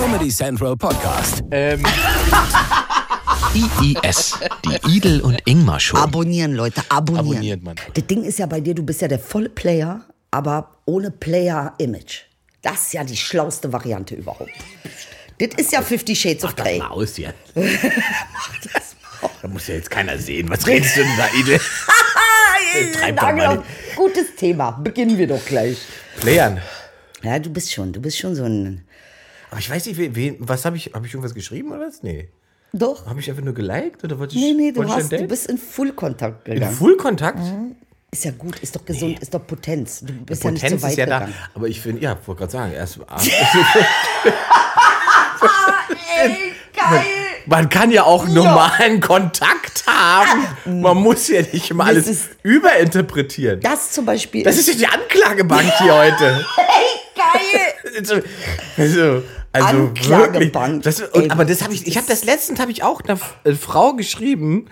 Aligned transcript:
Comedy 0.00 0.28
Central 0.28 0.76
Podcast. 0.76 1.42
Ähm, 1.50 1.82
IIS, 3.52 4.38
die 4.64 4.96
Idel 4.96 5.20
und 5.20 5.40
Ingmar 5.44 5.80
Show. 5.80 5.96
Abonnieren, 5.96 6.54
Leute, 6.54 6.82
abonnieren. 6.88 7.26
Abonniert, 7.28 7.62
Mann. 7.64 7.74
Das 7.94 8.06
Ding 8.06 8.22
ist 8.22 8.38
ja 8.38 8.46
bei 8.46 8.60
dir, 8.60 8.76
du 8.76 8.84
bist 8.84 9.00
ja 9.00 9.08
der 9.08 9.18
volle 9.18 9.48
Player, 9.48 10.04
aber 10.30 10.76
ohne 10.84 11.10
Player-Image. 11.10 12.26
Das 12.62 12.74
ist 12.74 12.92
ja 12.92 13.02
die 13.02 13.16
schlauste 13.16 13.72
Variante 13.72 14.14
überhaupt. 14.14 14.52
Das 15.40 15.48
ist 15.56 15.72
ja 15.72 15.82
50 15.82 16.20
Shades 16.20 16.44
of 16.44 16.54
das 16.54 16.64
Grey. 16.64 16.78
mal 16.78 16.88
aus 16.88 17.16
hier. 17.16 17.34
Da 19.42 19.48
muss 19.48 19.66
ja 19.66 19.74
jetzt 19.74 19.90
keiner 19.90 20.16
sehen. 20.16 20.48
Was 20.48 20.64
redest 20.64 20.96
du 20.96 21.00
denn 21.00 21.16
da, 21.16 21.26
Idel? 21.40 21.60
Treib 22.92 23.16
doch 23.16 23.32
mal 23.32 23.48
Genau. 23.56 23.64
Gutes 23.96 24.36
Thema. 24.36 24.70
Beginnen 24.70 25.18
wir 25.18 25.26
doch 25.26 25.44
gleich. 25.44 25.78
Playern. 26.20 26.60
Ja, 27.24 27.40
du 27.40 27.50
bist 27.50 27.72
schon, 27.72 27.92
du 27.92 28.00
bist 28.00 28.16
schon 28.16 28.36
so 28.36 28.44
ein. 28.44 28.84
Aber 29.50 29.60
ich 29.60 29.70
weiß 29.70 29.86
nicht, 29.86 29.96
wen, 29.98 30.14
wen, 30.14 30.36
was 30.40 30.64
habe 30.64 30.76
ich, 30.76 30.92
habe 30.94 31.06
ich 31.06 31.12
irgendwas 31.14 31.34
geschrieben 31.34 31.70
oder 31.72 31.80
was? 31.86 32.02
Nee. 32.02 32.28
Doch. 32.72 33.06
Habe 33.06 33.20
ich 33.20 33.30
einfach 33.30 33.42
nur 33.42 33.54
geliked 33.54 34.04
oder 34.04 34.18
wollte 34.18 34.36
ich, 34.36 34.42
Nee, 34.42 34.52
nee, 34.52 34.72
du, 34.72 34.86
hast, 34.88 35.10
du 35.10 35.26
bist 35.26 35.46
in 35.48 35.56
Full-Kontakt 35.56 36.48
in 36.48 36.54
gegangen. 36.54 36.74
Full-Kontakt? 36.76 37.40
Ist 38.10 38.24
ja 38.24 38.30
gut, 38.32 38.58
ist 38.60 38.74
doch 38.76 38.84
gesund, 38.84 39.18
ist 39.20 39.32
doch 39.34 39.46
Potenz. 39.46 40.00
Du 40.00 40.12
bist 40.24 40.42
ja 40.44 40.50
Potenz 40.50 40.62
nicht 40.70 40.80
so 40.80 40.82
weit 40.82 40.92
ist 40.92 40.98
ja 40.98 41.06
da. 41.06 41.18
gegangen. 41.20 41.34
Aber 41.54 41.68
ich 41.68 41.80
finde, 41.80 42.02
ja, 42.02 42.16
wollte 42.26 42.38
gerade 42.40 42.52
sagen, 42.52 42.72
erst. 42.72 42.98
Ey, 46.20 46.52
geil! 46.74 47.04
Man 47.46 47.68
kann 47.70 47.90
ja 47.90 48.02
auch 48.04 48.26
normalen 48.28 49.00
Kontakt 49.00 49.84
haben. 49.86 50.80
Man 50.82 50.98
muss 50.98 51.28
ja 51.28 51.40
nicht 51.40 51.70
immer 51.70 51.86
alles 51.86 52.06
ist- 52.06 52.30
überinterpretieren. 52.42 53.60
Das 53.60 53.92
zum 53.92 54.04
Beispiel. 54.04 54.42
Das 54.42 54.58
ist 54.58 54.68
ja 54.68 54.74
die 54.74 54.86
Anklagebank 54.86 55.72
hier 55.78 55.94
heute. 55.94 56.44
geil! 57.14 58.20
Also, 58.76 59.22
also, 59.52 59.68
wirklich. 60.32 60.52
Das, 60.82 61.00
und, 61.00 61.30
aber 61.30 61.44
das 61.44 61.62
habe 61.62 61.72
ich, 61.74 61.86
ich 61.86 61.96
habe 61.96 62.06
das 62.08 62.24
letztens 62.24 62.60
habe 62.60 62.70
ich 62.70 62.82
auch 62.82 63.00
einer 63.02 63.18
äh, 63.44 63.54
Frau 63.54 63.94
geschrieben 63.94 64.66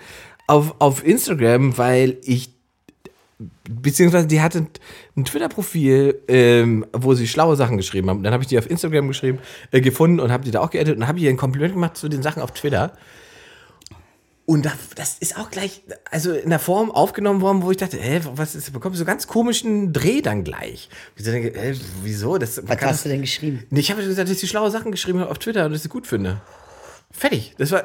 auf, 0.45 0.75
auf 0.79 1.05
Instagram, 1.05 1.77
weil 1.77 2.17
ich 2.23 2.51
beziehungsweise 3.69 4.27
die 4.27 4.41
hatte 4.41 4.59
ein- 4.59 4.67
ein 5.15 5.25
Twitter-Profil, 5.25 6.21
ähm, 6.27 6.85
wo 6.93 7.13
sie 7.13 7.27
schlaue 7.27 7.55
Sachen 7.55 7.77
geschrieben 7.77 8.09
haben. 8.09 8.23
Dann 8.23 8.33
habe 8.33 8.43
ich 8.43 8.49
die 8.49 8.57
auf 8.57 8.69
Instagram 8.69 9.07
geschrieben, 9.07 9.39
äh, 9.71 9.81
gefunden 9.81 10.19
und 10.19 10.31
habe 10.31 10.43
die 10.43 10.51
da 10.51 10.61
auch 10.61 10.71
geedit 10.71 10.95
und 10.95 11.07
habe 11.07 11.19
ihr 11.19 11.29
ein 11.29 11.37
Kompliment 11.37 11.73
gemacht 11.73 11.97
zu 11.97 12.07
den 12.09 12.21
Sachen 12.23 12.41
auf 12.41 12.51
Twitter. 12.51 12.93
Und 14.49 14.65
da, 14.65 14.71
das 14.95 15.17
ist 15.19 15.37
auch 15.37 15.51
gleich, 15.51 15.83
also 16.09 16.31
in 16.31 16.49
der 16.49 16.59
Form 16.59 16.89
aufgenommen 16.89 17.41
worden, 17.41 17.63
wo 17.63 17.69
ich 17.71 17.75
dachte, 17.75 17.97
hä, 17.97 18.21
was 18.35 18.55
ist, 18.55 18.71
bekommt 18.71 18.95
so 18.95 19.03
ganz 19.03 19.27
komischen 19.27 19.91
Dreh 19.91 20.21
dann 20.21 20.45
gleich. 20.45 20.87
Ich 21.17 21.23
denke, 21.25 21.51
hä, 21.59 21.75
wieso? 22.01 22.37
Das, 22.37 22.55
Was 22.65 22.69
hast 22.77 22.81
das- 22.81 23.03
du 23.03 23.09
denn 23.09 23.19
geschrieben? 23.21 23.65
Ich 23.71 23.91
habe 23.91 24.01
gesagt, 24.01 24.29
dass 24.29 24.41
ich 24.41 24.49
schlaue 24.49 24.71
Sachen 24.71 24.91
geschrieben 24.93 25.19
habe 25.19 25.29
auf 25.29 25.37
Twitter 25.39 25.65
und 25.65 25.71
dass 25.71 25.79
ich 25.79 25.83
sie 25.83 25.89
gut 25.89 26.07
finde. 26.07 26.39
Fertig. 27.11 27.55
Das 27.57 27.71
war, 27.71 27.83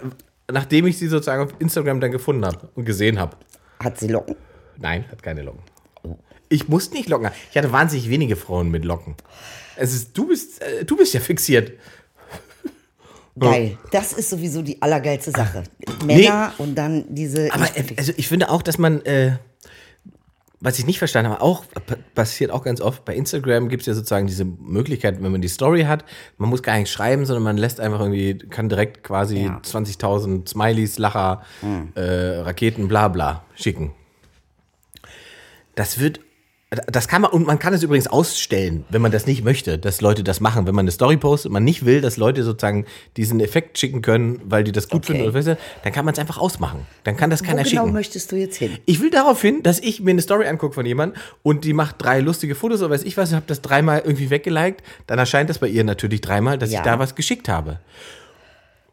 nachdem 0.53 0.87
ich 0.87 0.99
sie 0.99 1.09
sozusagen 1.09 1.43
auf 1.43 1.51
Instagram 1.59 2.01
dann 2.01 2.13
gefunden 2.13 2.45
habe 2.47 2.69
und 2.77 2.85
gesehen 2.85 3.19
habe. 3.19 3.37
Hat 3.83 3.99
sie 3.99 4.07
Locken? 4.07 4.37
Nein, 4.79 5.05
hat 5.11 5.21
keine 5.21 5.43
Locken. 5.43 5.63
Ich 6.49 6.69
musste 6.69 6.95
nicht 6.95 7.09
Locken. 7.09 7.31
Ich 7.51 7.57
hatte 7.59 7.73
wahnsinnig 7.73 8.09
wenige 8.09 8.37
Frauen 8.37 8.71
mit 8.71 8.85
Locken. 8.85 9.17
Es 9.75 9.93
ist, 9.93 10.17
du, 10.17 10.29
bist, 10.29 10.63
äh, 10.63 10.85
du 10.85 10.97
bist 10.97 11.13
ja 11.13 11.19
fixiert. 11.19 11.73
Geil. 13.39 13.79
Das 13.91 14.13
ist 14.13 14.29
sowieso 14.31 14.63
die 14.63 14.81
allergeilste 14.83 15.31
Sache. 15.31 15.63
Männer 16.05 16.53
und 16.59 16.75
dann 16.75 17.05
diese. 17.09 17.53
Aber 17.53 17.65
ich 17.65 17.91
äh, 17.93 17.95
also 17.97 18.13
ich 18.17 18.29
finde 18.29 18.51
auch, 18.51 18.63
dass 18.63 18.77
man, 18.77 19.01
äh, 19.07 19.37
was 20.61 20.79
ich 20.79 20.87
nicht 20.87 20.99
verstanden 20.99 21.31
habe, 21.33 21.41
auch 21.41 21.65
passiert 22.15 22.51
auch 22.51 22.63
ganz 22.63 22.81
oft, 22.83 23.05
bei 23.05 23.15
Instagram 23.17 23.69
gibt 23.69 23.81
es 23.83 23.87
ja 23.87 23.95
sozusagen 23.95 24.27
diese 24.27 24.45
Möglichkeit, 24.45 25.23
wenn 25.23 25.33
man 25.33 25.41
die 25.41 25.49
Story 25.49 25.85
hat, 25.85 26.05
man 26.37 26.51
muss 26.51 26.63
gar 26.63 26.77
nicht 26.79 26.91
schreiben, 26.93 27.25
sondern 27.25 27.43
man 27.43 27.57
lässt 27.57 27.81
einfach 27.81 28.01
irgendwie, 28.01 28.37
kann 28.37 28.69
direkt 28.69 29.03
quasi 29.03 29.39
Ja. 29.45 29.61
20.000 29.65 30.49
Smileys, 30.49 30.99
Lacher, 30.99 31.43
äh, 31.95 32.01
Raketen, 32.03 32.87
bla 32.87 33.09
bla 33.09 33.45
schicken. 33.55 33.93
Das 35.75 35.99
wird, 35.99 36.21
das 36.87 37.07
kann 37.07 37.21
man, 37.23 37.31
und 37.33 37.47
man 37.47 37.59
kann 37.59 37.75
es 37.75 37.83
übrigens 37.83 38.07
ausstellen, 38.07 38.85
wenn 38.89 39.03
man 39.03 39.13
das 39.13 39.27
nicht 39.27 39.45
möchte, 39.45 39.79
dass 39.79 40.01
Leute 40.01 40.25
das 40.25 40.41
machen. 40.41 40.67
Wenn 40.67 40.75
man 40.75 40.85
eine 40.85 40.91
Story 40.91 41.19
postet 41.19 41.51
und 41.51 41.53
man 41.53 41.65
nicht 41.65 41.85
will, 41.85 42.01
dass 42.01 42.17
Leute 42.17 42.45
sozusagen 42.45 42.87
diesen 43.19 43.41
Effekt 43.41 43.79
schicken 43.79 44.01
können, 44.01 44.41
weil 44.45 44.65
die 44.65 44.73
das 44.73 44.89
gut 44.89 45.05
Okay. 45.05 45.19
finden 45.19 45.29
oder 45.37 45.57
dann 45.85 45.93
kann 45.93 46.05
man 46.07 46.13
es 46.15 46.19
einfach 46.19 46.39
ausmachen. 46.39 46.87
Dann 47.05 47.17
kann 47.17 47.29
das 47.29 47.43
Wo 47.43 47.47
keiner 47.47 47.65
genau 47.65 47.83
schicken. 47.83 47.93
möchtest 47.93 48.33
du 48.33 48.37
jetzt 48.37 48.57
hin? 48.57 48.79
Ich 48.87 49.01
will 49.01 49.11
darauf 49.11 49.43
hin, 49.43 49.63
dass 49.63 49.81
ich 49.81 50.01
mir 50.01 50.13
eine 50.13 50.23
Story 50.23 50.47
angucke 50.47 50.75
von 50.75 50.87
jemandem 50.87 51.21
und 51.43 51.65
die 51.65 51.75
macht 51.75 51.97
drei 51.99 52.21
lustige 52.21 52.55
Fotos 52.55 52.81
oder 52.81 52.91
weiß 52.91 53.03
ich 53.05 53.17
was, 53.19 53.33
habe 53.35 53.45
das 53.47 53.61
dreimal 53.61 54.01
irgendwie 54.01 54.31
weggeliked, 54.31 54.83
dann 55.07 55.19
erscheint 55.19 55.51
das 55.51 55.59
bei 55.59 55.69
ihr 55.69 55.85
natürlich 55.85 56.21
dreimal, 56.23 56.57
dass 56.59 56.71
Ja. 56.73 56.79
ich 56.81 56.85
da 56.85 56.99
was 56.99 57.15
geschickt 57.15 57.49
habe. 57.51 57.81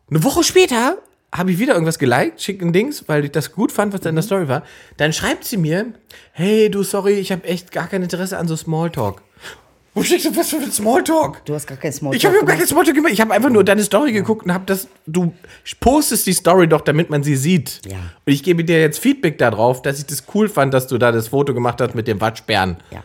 Eine 0.09 0.23
Woche 0.23 0.43
später 0.43 0.97
habe 1.33 1.51
ich 1.51 1.59
wieder 1.59 1.73
irgendwas 1.73 1.99
geliked, 1.99 2.41
schicke 2.41 2.65
ein 2.65 2.73
Dings, 2.73 3.03
weil 3.07 3.25
ich 3.25 3.31
das 3.31 3.51
gut 3.51 3.71
fand, 3.71 3.93
was 3.93 4.01
da 4.01 4.09
in 4.09 4.15
der 4.15 4.23
Story 4.23 4.47
war. 4.47 4.63
Dann 4.97 5.13
schreibt 5.13 5.45
sie 5.45 5.57
mir, 5.57 5.93
hey, 6.31 6.69
du, 6.69 6.83
sorry, 6.83 7.13
ich 7.13 7.31
habe 7.31 7.43
echt 7.43 7.71
gar 7.71 7.87
kein 7.87 8.01
Interesse 8.01 8.37
an 8.37 8.47
so 8.47 8.55
Smalltalk. 8.55 9.21
Wo 9.93 10.03
schickst 10.03 10.27
du 10.27 10.35
was 10.35 10.49
für 10.49 10.57
ein 10.57 10.71
Smalltalk? 10.71 11.43
Du 11.45 11.53
hast 11.53 11.67
gar 11.67 11.77
kein 11.77 11.91
Smalltalk 11.91 12.19
Ich 12.19 12.25
habe 12.25 12.35
überhaupt 12.35 12.49
gar 12.49 12.57
kein. 12.57 12.67
Smalltalk 12.67 12.95
gemacht. 12.95 13.11
Ich 13.11 13.21
habe 13.21 13.33
einfach 13.33 13.49
nur 13.49 13.63
deine 13.63 13.83
Story 13.83 14.11
geguckt 14.11 14.45
und 14.45 14.53
habe 14.53 14.63
das. 14.65 14.87
Du 15.07 15.33
postest 15.79 16.27
die 16.27 16.33
Story 16.33 16.67
doch, 16.67 16.81
damit 16.81 17.09
man 17.09 17.23
sie 17.23 17.35
sieht. 17.35 17.81
Ja. 17.85 17.97
Und 18.25 18.33
ich 18.33 18.43
gebe 18.43 18.63
dir 18.63 18.79
jetzt 18.79 18.99
Feedback 18.99 19.37
darauf, 19.39 19.81
dass 19.81 19.99
ich 19.99 20.05
das 20.05 20.23
cool 20.33 20.47
fand, 20.47 20.73
dass 20.73 20.87
du 20.87 20.97
da 20.97 21.11
das 21.11 21.29
Foto 21.29 21.53
gemacht 21.53 21.81
hast 21.81 21.95
mit 21.95 22.07
dem 22.07 22.21
Watschbären. 22.21 22.77
Ja. 22.91 23.03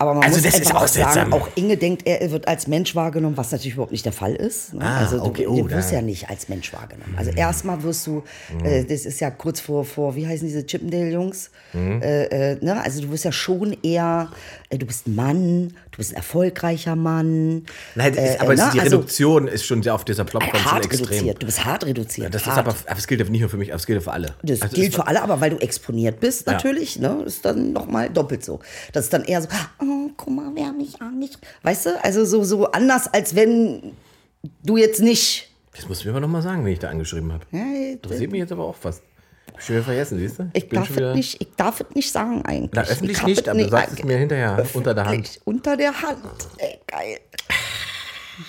Aber 0.00 0.14
man 0.14 0.22
Also 0.22 0.36
muss 0.36 0.44
das 0.44 0.60
ist 0.60 0.72
auch 0.72 0.82
auch 0.82 0.86
sagen, 0.86 1.32
auch 1.32 1.48
Inge 1.56 1.76
denkt, 1.76 2.06
er 2.06 2.30
wird 2.30 2.46
als 2.46 2.68
Mensch 2.68 2.94
wahrgenommen, 2.94 3.36
was 3.36 3.50
natürlich 3.50 3.72
überhaupt 3.74 3.90
nicht 3.90 4.04
der 4.04 4.12
Fall 4.12 4.32
ist. 4.36 4.72
Ne? 4.74 4.84
Ah, 4.84 4.98
also 4.98 5.18
du, 5.18 5.24
okay, 5.24 5.42
du 5.42 5.50
oh, 5.50 5.68
wirst 5.70 5.90
ja 5.90 6.00
nicht 6.02 6.30
als 6.30 6.48
Mensch 6.48 6.72
wahrgenommen. 6.72 7.14
Also 7.16 7.32
Mhm. 7.32 7.36
erstmal 7.38 7.82
wirst 7.82 8.06
du, 8.06 8.22
äh, 8.62 8.84
das 8.84 9.06
ist 9.06 9.18
ja 9.18 9.32
kurz 9.32 9.58
vor, 9.58 9.84
vor 9.84 10.14
wie 10.14 10.24
heißen 10.24 10.46
diese 10.46 10.64
Chippendale-Jungs? 10.64 11.50
Mhm. 11.72 12.00
Äh, 12.00 12.24
äh, 12.52 12.64
ne? 12.64 12.80
Also 12.80 13.00
du 13.02 13.10
wirst 13.10 13.24
ja 13.24 13.32
schon 13.32 13.76
eher, 13.82 14.30
äh, 14.70 14.78
du 14.78 14.86
bist 14.86 15.08
ein 15.08 15.16
Mann, 15.16 15.74
du 15.90 15.96
bist 15.96 16.12
ein 16.12 16.16
erfolgreicher 16.16 16.94
Mann. 16.94 17.64
Nein, 17.96 18.14
das 18.14 18.24
ist, 18.24 18.34
Äh, 18.36 18.38
aber 18.38 18.54
ne? 18.54 18.70
die 18.72 18.80
Also, 18.80 18.96
Reduktion 18.98 19.48
ist 19.48 19.64
schon 19.66 19.82
sehr 19.82 19.96
auf 19.96 20.04
dieser 20.04 20.28
schon 20.28 20.40
hart 20.40 20.84
extrem. 20.84 21.06
reduziert. 21.08 21.42
Du 21.42 21.46
bist 21.46 21.64
hart 21.64 21.84
reduziert. 21.84 22.32
Das 22.32 22.42
ist 22.42 22.46
hart. 22.46 22.58
aber, 22.58 22.76
aber 22.86 22.98
es 23.00 23.08
gilt 23.08 23.20
aber 23.20 23.30
nicht 23.30 23.40
nur 23.40 23.50
für 23.50 23.56
mich, 23.56 23.70
aber 23.70 23.80
es 23.80 23.86
gilt 23.86 23.96
ja 23.98 24.04
für 24.04 24.12
alle. 24.12 24.36
Das 24.44 24.62
Also 24.62 24.76
gilt 24.76 24.94
für 24.94 25.08
alle, 25.08 25.20
aber 25.22 25.40
weil 25.40 25.50
du 25.50 25.56
exponiert 25.56 26.20
bist, 26.20 26.46
Ja. 26.46 26.52
natürlich, 26.52 27.00
ne, 27.00 27.24
ist 27.26 27.44
dann 27.44 27.72
nochmal 27.72 28.08
doppelt 28.10 28.44
so. 28.44 28.60
Das 28.92 29.02
ist 29.02 29.12
dann 29.12 29.24
eher 29.24 29.42
so, 29.42 29.48
oh, 29.80 29.84
guck 30.16 30.30
mal, 30.34 30.50
wer 30.54 30.72
mich 30.72 31.00
angeschrieben 31.00 31.48
Weißt 31.62 31.86
du, 31.86 32.04
also 32.04 32.24
so, 32.24 32.44
so 32.44 32.70
anders, 32.72 33.12
als 33.12 33.34
wenn 33.34 33.92
du 34.64 34.76
jetzt 34.76 35.00
nicht. 35.00 35.50
Das 35.74 35.88
musst 35.88 36.02
du 36.02 36.08
mir 36.08 36.12
aber 36.12 36.20
nochmal 36.20 36.42
sagen, 36.42 36.64
wenn 36.64 36.72
ich 36.72 36.78
da 36.78 36.88
angeschrieben 36.88 37.32
habe. 37.32 37.44
Ja, 37.52 37.92
Interessiert 37.92 38.30
mich 38.30 38.40
jetzt 38.40 38.52
aber 38.52 38.64
auch 38.64 38.76
fast. 38.76 39.02
Hab 39.52 39.58
ich 39.58 39.64
schon 39.64 39.76
wieder 39.76 39.84
vergessen, 39.84 40.18
siehst 40.18 40.38
du? 40.38 40.50
Ich 40.52 40.68
bin 40.68 40.78
darf, 40.78 40.96
es 40.96 41.14
nicht, 41.14 41.40
ich 41.40 41.48
darf 41.56 41.80
es 41.80 41.94
nicht 41.94 42.12
sagen 42.12 42.44
eigentlich. 42.44 42.70
Na, 42.74 42.82
öffentlich 42.82 43.18
Ich 43.18 43.24
nicht, 43.24 43.40
es 43.42 43.48
aber 43.48 43.58
du 43.58 43.68
sagst 43.68 43.94
es 43.94 44.00
äh, 44.00 44.06
mir 44.06 44.18
hinterher, 44.18 44.64
unter 44.74 44.94
der 44.94 45.04
Hand. 45.06 45.40
Unter 45.44 45.76
der 45.76 46.02
Hand. 46.02 46.18
Ey, 46.58 46.78
geil. 46.86 47.18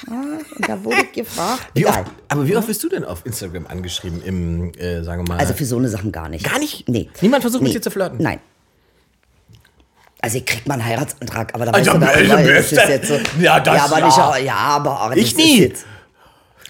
Ja, 0.08 0.22
und 0.56 0.70
da 0.70 0.84
wurde 0.84 0.98
ich 1.04 1.12
gefragt. 1.14 1.68
Wie 1.74 1.86
oft, 1.88 2.04
aber 2.28 2.48
wie 2.48 2.56
oft 2.56 2.68
bist 2.68 2.84
du 2.84 2.90
denn 2.90 3.04
auf 3.04 3.26
Instagram 3.26 3.66
angeschrieben 3.66 4.22
im, 4.24 4.72
äh, 4.74 5.04
sagen 5.04 5.24
wir 5.24 5.34
mal. 5.34 5.40
Also 5.40 5.54
für 5.54 5.66
so 5.66 5.78
eine 5.78 5.90
Sachen 5.90 6.12
gar 6.12 6.30
nicht. 6.30 6.46
Gar 6.46 6.60
nicht? 6.60 6.88
Nee. 6.88 7.10
Niemand 7.22 7.42
versucht 7.42 7.64
mit 7.64 7.74
dir 7.74 7.82
zu 7.82 7.90
flirten? 7.90 8.22
Nein. 8.22 8.40
Also 10.22 10.38
ich 10.38 10.46
krieg 10.46 10.68
mal 10.68 10.74
einen 10.76 10.86
Heiratsantrag, 10.86 11.56
aber 11.56 11.66
da 11.66 11.72
Also, 11.72 11.92
weißt 11.94 12.02
du, 12.02 12.06
da, 12.06 12.12
also, 12.12 12.34
weil 12.34 12.54
das- 12.56 12.70
das 12.72 12.84
ist 12.84 12.90
jetzt 12.90 13.08
so, 13.08 13.14
ja, 13.42 13.60
das 13.60 13.76
ja, 13.78 13.86
aber 13.86 14.00
ja. 14.00 14.06
nicht, 14.36 14.46
ja, 14.46 14.56
aber 14.56 15.00
aber 15.00 15.18
Ich 15.18 15.34
das 15.34 15.44
nie. 15.46 15.54
Ist, 15.54 15.60
jetzt, 15.60 15.86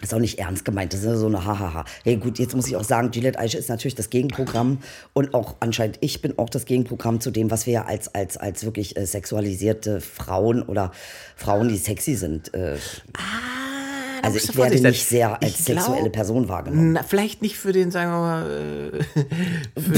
ist 0.01 0.13
auch 0.13 0.19
nicht 0.19 0.39
ernst 0.39 0.63
gemeint, 0.63 0.93
das 0.93 1.03
ist 1.03 1.19
so 1.19 1.25
eine 1.25 1.43
Hahaha. 1.45 1.83
Hey 2.03 2.15
gut, 2.17 2.39
jetzt 2.39 2.55
muss 2.55 2.67
ich 2.67 2.75
auch 2.77 2.83
sagen, 2.85 3.11
Gillette 3.11 3.37
Eiche 3.39 3.57
ist 3.57 3.67
natürlich 3.69 3.95
das 3.95 4.09
Gegenprogramm 4.09 4.77
und 5.13 5.33
auch 5.33 5.55
anscheinend 5.59 5.97
ich 6.01 6.21
bin 6.21 6.37
auch 6.39 6.49
das 6.49 6.65
Gegenprogramm 6.65 7.19
zu 7.19 7.31
dem, 7.31 7.51
was 7.51 7.65
wir 7.65 7.73
ja 7.73 7.85
als 7.85 8.13
als 8.15 8.37
als 8.37 8.63
wirklich 8.63 8.95
äh, 8.95 9.05
sexualisierte 9.05 9.99
Frauen 9.99 10.61
oder 10.63 10.91
Frauen, 11.35 11.67
die 11.69 11.77
sexy 11.77 12.15
sind. 12.15 12.53
Äh, 12.53 12.77
Ah, 13.17 14.25
also 14.27 14.37
du 14.37 14.43
ich 14.43 14.47
werde 14.49 14.57
vorsichtig 14.57 14.81
sein. 14.83 14.91
nicht 14.91 15.05
sehr 15.07 15.41
als 15.43 15.65
glaub- 15.65 15.77
sexuelle 15.79 16.09
Person 16.09 16.47
wahrgenommen. 16.49 16.93
Na, 16.93 17.03
vielleicht 17.03 17.41
nicht 17.41 17.57
für 17.57 17.71
den, 17.73 17.89
sagen 17.91 18.11
wir 18.11 18.19
mal, 18.19 18.45
äh, 18.45 19.81
für, 19.81 19.93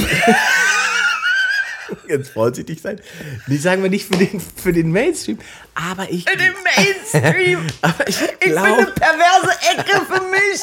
jetzt 2.08 2.30
vorsichtig 2.32 2.82
sein. 2.82 3.00
Nicht 3.48 3.62
sagen 3.64 3.84
wir 3.84 3.90
nicht 3.90 4.06
für 4.08 4.18
den, 4.18 4.40
für 4.40 4.74
den 4.74 4.92
Mainstream, 4.92 5.38
aber 5.76 6.10
ich. 6.12 6.26
Im 6.28 6.54
Mainstream. 7.14 7.68
aber 7.82 8.08
ich 8.08 8.22
Ich 8.22 8.40
bin 8.40 8.58
eine 8.58 8.86
perverse 8.88 9.52
Ecke 9.78 10.02
für 10.06 10.22
mich. 10.22 10.62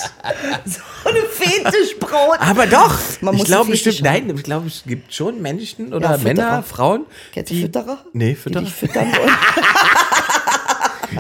So 1.05 1.09
eine 1.11 1.21
Fetischbraut. 1.23 2.41
Aber 2.41 2.67
doch, 2.67 2.99
Man 3.21 3.35
ich 3.37 3.45
glaube 3.45 3.71
bestimmt, 3.71 4.03
nein, 4.03 4.31
ich 4.37 4.43
glaube, 4.43 4.67
es 4.67 4.83
gibt 4.87 5.15
schon 5.15 5.41
Menschen 5.41 5.93
oder 5.95 6.11
Ja, 6.13 6.19
Männer. 6.19 6.63
Frauen. 6.63 7.07
Kennst 7.33 7.51
du 7.51 7.55
die- 7.55 7.63
Fütterer? 7.63 8.05
Nee, 8.13 8.31
Die 8.31 8.35
Fütterer. 8.35 8.63
dich 8.65 8.75
füttern 8.75 9.13
wollen. 9.13 9.31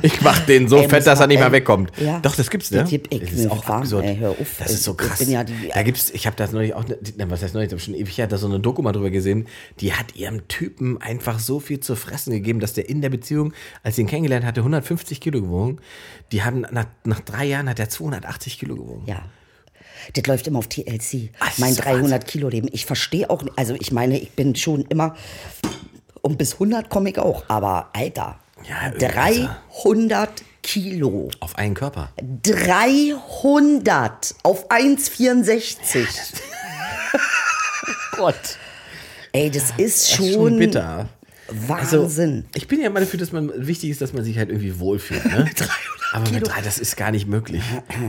Ich 0.02 0.20
mach 0.20 0.38
den 0.46 0.69
so 0.69 0.76
Ey, 0.79 0.88
fett, 0.88 1.06
dass 1.06 1.20
er 1.20 1.26
nicht 1.26 1.38
mehr 1.38 1.52
wegkommt. 1.52 1.93
ja. 1.99 2.20
Doch, 2.20 2.35
das 2.37 2.50
gibt's, 2.50 2.70
ne? 2.70 2.81
Das 2.81 2.90
gibt- 2.90 3.12
ich 3.12 3.20
das 3.20 3.32
ist 3.32 3.50
auch 3.50 3.67
warm, 3.69 3.82
absurd. 3.82 4.05
ey, 4.05 4.17
hör 4.17 4.31
auf, 4.31 4.37
das 4.58 4.70
ist 4.73 4.85
so 4.85 4.93
ich 4.93 4.96
krass. 4.99 5.29
ja 5.29 5.44
die- 5.44 5.69
da 5.73 5.82
gibt's, 5.82 6.11
ich 6.11 6.26
habe 6.26 6.37
das 6.37 6.52
neulich 6.52 6.75
auch, 6.75 6.85
ne- 6.87 6.96
was 7.29 7.43
heißt 7.43 7.55
neulich, 7.55 7.70
das 7.70 7.79
ist 7.81 7.85
schon 7.87 7.94
ewig 7.94 8.17
her, 8.19 8.26
da 8.26 8.37
so 8.38 8.46
eine 8.46 8.61
Doku 8.61 8.82
mal 8.82 8.93
drüber 8.93 9.11
gesehen, 9.11 9.46
die 9.81 9.93
hat 9.94 10.14
ihrem 10.17 10.46
Typen 10.49 11.00
einfach 11.00 11.38
so 11.38 11.61
viel 11.61 11.81
zu 11.81 11.96
fressen 11.96 12.32
gegeben, 12.32 12.61
dass 12.61 12.73
der 12.75 12.88
in 12.88 13.00
der 13.00 13.11
Beziehung, 13.11 13.52
als 13.82 13.96
sie 13.96 14.02
ihn 14.02 14.08
kennengelernt 14.08 14.44
hatte, 14.44 14.61
150 14.61 15.20
Kilo 15.20 15.40
gewogen. 15.40 15.79
Die 16.32 16.43
haben, 16.43 16.67
nach, 16.70 16.87
nach 17.05 17.20
drei 17.20 17.44
Jahren 17.46 17.69
hat 17.69 17.79
er 17.79 17.88
280 17.88 18.58
Kilo 18.58 18.75
gewogen. 18.76 19.05
Ja. 19.06 19.23
Das 20.14 20.26
läuft 20.26 20.46
immer 20.46 20.58
auf 20.61 20.69
TLC. 20.69 21.31
Das 21.40 21.58
mein 21.58 21.70
ist 21.73 21.85
300 21.85 22.26
Kilo 22.26 22.49
Leben. 22.49 22.69
Ich 22.73 22.87
verstehe 22.87 23.29
auch, 23.29 23.43
also 23.56 23.75
ich 23.79 23.93
meine, 23.93 24.19
ich 24.19 24.31
bin 24.32 24.55
schon 24.55 24.82
immer, 24.82 25.14
um 26.23 26.37
bis 26.37 26.55
100 26.55 26.88
komme 26.88 27.11
ich 27.11 27.19
auch. 27.19 27.44
Aber 27.49 27.90
Alter, 27.93 28.38
Ja, 28.64 28.93
irgendwie 28.93 29.06
300 29.06 30.31
Kilo. 30.62 31.31
Auf 31.40 31.56
einen 31.56 31.75
Körper. 31.75 32.12
300 32.43 34.34
auf 34.43 34.70
1,64. 34.70 36.06
Gott. 38.16 38.34
Ey, 39.32 39.50
das 39.50 39.72
ist 39.76 40.10
schon, 40.10 40.25
Das 40.25 40.28
ist 40.28 40.34
schon 40.34 40.58
bitter. 40.58 41.08
Also, 41.69 42.02
Wahnsinn. 42.02 42.44
ich 42.55 42.69
bin 42.69 42.81
ja 42.81 42.88
immer 42.88 43.00
dafür, 43.00 43.19
dass 43.19 43.32
man 43.32 43.50
wichtig 43.66 43.88
ist, 43.90 44.02
dass 44.02 44.12
man 44.12 44.22
sich 44.25 44.37
halt 44.37 44.50
irgendwie 44.50 44.78
wohlfühlt. 44.78 45.25
Ne? 45.25 45.49
aber 46.12 46.31
mit 46.31 46.46
drei, 46.46 46.61
das 46.61 46.78
ist 46.78 46.96
gar 46.96 47.11
nicht 47.11 47.26
möglich. 47.26 47.62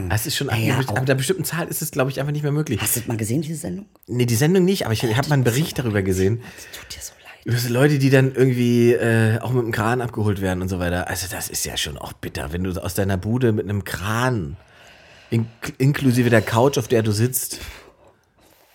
Das 0.10 0.26
ist 0.26 0.36
schon 0.36 0.50
ab, 0.50 0.58
Ja, 0.60 0.80
ab 0.80 0.98
einer 0.98 1.16
bestimmten 1.16 1.46
Zahl 1.46 1.68
ist 1.70 1.82
es, 1.82 1.92
glaube 1.92 2.12
ich, 2.12 2.20
einfach 2.20 2.34
nicht 2.34 2.44
mehr 2.44 2.52
möglich. 2.52 2.82
Hast 2.82 2.98
du 2.98 3.00
das 3.00 3.08
mal 3.08 3.16
gesehen, 3.16 3.42
diese 3.42 3.56
Sendung? 3.56 3.86
Nee, 4.08 4.26
die 4.26 4.36
Sendung 4.36 4.66
nicht, 4.66 4.84
aber 4.86 4.94
ich 4.94 5.04
habe 5.04 5.30
mal 5.30 5.36
einen 5.36 5.46
Bericht 5.46 5.80
darüber 5.80 6.02
gesehen. 6.02 6.42
Das 6.42 6.82
tut 6.82 6.96
dir 6.96 7.02
so. 7.02 7.14
Über 7.50 7.58
so 7.58 7.74
Leute, 7.74 7.98
die 7.98 8.10
dann 8.10 8.34
irgendwie 8.36 8.94
äh, 8.94 9.40
auch 9.40 9.52
mit 9.52 9.64
einem 9.64 9.72
Kran 9.72 10.02
abgeholt 10.02 10.40
werden 10.42 10.62
und 10.62 10.70
so 10.70 10.78
weiter. 10.80 11.08
Also 11.08 11.26
das 11.32 11.50
ist 11.50 11.66
ja 11.66 11.78
schon 11.78 11.98
auch 11.98 12.14
bitter, 12.14 12.54
wenn 12.54 12.64
du 12.64 12.72
aus 12.84 12.94
deiner 12.94 13.18
Bude 13.18 13.52
mit 13.54 13.64
einem 13.66 13.84
Kran, 13.84 14.56
in, 15.32 15.48
inklusive 15.80 16.30
der 16.30 16.42
Couch, 16.42 16.78
auf 16.78 16.88
der 16.88 17.02
du 17.02 17.12
sitzt, 17.12 17.60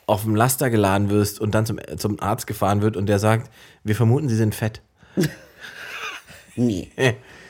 auf 0.06 0.23
dem 0.23 0.35
Laster 0.35 0.71
geladen 0.71 1.09
wirst 1.09 1.41
und 1.41 1.55
dann 1.55 1.67
zum, 1.67 1.79
zum 1.97 2.21
Arzt 2.21 2.47
gefahren 2.47 2.82
wird 2.82 2.97
und 2.97 3.06
der 3.06 3.19
sagt, 3.19 3.50
wir 3.85 3.94
vermuten, 3.94 4.29
sie 4.29 4.37
sind 4.37 4.55
fett. 4.55 4.81
Nee. 6.56 6.88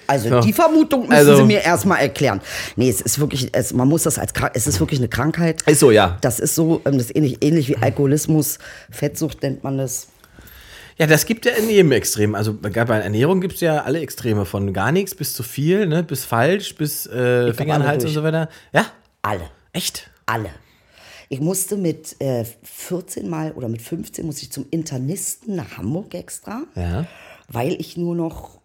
Also 0.06 0.29
So. 0.29 0.41
die 0.41 0.53
Vermutung 0.53 1.03
müssen 1.03 1.12
Also- 1.12 1.37
Sie 1.37 1.43
mir 1.44 1.61
erstmal 1.62 2.00
erklären. 2.00 2.41
Nee, 2.77 2.88
es 2.88 3.00
ist 3.00 3.19
wirklich, 3.19 3.50
es, 3.53 3.73
man 3.73 3.88
muss 3.88 4.03
das 4.05 4.19
als 4.19 4.32
es 4.55 4.67
ist 4.67 4.81
wirklich 4.81 5.00
eine 5.00 5.09
Krankheit. 5.09 5.62
Ist 5.62 5.81
so, 5.81 5.91
ja. 5.91 6.19
Das 6.20 6.41
ist 6.41 6.55
so, 6.55 6.81
ähm, 6.85 6.93
das 6.99 7.06
ist 7.06 7.17
ähnlich, 7.17 7.43
ähnlich 7.43 7.69
wie 7.69 7.77
Alkoholismus, 7.77 8.59
Fettsucht 8.91 9.43
nennt 9.43 9.62
man 9.65 9.79
das. 9.79 10.09
Ja, 10.96 11.06
das 11.06 11.26
gibt 11.26 11.44
ja 11.44 11.52
in 11.52 11.69
jedem 11.69 11.91
Extrem. 11.93 12.35
Also 12.35 12.55
bei 12.55 12.70
Ernährung 12.70 13.41
gibt 13.41 13.55
es 13.55 13.61
ja 13.61 13.82
alle 13.82 14.00
Extreme, 14.00 14.44
von 14.44 14.73
gar 14.73 14.93
nichts 14.93 15.14
bis 15.14 15.35
zu 15.35 15.43
viel, 15.43 15.87
ne? 15.87 16.02
bis 16.05 16.25
falsch, 16.25 16.75
bis 16.76 17.06
äh, 17.06 17.49
hab 17.49 17.56
Finger 17.56 17.75
in 17.76 17.81
den 17.81 17.82
alle 17.82 17.87
Hals 17.87 18.05
und 18.05 18.12
so 18.12 18.23
weiter. 18.23 18.49
Ja, 18.73 18.87
Alle. 19.23 19.50
echt? 19.73 20.11
Alle. 20.26 20.50
Ich 21.29 21.41
musste 21.41 21.76
mit 21.76 22.20
äh, 22.20 22.44
14 22.62 23.29
Mal 23.29 23.52
oder 23.52 23.69
mit 23.69 23.82
15 23.82 24.25
musste 24.25 24.43
ich 24.43 24.52
zum 24.52 24.67
Internisten 24.70 25.56
nach 25.56 25.79
Hamburg 25.79 26.14
extra, 26.14 26.62
Ja. 26.76 27.06
weil 27.49 27.73
ich 27.81 27.96
nur 27.96 28.14
noch 28.14 28.61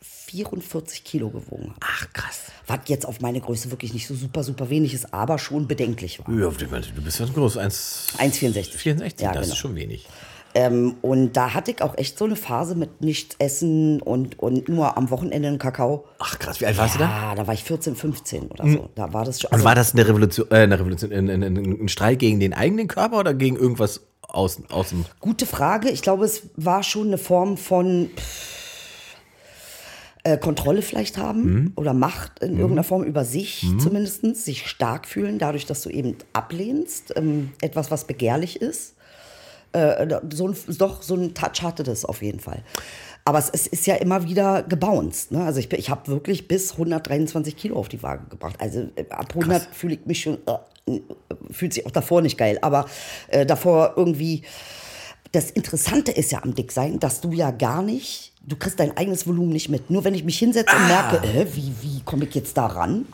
44 0.00 1.04
Kilo 1.04 1.30
gewogen 1.30 1.68
habe. 1.70 1.76
Ach, 1.80 2.06
krass. 2.12 2.42
Was 2.66 2.80
jetzt 2.86 3.06
auf 3.06 3.20
meine 3.20 3.40
Größe 3.40 3.70
wirklich 3.70 3.92
nicht 3.92 4.06
so 4.06 4.14
super, 4.14 4.44
super 4.44 4.70
wenig 4.70 4.94
ist, 4.94 5.12
aber 5.12 5.38
schon 5.38 5.66
bedenklich 5.66 6.20
war. 6.20 6.28
Ja, 6.34 6.48
du 6.48 7.02
bist 7.02 7.18
ja 7.18 7.26
groß. 7.26 7.56
1, 7.56 8.06
1,64. 8.18 8.76
64, 8.76 9.24
Ja, 9.24 9.32
das 9.32 9.42
genau. 9.42 9.52
ist 9.52 9.58
schon 9.58 9.74
wenig. 9.74 10.06
Ähm, 10.54 10.96
und 11.00 11.32
da 11.34 11.54
hatte 11.54 11.70
ich 11.70 11.80
auch 11.80 11.96
echt 11.96 12.18
so 12.18 12.26
eine 12.26 12.36
Phase 12.36 12.74
mit 12.74 13.00
nichts 13.00 13.36
essen 13.38 14.02
und, 14.02 14.38
und 14.38 14.68
nur 14.68 14.96
am 14.98 15.08
Wochenende 15.10 15.48
einen 15.48 15.58
Kakao. 15.58 16.04
Ach 16.18 16.38
krass, 16.38 16.60
wie 16.60 16.66
alt 16.66 16.76
warst 16.76 16.96
du 16.96 16.98
da? 16.98 17.06
Ja, 17.06 17.34
da 17.34 17.46
war 17.46 17.54
ich 17.54 17.64
14, 17.64 17.96
15 17.96 18.48
oder 18.48 18.68
so. 18.68 18.90
Da 18.94 19.12
war 19.14 19.24
das 19.24 19.40
schon. 19.40 19.48
Und 19.48 19.54
also- 19.54 19.64
war 19.64 19.74
das 19.74 19.94
eine 19.94 20.06
Revolution, 20.06 20.46
äh, 20.50 20.56
eine 20.56 20.78
Revolution, 20.78 21.10
ein, 21.12 21.30
ein, 21.30 21.42
ein, 21.42 21.88
Streit 21.88 22.18
gegen 22.18 22.38
den 22.38 22.52
eigenen 22.52 22.86
Körper 22.86 23.18
oder 23.20 23.32
gegen 23.32 23.56
irgendwas 23.56 24.02
außen? 24.22 24.66
außen? 24.70 25.06
Gute 25.20 25.46
Frage. 25.46 25.88
Ich 25.88 26.02
glaube, 26.02 26.26
es 26.26 26.50
war 26.56 26.82
schon 26.82 27.06
eine 27.08 27.18
Form 27.18 27.56
von 27.56 28.10
äh, 30.24 30.38
Kontrolle 30.38 30.82
vielleicht 30.82 31.18
haben 31.18 31.42
Mhm. 31.42 31.72
oder 31.76 31.94
Macht 31.94 32.40
in 32.40 32.52
irgendeiner 32.52 32.84
Form 32.84 33.02
über 33.04 33.24
sich 33.24 33.66
zumindest, 33.78 34.22
sich 34.36 34.68
stark 34.68 35.06
fühlen, 35.06 35.38
dadurch, 35.38 35.66
dass 35.66 35.82
du 35.82 35.90
eben 35.90 36.16
ablehnst, 36.32 37.14
ähm, 37.16 37.52
etwas, 37.60 37.90
was 37.90 38.06
begehrlich 38.06 38.60
ist. 38.60 38.94
Äh, 39.72 40.20
so 40.32 40.48
ein, 40.48 40.56
doch, 40.78 41.02
so 41.02 41.14
ein 41.14 41.34
Touch 41.34 41.62
hatte 41.62 41.82
das 41.82 42.04
auf 42.04 42.22
jeden 42.22 42.40
Fall. 42.40 42.62
Aber 43.24 43.38
es, 43.38 43.50
es 43.50 43.66
ist 43.66 43.86
ja 43.86 43.94
immer 43.96 44.24
wieder 44.24 44.62
gebounced. 44.62 45.32
Ne? 45.32 45.44
Also 45.44 45.60
ich, 45.60 45.72
ich 45.72 45.90
habe 45.90 46.08
wirklich 46.08 46.48
bis 46.48 46.72
123 46.72 47.56
Kilo 47.56 47.76
auf 47.76 47.88
die 47.88 48.02
Waage 48.02 48.26
gebracht. 48.28 48.56
Also 48.58 48.88
äh, 48.96 49.04
ab 49.10 49.32
100 49.34 49.68
fühle 49.72 49.94
ich 49.94 50.06
mich 50.06 50.20
schon, 50.20 50.38
äh, 50.46 51.00
fühlt 51.50 51.72
sich 51.74 51.86
auch 51.86 51.90
davor 51.90 52.22
nicht 52.22 52.36
geil, 52.36 52.58
aber 52.62 52.86
äh, 53.28 53.46
davor 53.46 53.94
irgendwie 53.96 54.42
das 55.32 55.50
Interessante 55.50 56.12
ist 56.12 56.30
ja 56.30 56.42
am 56.42 56.54
Dicksein, 56.54 57.00
dass 57.00 57.20
du 57.22 57.32
ja 57.32 57.50
gar 57.50 57.82
nicht, 57.82 58.32
du 58.46 58.56
kriegst 58.56 58.78
dein 58.78 58.96
eigenes 58.96 59.26
Volumen 59.26 59.48
nicht 59.48 59.70
mit. 59.70 59.90
Nur 59.90 60.04
wenn 60.04 60.14
ich 60.14 60.24
mich 60.24 60.38
hinsetze 60.38 60.76
und 60.76 60.88
merke, 60.88 61.26
äh, 61.26 61.46
wie, 61.54 61.72
wie 61.80 62.02
komme 62.02 62.26
ich 62.26 62.34
jetzt 62.34 62.56
da 62.56 62.66
ran? 62.66 63.06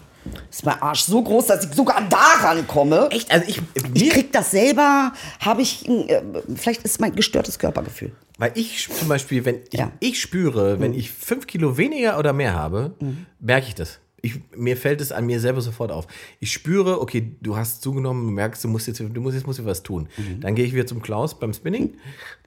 Ist 0.51 0.65
mein 0.65 0.81
Arsch 0.83 1.03
so 1.03 1.23
groß, 1.23 1.47
dass 1.47 1.65
ich 1.65 1.73
sogar 1.75 2.07
da 2.09 2.47
rankomme? 2.49 3.09
Echt? 3.11 3.31
Also 3.31 3.47
ich, 3.49 3.61
Ich 3.95 4.11
krieg 4.11 4.33
das 4.33 4.51
selber, 4.51 5.13
habe 5.41 5.63
ich, 5.63 5.89
äh, 5.89 6.23
vielleicht 6.55 6.83
ist 6.83 7.01
mein 7.01 7.15
gestörtes 7.15 7.59
Körpergefühl. 7.59 8.13
weil 8.39 8.53
ich 8.55 8.89
zum 8.89 9.09
Beispiel, 9.09 9.45
wenn 9.45 9.61
ich, 9.71 9.79
Ja. 9.79 9.87
Mhm. 9.87 9.93
ich 10.01 10.21
spüre, 10.21 10.79
wenn 10.81 10.95
ich 10.95 11.11
fünf 11.11 11.47
Kilo 11.47 11.77
weniger 11.77 12.19
oder 12.19 12.33
mehr 12.33 12.55
habe, 12.55 12.95
merke 13.41 13.67
ich 13.69 13.75
das. 13.75 13.99
Ich, 14.21 14.41
mir 14.57 14.77
fällt 14.77 15.01
es 15.01 15.13
an 15.13 15.27
mir 15.27 15.39
selber 15.39 15.61
sofort 15.61 15.93
auf. 15.93 16.09
Ich 16.41 16.53
spüre, 16.53 17.01
okay, 17.01 17.37
du 17.41 17.57
hast 17.57 17.83
zugenommen, 17.83 18.27
du 18.27 18.33
merkst, 18.33 18.65
du 18.65 18.69
musst 18.69 18.89
jetzt, 18.89 18.99
du 18.99 19.21
musst 19.21 19.37
jetzt 19.37 19.47
musst 19.47 19.61
du 19.61 19.65
was 19.65 19.85
tun. 19.85 20.09
Mhm. 20.17 20.41
Dann 20.41 20.57
gehe 20.57 20.65
ich 20.65 20.75
wieder 20.75 20.87
zum 20.87 21.01
Klaus 21.03 21.39
beim 21.39 21.53
Spinning 21.53 21.95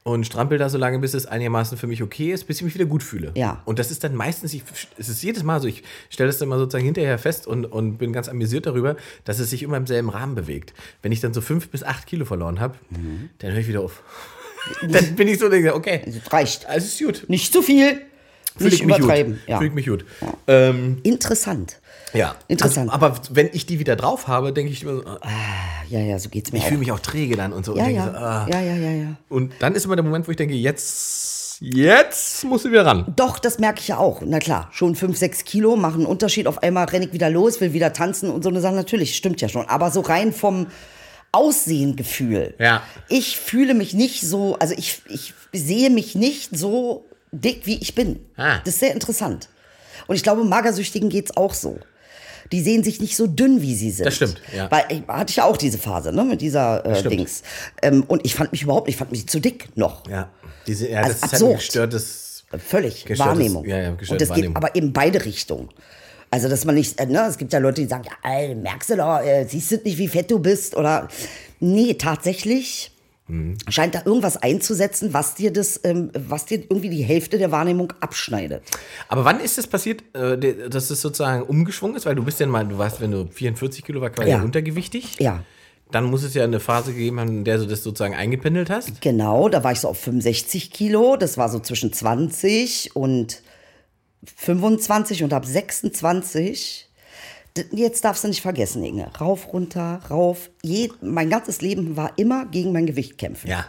und 0.04 0.26
strampel 0.26 0.58
da 0.58 0.68
so 0.68 0.78
lange, 0.80 0.98
bis 1.00 1.14
es 1.14 1.28
einigermaßen 1.28 1.78
für 1.78 1.86
mich 1.86 2.02
okay 2.02 2.32
ist, 2.32 2.46
bis 2.46 2.58
ich 2.58 2.64
mich 2.64 2.74
wieder 2.74 2.86
gut 2.86 3.04
fühle. 3.04 3.32
Ja. 3.36 3.62
Und 3.66 3.78
das 3.78 3.92
ist 3.92 4.04
dann 4.04 4.16
meistens, 4.16 4.52
ich, 4.54 4.64
es 4.98 5.10
ist 5.10 5.22
jedes 5.22 5.44
Mal 5.44 5.62
so, 5.62 5.68
ich 5.68 5.84
stelle 6.10 6.28
das 6.28 6.40
dann 6.40 6.50
mal 6.50 6.58
sozusagen 6.58 6.86
hinterher 6.86 7.20
fest 7.20 7.46
und, 7.46 7.66
und 7.66 7.98
bin 7.98 8.12
ganz 8.12 8.28
amüsiert 8.28 8.66
darüber, 8.66 8.96
dass 9.26 9.38
es 9.40 9.52
sich 9.52 9.62
immer 9.62 9.78
im 9.78 9.86
selben 9.86 10.10
Rahmen 10.10 10.34
bewegt. 10.34 10.74
Wenn 11.04 11.12
ich 11.12 11.20
dann 11.20 11.34
so 11.36 11.42
fünf 11.42 11.70
bis 11.70 11.84
acht 11.84 12.08
Kilo 12.08 12.26
verloren 12.26 12.60
habe, 12.60 12.76
Mhm. 12.90 13.30
dann 13.40 13.52
höre 13.52 13.60
ich 13.60 13.68
wieder 13.68 13.82
auf. 13.82 14.02
dann 14.90 15.16
bin 15.16 15.28
ich 15.28 15.38
so, 15.40 15.46
okay, 15.48 16.02
Das 16.06 16.32
reicht. 16.34 16.66
alles 16.68 16.86
ist 17.00 17.04
gut. 17.04 17.26
Nicht 17.28 17.52
zu 17.54 17.62
viel, 17.62 18.02
Fühl 18.58 18.66
nicht 18.66 18.82
ich 18.82 18.86
mich 18.86 18.98
übertreiben. 18.98 19.34
gut. 19.34 19.42
Ja. 19.48 19.58
Fühl 19.60 19.68
ich 19.68 19.74
mich 19.74 19.86
gut. 19.88 20.06
Ähm, 20.48 20.98
Interessant. 21.04 21.80
Ja. 22.14 22.36
Interessant. 22.48 22.92
Also, 22.92 23.06
aber 23.06 23.20
wenn 23.32 23.50
ich 23.54 23.66
die 23.66 23.80
wieder 23.80 23.96
drauf 23.96 24.28
habe, 24.28 24.54
denke 24.54 24.72
ich 24.72 24.84
immer 24.84 24.96
so, 24.96 25.06
ah, 25.22 25.30
Ja, 25.90 26.00
ja, 26.00 26.20
so 26.20 26.30
geht's 26.30 26.52
mir 26.52 26.60
ich 26.60 26.66
fühle 26.66 26.80
mich 26.80 26.92
auch 26.92 27.00
träge 27.00 27.36
dann 27.36 27.54
und 27.54 27.66
so. 27.66 27.76
ja, 27.76 27.86
und, 27.86 27.96
ja. 27.96 28.06
So, 28.06 28.18
ah. 28.18 28.48
ja, 28.50 28.62
ja, 28.62 28.76
ja, 28.76 28.92
ja. 28.92 29.16
und 29.30 29.54
dann 29.60 29.76
ist 29.76 29.86
immer 29.86 29.96
der 29.96 30.04
Moment, 30.04 30.28
wo 30.28 30.32
ich 30.32 30.38
denke, 30.38 30.56
jetzt, 30.56 31.58
jetzt 31.62 32.44
musst 32.44 32.66
du 32.66 32.72
wieder 32.72 32.86
ran. 32.86 33.14
Doch, 33.16 33.40
das 33.40 33.60
merke 33.60 33.80
ich 33.80 33.88
ja 33.90 33.98
auch. 33.98 34.22
Na 34.26 34.40
klar, 34.40 34.70
schon 34.72 34.96
5, 34.96 35.18
6 35.18 35.46
Kilo 35.46 35.76
machen 35.76 36.02
einen 36.02 36.06
Unterschied. 36.06 36.48
Auf 36.48 36.64
einmal 36.64 36.86
renne 36.86 37.06
ich 37.06 37.14
wieder 37.14 37.30
los, 37.30 37.62
will 37.62 37.74
wieder 37.74 37.94
tanzen 37.94 38.30
und 38.30 38.44
so 38.44 38.50
eine 38.50 38.62
Sache. 38.62 38.76
Natürlich, 38.76 39.16
stimmt 39.16 39.42
ja 39.42 39.50
schon. 39.50 39.68
Aber 39.68 39.92
so 39.92 40.02
rein 40.02 40.34
vom 40.34 40.68
Aussehengefühl. 41.32 42.56
Ja. 42.60 42.84
Ich 43.08 43.38
fühle 43.38 43.74
mich 43.74 43.94
nicht 43.94 44.22
so, 44.22 44.58
also 44.60 44.74
ich, 44.78 45.02
ich 45.08 45.34
sehe 45.54 45.90
mich 45.90 46.16
nicht 46.16 46.58
so 46.58 47.06
dick, 47.32 47.66
wie 47.66 47.78
ich 47.78 47.96
bin. 47.96 48.20
Ah. 48.36 48.60
Das 48.60 48.76
ist 48.76 48.80
sehr 48.82 48.94
interessant. 48.94 49.48
Und 50.08 50.16
ich 50.16 50.24
glaube, 50.24 50.44
Magersüchtigen 50.44 51.10
geht's 51.10 51.36
auch 51.38 51.54
so. 51.54 51.80
Die 52.52 52.62
sehen 52.62 52.84
sich 52.84 53.00
nicht 53.00 53.16
so 53.16 53.28
dünn, 53.28 53.62
wie 53.62 53.76
sie 53.76 53.92
sind. 53.92 54.06
Das 54.06 54.16
stimmt, 54.16 54.42
ja. 54.56 54.70
Weil 54.70 54.84
ich 54.90 55.02
hatte 55.08 55.30
ich 55.32 55.36
ja 55.38 55.46
auch 55.46 55.58
diese 55.58 55.78
Phase, 55.78 56.12
ne, 56.12 56.24
mit 56.26 56.42
dieser 56.42 56.86
äh. 56.86 57.02
Dings. 57.08 57.44
Ähm, 57.82 58.04
und 58.08 58.26
ich 58.26 58.36
fand 58.36 58.52
mich 58.52 58.64
überhaupt 58.64 58.88
nicht, 58.88 58.96
ich 58.96 59.00
fand 59.00 59.12
mich 59.12 59.28
zu 59.28 59.40
dick 59.40 59.70
noch. 59.76 60.08
Ja. 60.10 60.30
Diese, 60.68 60.90
ja, 60.90 61.00
Also 61.00 61.10
das 61.10 61.16
ist 61.18 61.24
halt 61.24 61.34
absurd. 61.34 61.52
ein 61.52 61.58
gestörtes. 61.58 62.44
Völlig. 62.68 63.06
Gestörtes- 63.06 63.20
Wahrnehmung. 63.20 63.66
ja, 63.66 63.78
ja, 63.80 63.90
Und 63.92 64.22
das 64.22 64.34
geht 64.34 64.54
aber 64.56 64.76
in 64.76 64.92
beide 64.92 65.24
Richtungen. 65.24 65.70
Also, 66.30 66.48
dass 66.48 66.64
man 66.66 66.76
nicht, 66.76 67.00
äh, 67.00 67.06
ne, 67.06 67.26
es 67.30 67.38
gibt 67.38 67.52
ja 67.54 67.60
Leute, 67.60 67.82
die 67.82 67.88
sagen, 67.88 68.04
ja, 68.06 68.56
merkst 68.56 68.90
du 68.92 68.98
doch, 68.98 69.20
äh, 69.22 69.46
siehst 69.46 69.72
du 69.72 69.78
nicht, 69.84 69.98
wie 69.98 70.08
fett 70.08 70.30
du 70.32 70.40
bist? 70.40 70.76
Oder, 70.76 71.08
nee, 71.60 71.94
tatsächlich 71.96 72.91
Mhm. 73.32 73.58
scheint 73.70 73.96
da 73.96 74.02
irgendwas 74.06 74.36
einzusetzen, 74.38 75.14
was 75.14 75.36
dir 75.36 75.54
das, 75.54 75.80
ähm, 75.86 76.12
was 76.14 76.46
dir 76.46 76.60
irgendwie 76.60 76.90
die 76.90 77.04
Hälfte 77.04 77.38
der 77.38 77.52
Wahrnehmung 77.52 77.94
abschneidet. 78.02 78.62
Aber 79.08 79.24
wann 79.24 79.40
ist 79.40 79.58
es 79.58 79.68
passiert, 79.68 80.04
äh, 80.16 80.70
dass 80.70 80.90
es 80.90 81.00
sozusagen 81.02 81.44
umgeschwungen 81.44 81.96
ist? 81.96 82.06
Weil 82.06 82.16
du 82.16 82.24
bist 82.24 82.40
ja 82.42 82.48
mal, 82.48 82.68
du 82.68 82.78
warst, 82.78 83.00
wenn 83.00 83.12
du 83.12 83.28
44 83.32 83.86
Kilo 83.86 84.02
warst, 84.02 84.16
quasi 84.18 84.32
Ja. 84.32 84.42
untergewichtig. 84.42 85.18
Ja. 85.20 85.44
Dann 85.92 86.06
muss 86.06 86.24
es 86.24 86.34
ja 86.34 86.44
eine 86.44 86.60
Phase 86.60 86.94
gegeben 86.94 87.20
haben, 87.20 87.30
in 87.30 87.44
der 87.44 87.58
du 87.58 87.66
das 87.68 87.84
sozusagen 87.84 88.16
eingependelt 88.16 88.70
hast. 88.70 89.02
Genau, 89.02 89.50
da 89.50 89.64
war 89.64 89.72
ich 89.72 89.80
so 89.80 89.88
auf 89.90 89.98
65 90.00 90.72
Kilo. 90.72 91.16
Das 91.18 91.38
war 91.38 91.50
so 91.50 91.60
zwischen 91.60 91.92
20 91.94 92.96
und 92.96 93.42
25 94.36 95.24
und 95.24 95.34
ab 95.34 95.46
26. 95.46 96.88
Jetzt 97.72 98.06
darfst 98.06 98.24
du 98.24 98.28
nicht 98.30 98.42
vergessen, 98.42 98.84
Inge. 98.84 99.12
Rauf, 99.20 99.52
runter, 99.52 100.02
rauf. 100.10 100.50
Je, 100.64 100.90
mein 101.02 101.30
ganzes 101.30 101.62
Leben 101.62 101.98
war 101.98 102.14
immer 102.18 102.46
gegen 102.46 102.72
mein 102.72 102.86
Gewicht 102.86 103.18
kämpfen. 103.18 103.48
Ja. 103.50 103.66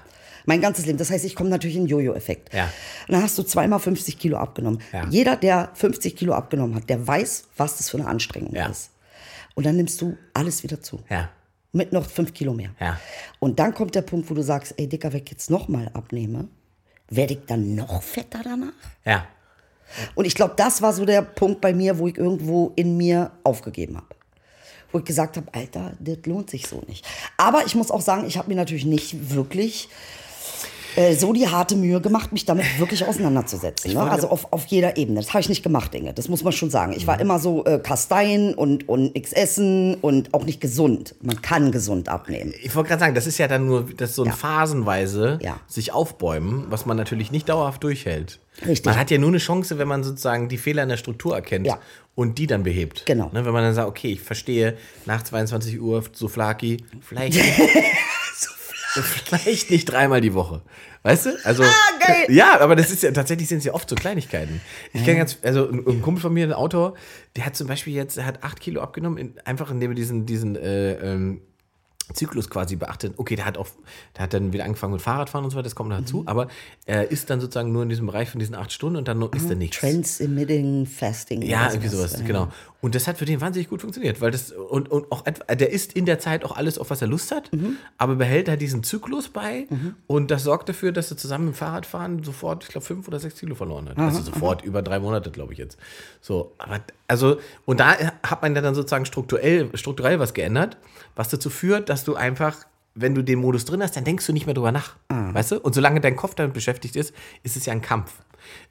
Mein 0.47 0.61
ganzes 0.61 0.87
Leben. 0.87 0.99
Das 0.99 1.11
heißt, 1.11 1.25
ich 1.25 1.35
komme 1.35 1.51
natürlich 1.51 1.77
in 1.77 1.83
den 1.85 1.89
Jojo-Effekt. 1.89 2.53
Ja. 2.55 2.65
Und 3.09 3.15
dann 3.15 3.23
hast 3.23 3.37
du 3.39 3.43
zweimal 3.43 3.79
50 3.81 4.19
Kilo 4.19 4.37
abgenommen. 4.39 4.81
Ja. 4.93 5.07
Jeder, 5.09 5.37
der 5.37 5.71
50 5.75 6.17
Kilo 6.17 6.33
abgenommen 6.35 6.75
hat, 6.77 6.89
der 6.91 7.05
weiß, 7.07 7.45
was 7.57 7.77
das 7.79 7.91
für 7.91 7.99
eine 7.99 8.07
Anstrengung 8.07 8.55
Ja. 8.55 8.67
ist. 8.67 8.91
Und 9.55 9.67
dann 9.67 9.77
nimmst 9.77 10.01
du 10.01 10.17
alles 10.35 10.63
wieder 10.63 10.81
zu. 10.81 11.01
Ja. 11.11 11.31
Mit 11.73 11.93
noch 11.93 12.07
5 12.07 12.35
Kilo 12.35 12.53
mehr. 12.55 12.71
Ja. 12.81 12.99
Und 13.41 13.59
dann 13.59 13.75
kommt 13.75 13.95
der 13.95 14.03
Punkt, 14.03 14.31
wo 14.31 14.35
du 14.35 14.43
sagst, 14.43 14.75
ey 14.79 14.89
Dicker, 14.89 15.13
wenn 15.13 15.23
ich 15.23 15.31
jetzt 15.31 15.51
nochmal 15.51 15.91
abnehme, 15.95 16.49
werde 17.09 17.35
ich 17.35 17.41
dann 17.47 17.75
noch 17.75 18.03
fetter 18.03 18.41
danach? 18.45 18.73
Ja. 19.05 19.27
Und 20.15 20.25
ich 20.25 20.35
glaube, 20.35 20.55
das 20.57 20.83
war 20.83 20.93
so 20.93 21.05
der 21.05 21.23
Punkt 21.23 21.61
bei 21.61 21.73
mir, 21.73 21.99
wo 21.99 22.09
ich 22.09 22.17
irgendwo 22.17 22.73
in 22.77 22.97
mir 22.97 23.33
aufgegeben 23.45 23.97
habe. 23.97 24.07
Wo 24.91 24.99
ich 24.99 25.05
gesagt 25.05 25.37
habe, 25.37 25.47
Alter, 25.53 25.93
das 26.01 26.19
lohnt 26.27 26.51
sich 26.51 26.67
so 26.67 26.83
nicht. 26.87 27.07
Aber 27.39 27.65
ich 27.67 27.75
muss 27.75 27.91
auch 27.91 28.01
sagen, 28.01 28.27
ich 28.27 28.37
habe 28.37 28.49
mir 28.49 28.57
natürlich 28.57 28.85
nicht 28.85 29.31
wirklich 29.35 29.89
äh, 30.97 31.15
so 31.15 31.33
die 31.33 31.49
harte 31.49 31.77
Mühe 31.77 32.01
gemacht, 32.01 32.33
mich 32.33 32.45
damit 32.45 32.65
wirklich 32.79 33.05
auseinanderzusetzen. 33.05 33.93
Ne? 33.95 34.01
Also 34.03 34.29
auf, 34.29 34.53
auf 34.53 34.67
jeder 34.67 34.97
Ebene. 34.97 35.21
Das 35.21 35.31
habe 35.31 35.41
ich 35.41 35.49
nicht 35.49 35.63
gemacht, 35.63 35.95
Inge. 35.95 36.13
Das 36.13 36.29
muss 36.29 36.45
man 36.45 36.53
schon 36.53 36.71
sagen. 36.71 36.93
Ich 36.97 37.07
war 37.07 37.17
Mhm. 37.17 37.21
immer 37.23 37.39
so 37.39 37.65
äh, 37.65 37.79
Kasteien 37.79 38.55
und, 38.55 38.89
und 38.89 39.15
nix 39.15 39.33
essen 39.33 39.95
und 39.97 40.35
auch 40.35 40.45
nicht 40.45 40.61
gesund. 40.61 41.15
Man 41.23 41.41
kann 41.43 41.73
gesund 41.73 42.09
abnehmen. 42.09 42.53
Ich 42.63 42.75
wollte 42.75 42.89
gerade 42.89 43.01
sagen, 43.01 43.15
das 43.15 43.27
ist 43.27 43.39
ja 43.39 43.49
dann 43.49 43.67
nur 43.67 43.87
das 43.97 44.15
so 44.15 44.23
ein 44.23 44.29
Ja. 44.29 44.35
phasenweise 44.35 45.39
Ja. 45.43 45.61
sich 45.67 45.93
aufbäumen, 45.93 46.67
was 46.69 46.87
man 46.87 46.97
natürlich 46.97 47.31
nicht 47.33 47.49
dauerhaft 47.49 47.83
durchhält. 47.85 48.39
Richtig. 48.67 48.85
Man 48.85 48.99
hat 48.99 49.11
ja 49.11 49.19
nur 49.19 49.29
eine 49.31 49.39
Chance, 49.39 49.79
wenn 49.79 49.89
man 49.89 50.05
sozusagen 50.05 50.49
die 50.49 50.59
Fehler 50.59 50.83
in 50.83 50.89
der 50.91 50.97
Struktur 50.99 51.35
erkennt 51.35 51.67
Ja. 51.67 51.79
und 52.15 52.39
die 52.39 52.47
dann 52.47 52.63
behebt. 52.63 53.05
Genau. 53.07 53.31
Ne, 53.33 53.45
wenn 53.47 53.53
man 53.53 53.65
dann 53.65 53.75
sagt, 53.75 53.89
okay, 53.89 54.13
ich 54.13 54.21
verstehe, 54.21 54.77
nach 55.07 55.23
22 55.23 55.81
Uhr 55.81 56.05
so 56.13 56.29
flaki, 56.29 56.77
vielleicht, 57.01 57.39
vielleicht 59.03 59.71
nicht 59.71 59.87
dreimal 59.87 60.21
die 60.21 60.35
Woche. 60.35 60.63
Weißt 61.03 61.27
du? 61.27 61.31
Also, 61.45 61.65
Ah, 61.65 61.69
geil. 62.07 62.27
Ja, 62.29 62.61
aber 62.61 62.77
das 62.77 62.91
ist 62.91 63.03
ja 63.03 63.11
tatsächlich 63.11 63.49
sind 63.49 63.59
es 63.59 63.65
ja 63.65 63.75
oft 63.75 63.89
so 63.89 63.97
Kleinigkeiten. 63.97 64.61
Ich 64.93 65.05
kenne 65.05 65.19
ganz, 65.19 65.39
also 65.43 65.69
ein, 65.69 65.85
ein 65.87 66.03
Kumpel 66.03 66.21
von 66.23 66.33
mir, 66.33 66.45
ein 66.47 66.53
Autor, 66.53 66.95
der 67.37 67.45
hat 67.47 67.57
zum 67.57 67.67
Beispiel 67.67 67.93
jetzt, 67.95 68.17
der 68.17 68.27
hat 68.27 68.45
acht 68.45 68.61
Kilo 68.61 68.81
abgenommen, 68.81 69.19
in, 69.19 69.35
einfach 69.45 69.71
indem 69.71 69.91
er 69.91 69.95
diesen, 69.97 70.27
diesen 70.27 70.55
äh, 70.57 70.93
ähm, 70.95 71.41
Zyklus 72.15 72.51
quasi 72.51 72.77
beachtet. 72.77 73.15
Okay, 73.17 73.37
der 73.37 73.47
hat 73.47 73.57
auch, 73.59 73.67
der 74.17 74.25
hat 74.25 74.35
dann 74.35 74.53
wieder 74.53 74.65
angefangen 74.65 74.93
mit 74.93 75.03
Fahrradfahren 75.03 75.45
und 75.45 75.51
so 75.51 75.57
weiter, 75.57 75.65
das 75.65 75.75
kommt 75.75 75.89
noch 75.91 75.99
Mhm. 75.99 76.05
dazu, 76.05 76.23
aber 76.27 76.49
er 76.85 77.11
ist 77.11 77.31
dann 77.31 77.41
sozusagen 77.41 77.73
nur 77.73 77.83
in 77.85 77.89
diesem 77.89 78.07
Bereich 78.07 78.29
von 78.29 78.39
diesen 78.39 78.55
acht 78.55 78.71
Stunden 78.71 78.97
und 78.97 79.09
dann 79.09 79.21
ist 79.33 79.49
er 79.49 79.57
nichts. 79.57 79.79
Trans-emitting 79.79 80.87
Fasting. 80.87 81.43
Ja, 81.43 81.69
irgendwie 81.71 81.89
sowas, 81.89 82.13
ja. 82.19 82.25
genau. 82.27 82.49
Und 82.83 82.95
das 82.97 83.07
hat 83.07 83.17
für 83.17 83.25
den 83.25 83.41
wahnsinnig 83.41 83.69
gut 83.71 83.81
funktioniert, 83.81 84.21
weil 84.21 84.33
das, 84.33 84.51
und, 84.51 84.91
und 84.91 85.11
auch, 85.13 85.23
der 85.23 85.71
isst 85.71 85.93
in 85.95 86.05
der 86.05 86.19
Zeit 86.19 86.45
auch 86.45 86.57
alles, 86.57 86.79
auf 86.79 86.91
was 86.91 87.01
er 87.01 87.07
Lust 87.09 87.31
hat, 87.31 87.51
Mhm. 87.53 87.77
aber 87.97 88.17
behält 88.17 88.49
halt 88.49 88.61
diesen 88.61 88.83
Zyklus 88.83 89.29
bei 89.29 89.69
und 90.09 90.31
das 90.33 90.43
sorgt 90.43 90.69
dafür, 90.69 90.91
dass 90.91 91.09
er 91.11 91.17
zusammen 91.17 91.45
mit 91.47 91.55
dem 91.55 91.59
Fahrradfahren 91.59 92.25
sofort, 92.25 92.65
ich 92.65 92.71
glaube, 92.71 92.85
fünf 92.85 93.07
oder 93.07 93.21
sechs 93.21 93.39
Kilo 93.39 93.55
verloren 93.55 93.89
hat. 93.89 93.99
also 93.99 94.21
sofort 94.21 94.63
über 94.65 94.83
drei 94.83 94.99
Monate, 94.99 95.31
glaube 95.31 95.53
ich 95.53 95.59
jetzt. 95.61 95.79
So, 96.21 96.53
aber, 96.59 96.81
also, 97.07 97.39
und 97.67 97.79
da 97.79 97.97
hat 98.23 98.43
man 98.43 98.55
ja 98.55 98.61
dann 98.61 98.75
sozusagen 98.75 99.07
strukturell, 99.07 99.71
strukturell 99.75 100.19
was 100.19 100.35
geändert, 100.35 100.77
was 101.15 101.29
dazu 101.29 101.51
führt, 101.51 101.89
dass 101.89 102.03
du 102.05 102.17
einfach 102.17 102.67
wenn 102.95 103.15
du 103.15 103.23
den 103.23 103.39
Modus 103.39 103.65
drin 103.65 103.83
hast, 103.83 103.97
dann 103.97 104.05
denkst 104.05 104.27
du 104.27 104.35
nicht 104.35 104.45
mehr 104.45 104.55
drüber 104.55 104.71
nach. 104.71 104.97
Weißt 105.09 105.53
du? 105.53 105.61
Und 105.61 105.75
solange 105.75 106.03
dein 106.03 106.15
Kopf 106.15 106.35
damit 106.35 106.53
beschäftigt 106.53 106.95
ist, 106.95 107.15
ist 107.43 107.57
es 107.57 107.65
ja 107.65 107.73
ein 107.73 107.81
Kampf. 107.81 108.13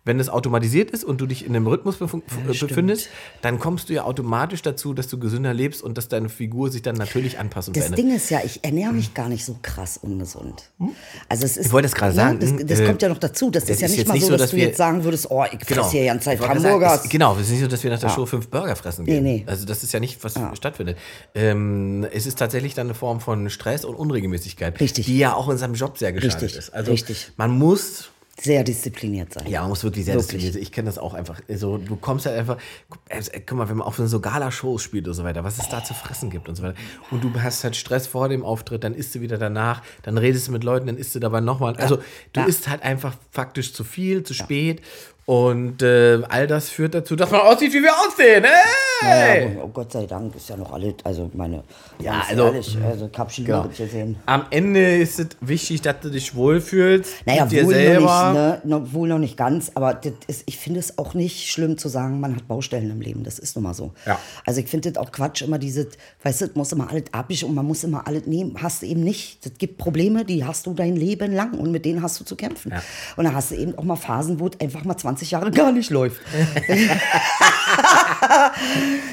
Wenn 0.04 0.20
es 0.20 0.30
automatisiert 0.30 0.90
ist 0.92 1.04
und 1.04 1.22
du 1.22 1.28
dich 1.28 1.46
in 1.46 1.56
einem 1.56 1.68
Rhythmus 1.68 1.98
befun- 2.02 2.24
äh, 2.50 2.58
befindest, 2.58 3.10
dann 3.44 3.60
kommst 3.60 3.90
du 3.90 3.94
ja 3.94 4.04
automatisch 4.04 4.62
dazu, 4.64 4.94
dass 4.96 5.08
du 5.08 5.20
gesünder 5.20 5.54
lebst 5.54 5.84
und 5.84 5.98
dass 5.98 6.08
deine 6.08 6.28
Figur 6.30 6.72
sich 6.72 6.82
dann 6.82 6.96
natürlich 6.96 7.38
anpasst 7.38 7.68
und 7.68 7.78
Das 7.78 7.86
verändert. 7.86 8.06
Ding 8.08 8.16
ist 8.16 8.30
ja, 8.32 8.40
ich 8.44 8.64
ernähre 8.64 8.94
mich 8.94 9.14
gar 9.14 9.30
nicht 9.30 9.46
so 9.46 9.58
krass 9.62 9.98
ungesund. 10.02 10.72
Also 11.30 11.46
es 11.46 11.58
ist, 11.58 11.68
Ich 11.68 11.72
wollte 11.72 11.88
es 11.88 11.94
gerade 11.94 12.16
Ja, 12.16 12.24
sagen, 12.30 12.40
Das, 12.40 12.52
das 12.66 12.80
äh, 12.80 12.86
kommt 12.88 13.02
ja 13.04 13.10
noch 13.10 13.20
dazu. 13.20 13.52
Das, 13.52 13.66
das 13.66 13.76
ist 13.76 13.82
ja 13.82 13.88
nicht 13.90 14.08
mal 14.08 14.20
so, 14.20 14.26
so, 14.26 14.32
dass, 14.32 14.42
dass 14.42 14.50
du 14.52 14.58
jetzt 14.58 14.78
sagen 14.78 15.04
würdest, 15.04 15.30
oh, 15.30 15.44
ich 15.52 15.64
fresse 15.66 15.92
hier 15.92 16.02
die 16.02 16.08
ganze 16.08 16.26
Zeit. 16.26 16.40
Sagen, 16.42 16.82
es, 16.84 17.10
genau, 17.10 17.36
es 17.36 17.42
ist 17.42 17.52
nicht 17.52 17.62
so, 17.62 17.68
dass 17.68 17.84
wir 17.84 17.92
nach 17.92 18.00
der 18.00 18.10
Show 18.10 18.26
fünf 18.26 18.48
Burger 18.48 18.76
fressen 18.76 19.06
gehen. 19.06 19.24
Nee, 19.24 19.38
nee. 19.40 19.44
Also 19.46 19.66
das 19.66 19.84
ist 19.84 19.92
ja 19.94 20.00
nicht, 20.00 20.24
was 20.24 20.34
stattfindet. 20.54 20.98
Ähm, 21.36 22.08
es 22.12 22.26
ist 22.26 22.40
tatsächlich 22.40 22.74
dann 22.74 22.88
eine 22.88 22.96
Form 22.96 23.20
von 23.22 23.50
Stress 23.50 23.86
und 23.86 23.96
Unregelmäßigkeit, 23.96 24.80
Richtig. 24.80 25.06
die 25.06 25.18
ja 25.20 25.34
auch 25.36 25.50
in 25.50 25.58
seinem 25.58 25.76
Job 25.76 25.98
sehr 25.98 26.12
geschadet 26.12 26.42
Richtig, 26.42 26.58
ist. 26.58 26.74
Also 26.74 26.92
richtig. 26.92 27.32
man 27.38 27.52
muss 27.52 28.10
Sehr 28.44 28.64
diszipliniert 28.64 29.32
sein. 29.34 29.46
Ja, 29.48 29.62
man 29.62 29.70
muss 29.70 29.84
wirklich 29.84 30.06
sehr 30.06 30.16
Wirklich. 30.16 30.28
diszipliniert 30.30 30.54
sein. 30.56 30.64
Ich 30.64 30.72
kenne 30.72 30.88
das 30.88 30.98
auch 30.98 31.14
einfach. 31.14 31.40
So, 31.48 31.78
du 31.78 31.96
kommst 31.96 32.26
halt 32.26 32.38
einfach, 32.40 32.58
guck 33.46 33.58
mal, 33.58 33.70
wenn 33.70 33.78
man 33.78 33.86
auf 33.88 33.98
so 33.98 34.20
Gala-Shows 34.20 34.82
spielt 34.82 35.08
und 35.08 35.14
so 35.14 35.24
weiter, 35.24 35.44
was 35.44 35.60
es 35.60 35.70
da 35.70 35.84
zu 35.84 35.94
fressen 35.94 36.32
gibt 36.32 36.50
und 36.50 36.56
so 36.56 36.64
weiter. 36.64 36.76
Und 37.12 37.24
du 37.24 37.32
hast 37.40 37.64
halt 37.64 37.76
Stress 37.76 38.08
vor 38.08 38.30
dem 38.30 38.44
Auftritt, 38.44 38.84
dann 38.84 38.96
isst 38.96 39.14
du 39.14 39.22
wieder 39.22 39.38
danach, 39.38 39.84
dann 40.02 40.18
redest 40.18 40.48
du 40.48 40.52
mit 40.54 40.64
Leuten, 40.64 40.88
dann 40.88 40.98
isst 40.98 41.14
du 41.14 41.20
dabei 41.20 41.40
nochmal. 41.40 41.76
Also 41.76 41.98
du 42.34 42.40
Ja. 42.40 42.46
isst 42.48 42.68
halt 42.68 42.82
einfach 42.82 43.16
faktisch 43.30 43.74
zu 43.74 43.84
viel, 43.84 44.24
zu 44.24 44.34
spät. 44.34 44.82
Und 45.32 45.82
äh, 45.82 46.22
all 46.28 46.46
das 46.46 46.68
führt 46.68 46.94
dazu, 46.94 47.16
dass 47.16 47.32
man 47.32 47.40
aussieht, 47.40 47.72
wie 47.72 47.82
wir 47.82 47.94
aussehen. 47.94 48.44
Hey! 49.00 49.56
Ja, 49.56 49.64
oh 49.64 49.70
Gott 49.70 49.94
sei 49.94 50.06
Dank 50.06 50.36
ist 50.36 50.50
ja 50.50 50.58
noch 50.58 50.74
alle, 50.74 50.94
also 51.06 51.32
meine, 51.34 51.64
Ja, 52.00 52.22
also- 52.28 52.48
ehrlich, 52.48 52.78
also 52.84 53.10
schon 53.30 53.46
Genau. 53.46 53.64
gesehen. 53.70 54.18
Am 54.26 54.46
Ende 54.50 54.98
ist 54.98 55.20
es 55.22 55.28
wichtig, 55.40 55.82
dass 55.84 56.02
du 56.02 56.10
dich 56.10 56.36
wohlfühlst 56.36 57.26
Naja, 57.26 57.44
mit 57.46 57.54
dir 57.54 57.66
wohl 57.66 57.74
selber. 57.74 58.34
noch, 58.34 58.52
nicht, 58.56 58.66
ne? 58.66 58.94
wohl 58.94 59.08
noch 59.08 59.20
nicht 59.20 59.38
ganz, 59.38 59.72
aber 59.74 59.94
das 59.94 60.12
ist, 60.28 60.44
ich 60.48 60.58
finde 60.58 60.82
es 60.82 60.98
auch 60.98 61.14
nicht 61.14 61.50
schlimm 61.50 61.78
zu 61.78 61.88
sagen, 61.88 62.20
man 62.20 62.36
hat 62.36 62.50
Baustellen 62.50 62.92
im 62.92 63.00
Leben. 63.00 63.24
Das 63.24 63.40
ist 63.40 63.56
nun 63.56 63.64
mal 63.64 63.74
so. 63.74 63.94
Ja. 64.06 64.20
Also 64.46 64.60
ich 64.60 64.68
finde 64.68 64.92
das 64.92 65.02
auch 65.02 65.14
Quatsch, 65.14 65.44
immer 65.44 65.60
diese, 65.60 65.88
weißt 66.24 66.42
du, 66.42 66.48
das 66.48 66.56
muss 66.58 66.74
immer 66.74 66.90
alles 66.90 67.06
abwischen 67.14 67.48
und 67.48 67.56
man 67.56 67.66
muss 67.66 67.86
immer 67.86 68.06
alles 68.06 68.26
nehmen. 68.26 68.58
Hast 68.62 68.82
du 68.82 68.86
eben 68.86 69.02
nicht. 69.02 69.46
Es 69.46 69.54
gibt 69.58 69.78
Probleme, 69.78 70.26
die 70.26 70.44
hast 70.44 70.66
du 70.68 70.74
dein 70.74 70.98
Leben 70.98 71.32
lang 71.34 71.54
und 71.58 71.72
mit 71.72 71.86
denen 71.86 72.04
hast 72.04 72.20
du 72.20 72.26
zu 72.26 72.36
kämpfen. 72.36 72.72
Ja. 72.74 72.84
Und 73.16 73.24
dann 73.24 73.34
hast 73.34 73.52
du 73.52 73.56
eben 73.56 73.78
auch 73.78 73.84
mal 73.86 73.96
Phasen, 73.96 74.42
wo 74.42 74.50
einfach 74.60 74.84
mal 74.84 74.98
20 74.98 75.21
Jahre 75.30 75.52
gar 75.52 75.72
nicht 75.72 75.92
läuft. 75.92 76.22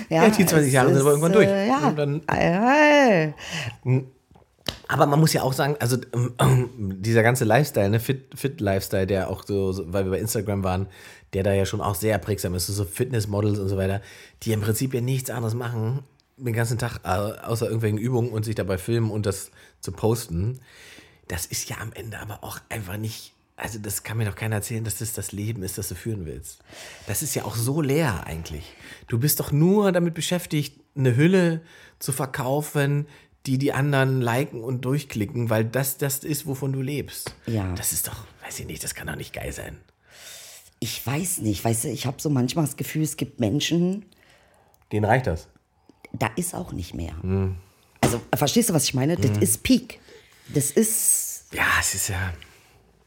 Ja, 0.09 0.29
die 0.29 0.47
20 0.47 0.69
es 0.69 0.73
Jahre 0.73 0.89
sind 0.89 1.01
aber 1.01 1.11
irgendwann 1.11 1.33
durch. 1.33 1.49
Äh, 1.49 1.69
ja. 1.69 1.91
Dann 1.91 2.23
ei. 2.27 3.35
Aber 4.89 5.07
man 5.07 5.21
muss 5.21 5.33
ja 5.33 5.43
auch 5.43 5.53
sagen, 5.53 5.77
also 5.81 5.99
ähm, 6.41 7.03
dieser 7.03 7.23
ganze 7.23 7.45
Lifestyle, 7.45 7.91
ne, 7.91 8.01
Fit, 8.01 8.35
Fit 8.35 8.61
Lifestyle, 8.61 9.07
der 9.07 9.29
auch 9.29 9.45
so, 9.45 9.73
so, 9.73 9.93
weil 9.93 10.05
wir 10.05 10.13
bei 10.13 10.19
Instagram 10.19 10.65
waren, 10.65 10.87
der 11.35 11.43
da 11.43 11.53
ja 11.53 11.67
schon 11.67 11.83
auch 11.83 11.95
sehr 11.95 12.19
prägsam 12.19 12.55
ist, 12.55 12.67
so 12.67 12.85
Fitnessmodels 12.85 13.59
und 13.59 13.69
so 13.69 13.77
weiter, 13.77 14.01
die 14.43 14.53
im 14.53 14.63
Prinzip 14.63 14.95
ja 14.95 15.03
nichts 15.03 15.29
anderes 15.29 15.55
machen, 15.55 16.03
den 16.39 16.55
ganzen 16.55 16.79
Tag, 16.79 17.05
außer 17.05 17.67
irgendwelchen 17.67 17.99
Übungen 17.99 18.31
und 18.31 18.45
sich 18.45 18.55
dabei 18.55 18.79
filmen 18.79 19.11
und 19.11 19.27
das 19.27 19.51
zu 19.81 19.93
posten. 19.93 20.61
Das 21.27 21.45
ist 21.45 21.69
ja 21.69 21.77
am 21.83 21.93
Ende 21.93 22.19
aber 22.19 22.43
auch 22.43 22.59
einfach 22.71 22.97
nicht, 22.97 23.35
also 23.59 23.79
das 23.81 24.05
kann 24.05 24.17
mir 24.19 24.25
doch 24.25 24.37
keiner 24.37 24.57
erzählen, 24.57 24.85
dass 24.85 24.99
das 24.99 25.13
das 25.13 25.33
Leben 25.33 25.63
ist, 25.65 25.79
das 25.79 25.89
du 25.89 25.97
führen 25.97 26.27
willst. 26.27 26.61
Das 27.09 27.23
ist 27.23 27.35
ja 27.35 27.45
auch 27.45 27.57
so 27.57 27.83
leer 27.83 28.25
eigentlich. 28.25 28.73
Du 29.09 29.19
bist 29.19 29.41
doch 29.41 29.51
nur 29.51 29.91
damit 29.91 30.15
beschäftigt, 30.15 30.81
eine 30.97 31.17
Hülle 31.17 31.61
zu 31.99 32.13
verkaufen, 32.13 33.07
die 33.47 33.59
die 33.59 33.73
anderen 33.73 34.21
liken 34.21 34.63
und 34.63 34.85
durchklicken, 34.85 35.51
weil 35.51 35.65
das 35.65 35.97
das 35.99 36.21
ist, 36.21 36.47
wovon 36.47 36.73
du 36.73 36.83
lebst. 36.83 37.35
Ja. 37.47 37.75
Das 37.75 37.93
ist 37.93 38.07
doch, 38.07 38.25
weiß 38.45 38.61
ich 38.61 38.67
nicht, 38.67 38.85
das 38.85 38.95
kann 38.95 39.09
doch 39.09 39.17
nicht 39.17 39.33
geil 39.33 39.53
sein. 39.53 39.77
Ich 40.81 41.05
weiß 41.05 41.39
nicht, 41.39 41.65
weißt 41.65 41.85
du, 41.85 41.89
ich 41.89 42.07
habe 42.07 42.21
so 42.23 42.31
manchmal 42.31 42.65
das 42.65 42.77
Gefühl, 42.77 43.03
es 43.03 43.17
gibt 43.17 43.41
Menschen, 43.41 44.07
Denen 44.93 45.05
reicht 45.05 45.27
das. 45.27 45.49
da 46.13 46.29
ist 46.37 46.55
auch 46.55 46.73
nicht 46.73 46.95
mehr. 46.95 47.21
Hm. 47.23 47.57
Also, 48.01 48.21
verstehst 48.35 48.71
du, 48.71 48.75
was 48.75 48.85
ich 48.85 48.95
meine? 48.95 49.17
Das 49.17 49.37
ist 49.39 49.65
Peak. 49.65 49.99
Das 50.55 50.71
ist, 50.71 51.47
Ja, 51.53 51.67
es 51.81 51.95
ist 51.95 52.09
ja. 52.09 52.33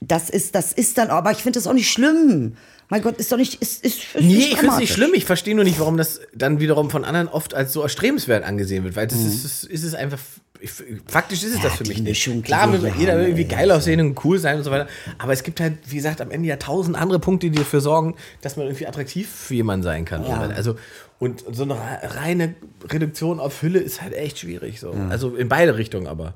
Das 0.01 0.29
ist, 0.29 0.55
das 0.55 0.73
ist 0.73 0.97
dann, 0.97 1.09
aber 1.09 1.31
ich 1.31 1.37
finde 1.37 1.57
das 1.57 1.67
auch 1.67 1.73
nicht 1.73 1.89
schlimm. 1.89 2.57
Mein 2.89 3.01
Gott, 3.03 3.17
ist 3.17 3.31
doch 3.31 3.37
nicht, 3.37 3.61
ist, 3.61 3.85
ist, 3.85 3.99
ist 4.03 4.15
Nee, 4.15 4.21
nicht 4.35 4.51
ich 4.51 4.57
finde 4.57 4.73
es 4.73 4.79
nicht 4.79 4.93
schlimm. 4.93 5.11
Ich 5.13 5.23
verstehe 5.23 5.55
nur 5.55 5.63
nicht, 5.63 5.79
warum 5.79 5.95
das 5.95 6.19
dann 6.35 6.59
wiederum 6.59 6.89
von 6.89 7.05
anderen 7.05 7.29
oft 7.29 7.53
als 7.53 7.71
so 7.71 7.81
erstrebenswert 7.81 8.43
angesehen 8.43 8.83
wird, 8.83 8.97
weil 8.97 9.05
Mhm. 9.05 9.09
das 9.11 9.19
ist, 9.23 9.45
ist, 9.45 9.63
ist 9.65 9.83
es 9.83 9.93
einfach. 9.93 10.19
Ich, 10.59 10.71
faktisch 11.07 11.41
ist 11.43 11.55
es 11.55 11.61
das 11.61 11.73
für 11.75 11.85
mich 11.85 11.97
nicht. 11.99 12.09
Mischung, 12.09 12.35
die 12.37 12.41
Klar, 12.43 12.71
will 12.71 12.91
jeder 12.99 13.13
haben, 13.13 13.21
irgendwie 13.21 13.41
ey, 13.43 13.47
geil 13.47 13.71
aussehen 13.71 13.99
und 14.01 14.23
cool 14.25 14.37
sein 14.37 14.57
und 14.57 14.63
so 14.63 14.69
weiter. 14.69 14.87
Aber 15.17 15.33
es 15.33 15.41
gibt 15.41 15.59
halt, 15.59 15.77
wie 15.87 15.95
gesagt, 15.95 16.21
am 16.21 16.29
Ende 16.29 16.49
ja 16.49 16.57
tausend 16.57 16.95
andere 16.97 17.17
Punkte, 17.19 17.49
die 17.49 17.57
dafür 17.57 17.81
sorgen, 17.81 18.15
dass 18.41 18.57
man 18.57 18.67
irgendwie 18.67 18.85
attraktiv 18.85 19.27
für 19.27 19.55
jemanden 19.55 19.83
sein 19.83 20.05
kann. 20.05 20.23
Ja. 20.23 20.39
Also, 20.55 20.75
und 21.17 21.43
so 21.51 21.63
eine 21.63 21.75
reine 22.03 22.53
Reduktion 22.87 23.39
auf 23.39 23.61
Hülle 23.63 23.79
ist 23.79 24.01
halt 24.03 24.13
echt 24.13 24.37
schwierig. 24.39 24.79
So. 24.79 24.91
Also 25.09 25.35
in 25.35 25.47
beide 25.49 25.77
Richtungen 25.77 26.05
aber. 26.07 26.33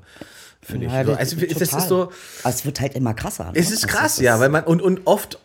Finde 0.66 0.86
Ja, 0.86 1.00
ich. 1.00 1.06
So. 1.06 1.12
das- 1.12 1.18
Also, 1.20 1.36
das 1.36 1.48
total. 1.58 1.78
ist 1.80 1.88
so. 1.88 2.02
Aber 2.42 2.54
es 2.54 2.64
wird 2.66 2.80
halt 2.80 2.94
immer 2.94 3.14
krasser. 3.14 3.44
ne? 3.44 3.50
Es 3.54 3.70
ist 3.70 3.84
Also 3.84 3.96
krass, 3.98 4.16
das 4.16 4.24
ja, 4.24 4.40
weil 4.40 4.48
man 4.48 4.64
und, 4.64 4.82
und 4.82 5.02
oft 5.06 5.38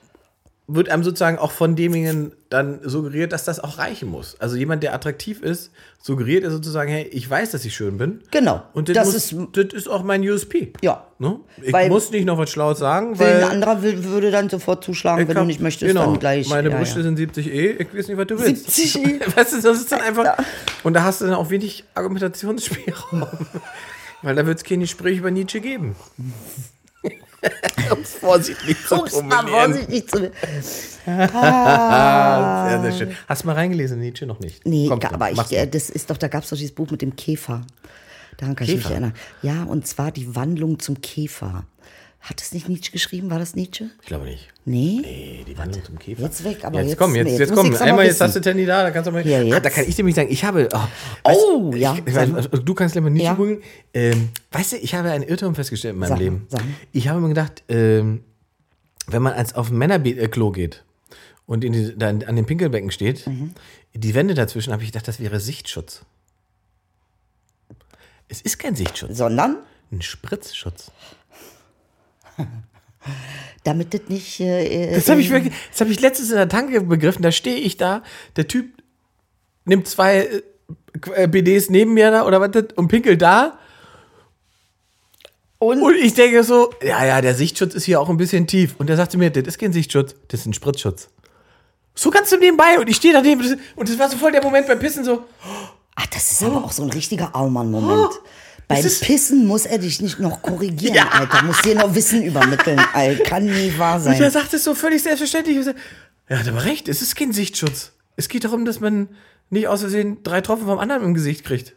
wird 0.68 0.88
einem 0.88 1.04
sozusagen 1.04 1.38
auch 1.38 1.52
von 1.52 1.76
demjenigen 1.76 2.32
dann 2.50 2.80
suggeriert, 2.84 3.34
dass 3.34 3.44
das 3.44 3.60
auch 3.60 3.78
reichen 3.78 4.08
muss. 4.08 4.38
Also 4.40 4.56
jemand, 4.56 4.84
der 4.84 4.94
attraktiv 4.94 5.42
ist, 5.42 5.70
suggeriert 6.02 6.46
er 6.46 6.52
sozusagen, 6.52 6.90
hey, 6.90 7.04
ich 7.12 7.30
weiß, 7.30 7.52
dass 7.52 7.66
ich 7.66 7.76
schön 7.76 7.98
bin. 7.98 8.22
Genau. 8.32 8.64
Und 8.74 8.88
das, 8.88 8.96
Das 8.96 9.06
muss, 9.08 9.16
ist- 9.16 9.36
das 9.58 9.74
ist 9.74 9.90
auch 9.90 10.04
mein 10.04 10.22
USP. 10.22 10.72
Ja. 10.82 11.08
Ne? 11.20 11.40
Ich 11.62 11.74
Weil- 11.74 11.90
muss 11.90 12.10
nicht 12.12 12.26
noch 12.26 12.38
was 12.38 12.50
Schlaues 12.52 12.80
sagen, 12.80 13.20
weil 13.20 13.44
ein 13.44 13.52
anderer 13.52 13.82
will, 13.84 14.02
würde 14.06 14.32
dann 14.32 14.50
sofort 14.50 14.82
zuschlagen, 14.84 15.28
wenn 15.28 15.36
hab- 15.36 15.44
du 15.44 15.48
nicht 15.48 15.60
möchtest, 15.60 15.90
genau, 15.90 16.06
dann 16.06 16.20
gleich. 16.20 16.48
Meine 16.48 16.70
ja, 16.70 16.78
Brüste 16.78 17.00
ja. 17.00 17.04
sind 17.04 17.20
70e, 17.20 17.76
ich 17.82 17.94
weiß 17.94 18.08
nicht, 18.08 18.18
was 18.18 18.28
du 18.28 18.40
willst. 18.40 18.70
70e. 18.70 19.20
weißt 19.36 19.54
du, 19.54 19.62
das 19.62 19.78
ist 19.78 19.92
dann 19.92 20.02
einfach. 20.02 20.38
Und 20.84 20.94
da 20.94 21.04
hast 21.04 21.20
du 21.20 21.26
dann 21.26 21.36
auch 21.36 21.50
wenig 21.50 21.84
Argumentationsspielraum. 21.96 23.28
weil 24.22 24.36
da 24.36 24.46
wird 24.46 24.58
es 24.58 24.64
kein 24.64 24.80
Gespräch 24.82 25.18
über 25.20 25.32
Nietzsche 25.32 25.62
geben. 25.62 25.96
um 27.92 28.00
es 28.02 28.14
vorsichtig 28.14 28.78
zu 28.88 29.06
formulieren. 29.06 29.48
vorsichtig 29.48 30.10
zu. 30.10 30.32
Ah, 31.08 32.70
sehr, 32.82 32.82
sehr 32.82 32.92
schön. 33.08 33.18
Hast 33.28 33.44
du 33.44 33.48
mal 33.48 33.54
reingelesen, 33.54 34.00
Nietzsche? 34.00 34.26
Noch 34.26 34.40
nicht. 34.40 34.66
Nee, 34.66 34.88
Kommt 34.88 35.06
aber 35.12 35.32
ich, 35.32 35.52
äh, 35.52 35.66
das 35.68 35.90
ist 35.90 36.10
doch, 36.10 36.18
da 36.18 36.28
gab 36.28 36.44
es 36.44 36.50
doch 36.50 36.58
dieses 36.58 36.76
Buch 36.76 36.90
mit 36.92 37.02
dem 37.02 37.16
Käfer. 37.16 37.66
Daran 38.38 38.56
kann 38.56 38.68
ich 38.68 38.74
mich 38.76 38.84
Käfer? 38.84 38.94
erinnern. 38.94 39.14
Ja, 39.42 39.64
und 39.64 39.88
zwar 39.88 40.12
die 40.12 40.36
Wandlung 40.36 40.80
zum 40.80 41.02
Käfer. 41.02 41.66
Hat 42.22 42.40
es 42.40 42.54
nicht 42.54 42.70
Nietzsche 42.70 42.92
geschrieben? 42.92 43.32
War 43.32 43.40
das 43.40 43.56
Nietzsche? 43.56 43.90
Ich 44.02 44.08
glaube 44.08 44.26
nicht. 44.26 44.48
Nee. 44.64 45.00
Nee, 45.02 45.44
die 45.48 45.58
Wandlung 45.58 45.84
zum 45.84 45.98
Käfer. 45.98 46.22
Jetzt 46.22 46.44
weg, 46.44 46.64
aber 46.64 46.80
jetzt, 46.82 46.90
jetzt- 46.90 47.00
komm, 47.00 47.16
jetzt, 47.16 47.30
jetzt 47.32 47.40
jetzt 47.40 47.54
komm. 47.56 47.74
Einmal, 47.76 48.06
jetzt 48.06 48.22
hast 48.22 48.36
du 48.36 48.42
Tandy 48.42 48.64
da, 48.68 48.84
da 48.84 48.92
kannst 48.92 49.08
du 49.08 49.12
mal. 49.12 49.26
Ja, 49.28 49.40
Ah, 49.40 49.42
jetzt. 49.42 49.66
da 49.66 49.70
kann 49.72 49.86
ich 49.88 49.98
nämlich 49.98 50.16
sagen, 50.16 50.30
ich 50.32 50.44
habe. 50.44 50.70
Oh, 50.72 50.80
Oh, 51.24 51.72
weißt, 51.72 51.82
ja, 51.82 51.98
Ich, 52.06 52.14
weiß, 52.14 52.30
du 52.64 52.74
kannst 52.76 52.94
gleich 52.94 53.04
mal 53.04 53.10
Nietzsche 53.10 53.26
Ja. 53.26 53.34
googeln. 53.34 53.64
Ähm, 53.96 54.30
weißt 54.52 54.74
du, 54.74 54.78
ich 54.78 54.94
habe 54.94 55.10
einen 55.10 55.24
Irrtum 55.24 55.56
festgestellt 55.56 55.96
in 55.96 56.00
meinem 56.00 56.10
Sag, 56.10 56.20
Leben. 56.20 56.46
sag. 56.48 56.62
Ich 56.92 57.08
habe 57.08 57.20
mir 57.22 57.30
gedacht, 57.30 57.64
ähm, 57.70 58.24
wenn 59.08 59.24
man 59.24 59.34
als 59.34 59.56
auf 59.56 59.72
ein 59.72 59.78
Männerklo 59.80 60.52
geht 60.52 60.84
und 61.48 61.64
in 61.64 61.74
die, 61.74 61.96
an 62.06 62.20
den 62.36 62.46
Pinkelbecken 62.46 62.92
steht, 62.92 63.26
Mhm. 63.26 63.56
die 63.96 64.14
Wände 64.14 64.36
dazwischen, 64.36 64.72
habe 64.74 64.84
ich 64.84 64.92
gedacht, 64.92 65.08
das 65.08 65.20
wäre 65.20 65.40
Sichtschutz. 65.40 66.02
Es 68.28 68.42
ist 68.42 68.60
kein 68.60 68.76
Sichtschutz, 68.76 69.18
Sondern, 69.18 69.58
ein 69.92 70.02
Spritzschutz. 70.04 70.92
damit 73.64 73.94
das 73.94 74.02
nicht. 74.08 74.40
Äh, 74.40 74.94
Das 74.94 75.10
habe 75.10 75.22
ich 75.22 75.28
äh, 75.28 75.32
wirklich, 75.32 75.54
das 75.72 75.82
habe 75.82 75.92
ich 75.92 76.00
letztens 76.00 76.30
in 76.30 76.38
der 76.38 76.50
Tanke 76.50 76.82
begriffen. 76.82 77.22
Da 77.22 77.32
stehe 77.32 77.58
ich 77.58 77.78
da, 77.78 78.04
der 78.36 78.48
Typ 78.48 78.82
nimmt 79.66 79.88
zwei 79.88 80.30
äh, 81.16 81.28
BDs 81.28 81.70
neben 81.70 81.94
mir 81.94 82.12
da 82.12 82.26
oder 82.26 82.42
was 82.42 82.52
das, 82.52 82.66
und 82.76 82.88
pinkelt 82.88 83.22
da. 83.22 83.58
Und? 85.60 85.82
Und 85.82 85.96
ich 85.96 86.16
denke 86.16 86.44
so, 86.44 86.74
ja, 86.82 87.06
ja, 87.06 87.22
der 87.22 87.36
Sichtschutz 87.36 87.76
ist 87.76 87.86
hier 87.86 88.02
auch 88.02 88.10
ein 88.10 88.18
bisschen 88.18 88.48
tief. 88.48 88.76
Und 88.80 88.88
der 88.88 88.98
sagte 88.98 89.18
mir, 89.20 89.30
das 89.30 89.44
ist 89.48 89.60
kein 89.60 89.72
Sichtschutz, 89.74 90.16
das 90.28 90.40
ist 90.40 90.48
ein 90.48 90.54
Spritzschutz. 90.54 91.10
So 91.94 92.10
ganz 92.10 92.30
du 92.30 92.38
nebenbei 92.38 92.80
und 92.80 92.90
ich 92.90 92.96
stehe 92.96 93.14
daneben 93.14 93.60
und 93.76 93.90
das 93.90 94.00
war 94.00 94.10
so 94.10 94.18
voll 94.18 94.32
der 94.32 94.42
Moment 94.42 94.66
beim 94.66 94.80
Pissen 94.80 95.04
so, 95.04 95.26
Ach, 95.96 96.06
das 96.08 96.32
ist 96.32 96.42
aber 96.42 96.64
auch 96.64 96.72
so 96.72 96.84
ein 96.84 96.90
richtiger 96.90 97.36
Allmann-Moment. 97.36 98.10
Beim 98.10 98.20
Oh, 98.24 98.28
ist- 98.80 99.02
Pissen 99.04 99.46
muss 99.48 99.66
er 99.66 99.78
dich 99.78 100.02
nicht 100.02 100.20
noch 100.20 100.42
korrigieren, 100.42 100.96
Ja. 100.96 101.10
Alter. 101.10 101.44
Muss 101.44 101.62
dir 101.62 101.76
noch 101.76 101.94
Wissen 101.96 102.24
übermitteln, 102.24 102.80
Alter. 102.94 103.24
Kann 103.24 103.46
nie 103.46 103.74
wahr 103.78 103.98
und 103.98 104.06
der 104.06 104.16
sein. 104.18 104.32
sagt 104.32 104.54
es 104.54 104.64
so 104.64 104.74
völlig 104.76 105.04
selbstverständlich. 105.04 105.58
Er 106.28 106.40
hat 106.40 106.48
aber 106.48 106.64
recht, 106.66 106.88
es 106.88 107.02
ist 107.02 107.16
kein 107.16 107.32
Sichtschutz. 107.34 107.92
Es 108.16 108.28
geht 108.30 108.44
darum, 108.44 108.66
dass 108.66 108.80
man 108.80 109.10
nicht 109.50 109.68
aus 109.68 109.82
Versehen 109.82 110.24
drei 110.24 110.42
Tropfen 110.42 110.66
vom 110.68 110.80
anderen 110.80 111.04
im 111.04 111.14
Gesicht 111.14 111.44
kriegt. 111.44 111.74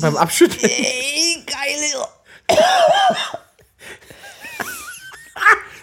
Beim 0.00 0.16
Abschütteln. 0.16 0.62
Ey, 0.70 1.44
geile. 1.46 2.58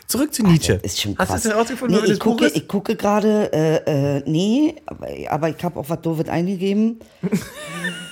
Zurück 0.08 0.34
zu 0.34 0.42
Nietzsche. 0.44 0.80
Ist 0.84 1.02
schon 1.02 1.18
Hast 1.18 1.28
krass. 1.30 1.42
du 1.44 1.50
es 1.50 1.54
herausgefunden, 1.54 1.98
nee, 1.98 2.04
ich, 2.06 2.10
das 2.12 2.20
gucke, 2.20 2.48
ich 2.48 2.68
gucke 2.68 2.96
gerade, 2.96 3.52
äh, 3.52 4.18
äh, 4.20 4.24
nee, 4.26 4.76
aber, 4.86 5.08
aber 5.30 5.50
ich 5.50 5.62
habe 5.64 5.78
auch 5.80 5.90
was 5.90 6.02
doofes 6.02 6.30
eingegeben. 6.30 7.00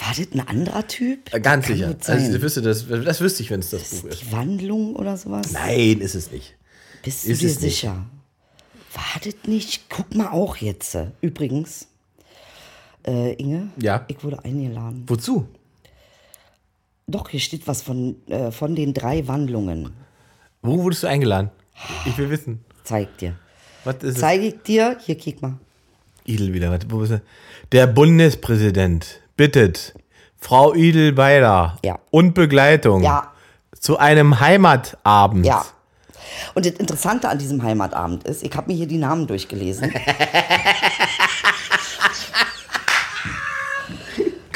War 0.00 0.14
das 0.16 0.32
ein 0.32 0.40
anderer 0.46 0.86
Typ? 0.86 1.32
Äh, 1.34 1.40
Ganz 1.40 1.66
sicher. 1.66 1.94
Also, 2.06 2.32
das, 2.32 2.42
wüsste 2.42 2.62
das, 2.62 2.86
das 2.88 3.20
wüsste 3.20 3.42
ich, 3.42 3.50
wenn 3.50 3.60
es 3.60 3.70
das 3.70 3.82
Buch 4.02 4.08
ist. 4.08 4.22
Die 4.22 4.32
Wandlung 4.32 4.96
oder 4.96 5.16
sowas? 5.16 5.52
Nein, 5.52 6.00
ist 6.00 6.14
es 6.14 6.30
nicht. 6.30 6.56
Bist 7.02 7.26
du 7.26 7.30
ist 7.32 7.42
dir 7.42 7.46
es 7.48 7.60
nicht. 7.60 7.74
sicher? 7.74 8.06
War 8.94 9.20
das 9.24 9.34
nicht? 9.46 9.88
Guck 9.90 10.14
mal 10.14 10.28
auch 10.28 10.56
jetzt. 10.56 10.94
äh, 10.94 11.08
Übrigens, 11.20 11.86
äh, 13.06 13.34
Inge, 13.34 13.68
Ja? 13.80 14.04
ich 14.08 14.22
wurde 14.24 14.44
eingeladen. 14.44 15.04
Wozu? 15.06 15.46
Doch, 17.06 17.28
hier 17.28 17.40
steht 17.40 17.66
was 17.66 17.82
von, 17.82 18.16
äh, 18.28 18.50
von 18.52 18.74
den 18.74 18.94
drei 18.94 19.26
Wandlungen. 19.28 19.92
Wo 20.62 20.82
wurdest 20.82 21.02
du 21.02 21.06
eingeladen? 21.08 21.50
Ich 22.06 22.16
will 22.18 22.30
wissen. 22.30 22.64
Zeig 22.84 23.16
dir. 23.18 23.36
Was 23.84 23.96
ist 23.96 24.14
es? 24.16 24.20
Zeige 24.20 24.46
ich 24.48 24.62
dir. 24.62 24.96
Hier, 25.04 25.16
kick 25.16 25.40
mal. 25.42 25.58
Idel 26.24 26.52
wieder. 26.52 26.70
Er? 26.72 27.20
Der 27.72 27.86
Bundespräsident 27.86 29.20
bittet 29.40 29.94
Frau 30.36 30.74
Idel 30.74 31.14
Beider 31.14 31.78
Ja. 31.82 31.98
und 32.10 32.34
Begleitung 32.34 33.02
Ja. 33.02 33.28
zu 33.78 33.96
einem 33.98 34.38
Heimatabend. 34.38 35.46
Ja. 35.46 35.64
Und 36.54 36.66
das 36.66 36.74
Interessante 36.74 37.26
an 37.30 37.38
diesem 37.38 37.62
Heimatabend 37.62 38.24
ist, 38.24 38.42
ich 38.42 38.54
habe 38.54 38.70
mir 38.70 38.76
hier 38.76 38.86
die 38.86 38.98
Namen 38.98 39.26
durchgelesen. 39.26 39.94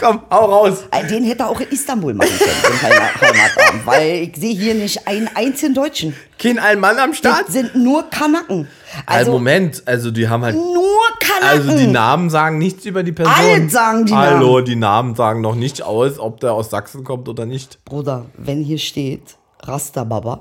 Komm, 0.04 0.20
hau 0.30 0.44
raus. 0.44 0.84
Äh, 0.90 1.06
Den 1.06 1.25
hätte 1.25 1.44
er 1.44 1.49
auch 1.49 1.58
in 1.61 1.68
Istanbul 1.68 2.12
machen 2.12 2.28
können, 2.38 2.75
den 2.75 2.82
Heimatabend. 2.82 3.86
Weil 3.86 4.10
ich 4.28 4.36
sehe 4.36 4.54
hier 4.54 4.75
nicht 4.75 5.08
einen 5.08 5.30
einzigen 5.34 5.73
Deutschen. 5.73 6.14
Kein 6.38 6.58
Allmann 6.58 6.99
am 6.99 7.14
Start? 7.14 7.45
Das 7.47 7.54
sind 7.54 7.75
nur 7.75 8.02
Kanaken. 8.10 8.69
Also, 9.06 9.19
Also, 9.19 9.32
Moment, 9.32 9.82
also 9.86 10.10
die 10.10 10.28
haben 10.28 10.45
halt. 10.45 10.56
nur 10.56 10.84
Kanaken. 11.21 11.69
Also 11.71 11.78
die 11.78 11.86
Namen 11.86 12.28
sagen 12.28 12.58
nichts 12.58 12.84
über 12.84 13.02
die 13.02 13.12
Person. 13.12 13.32
Alles 13.34 13.73
sagen 13.73 14.04
die 14.04 14.12
Hallo, 14.14 14.52
Namen. 14.56 14.64
die 14.67 14.76
Namen 14.76 15.14
sagen 15.14 15.40
noch 15.40 15.54
nicht 15.54 15.82
aus, 15.82 16.19
ob 16.19 16.38
der 16.40 16.52
aus 16.52 16.69
Sachsen 16.69 17.02
kommt 17.02 17.26
oder 17.28 17.47
nicht. 17.47 17.82
Bruder, 17.86 18.26
wenn 18.36 18.62
hier 18.62 18.78
steht 18.78 19.36
Rastababa, 19.62 20.40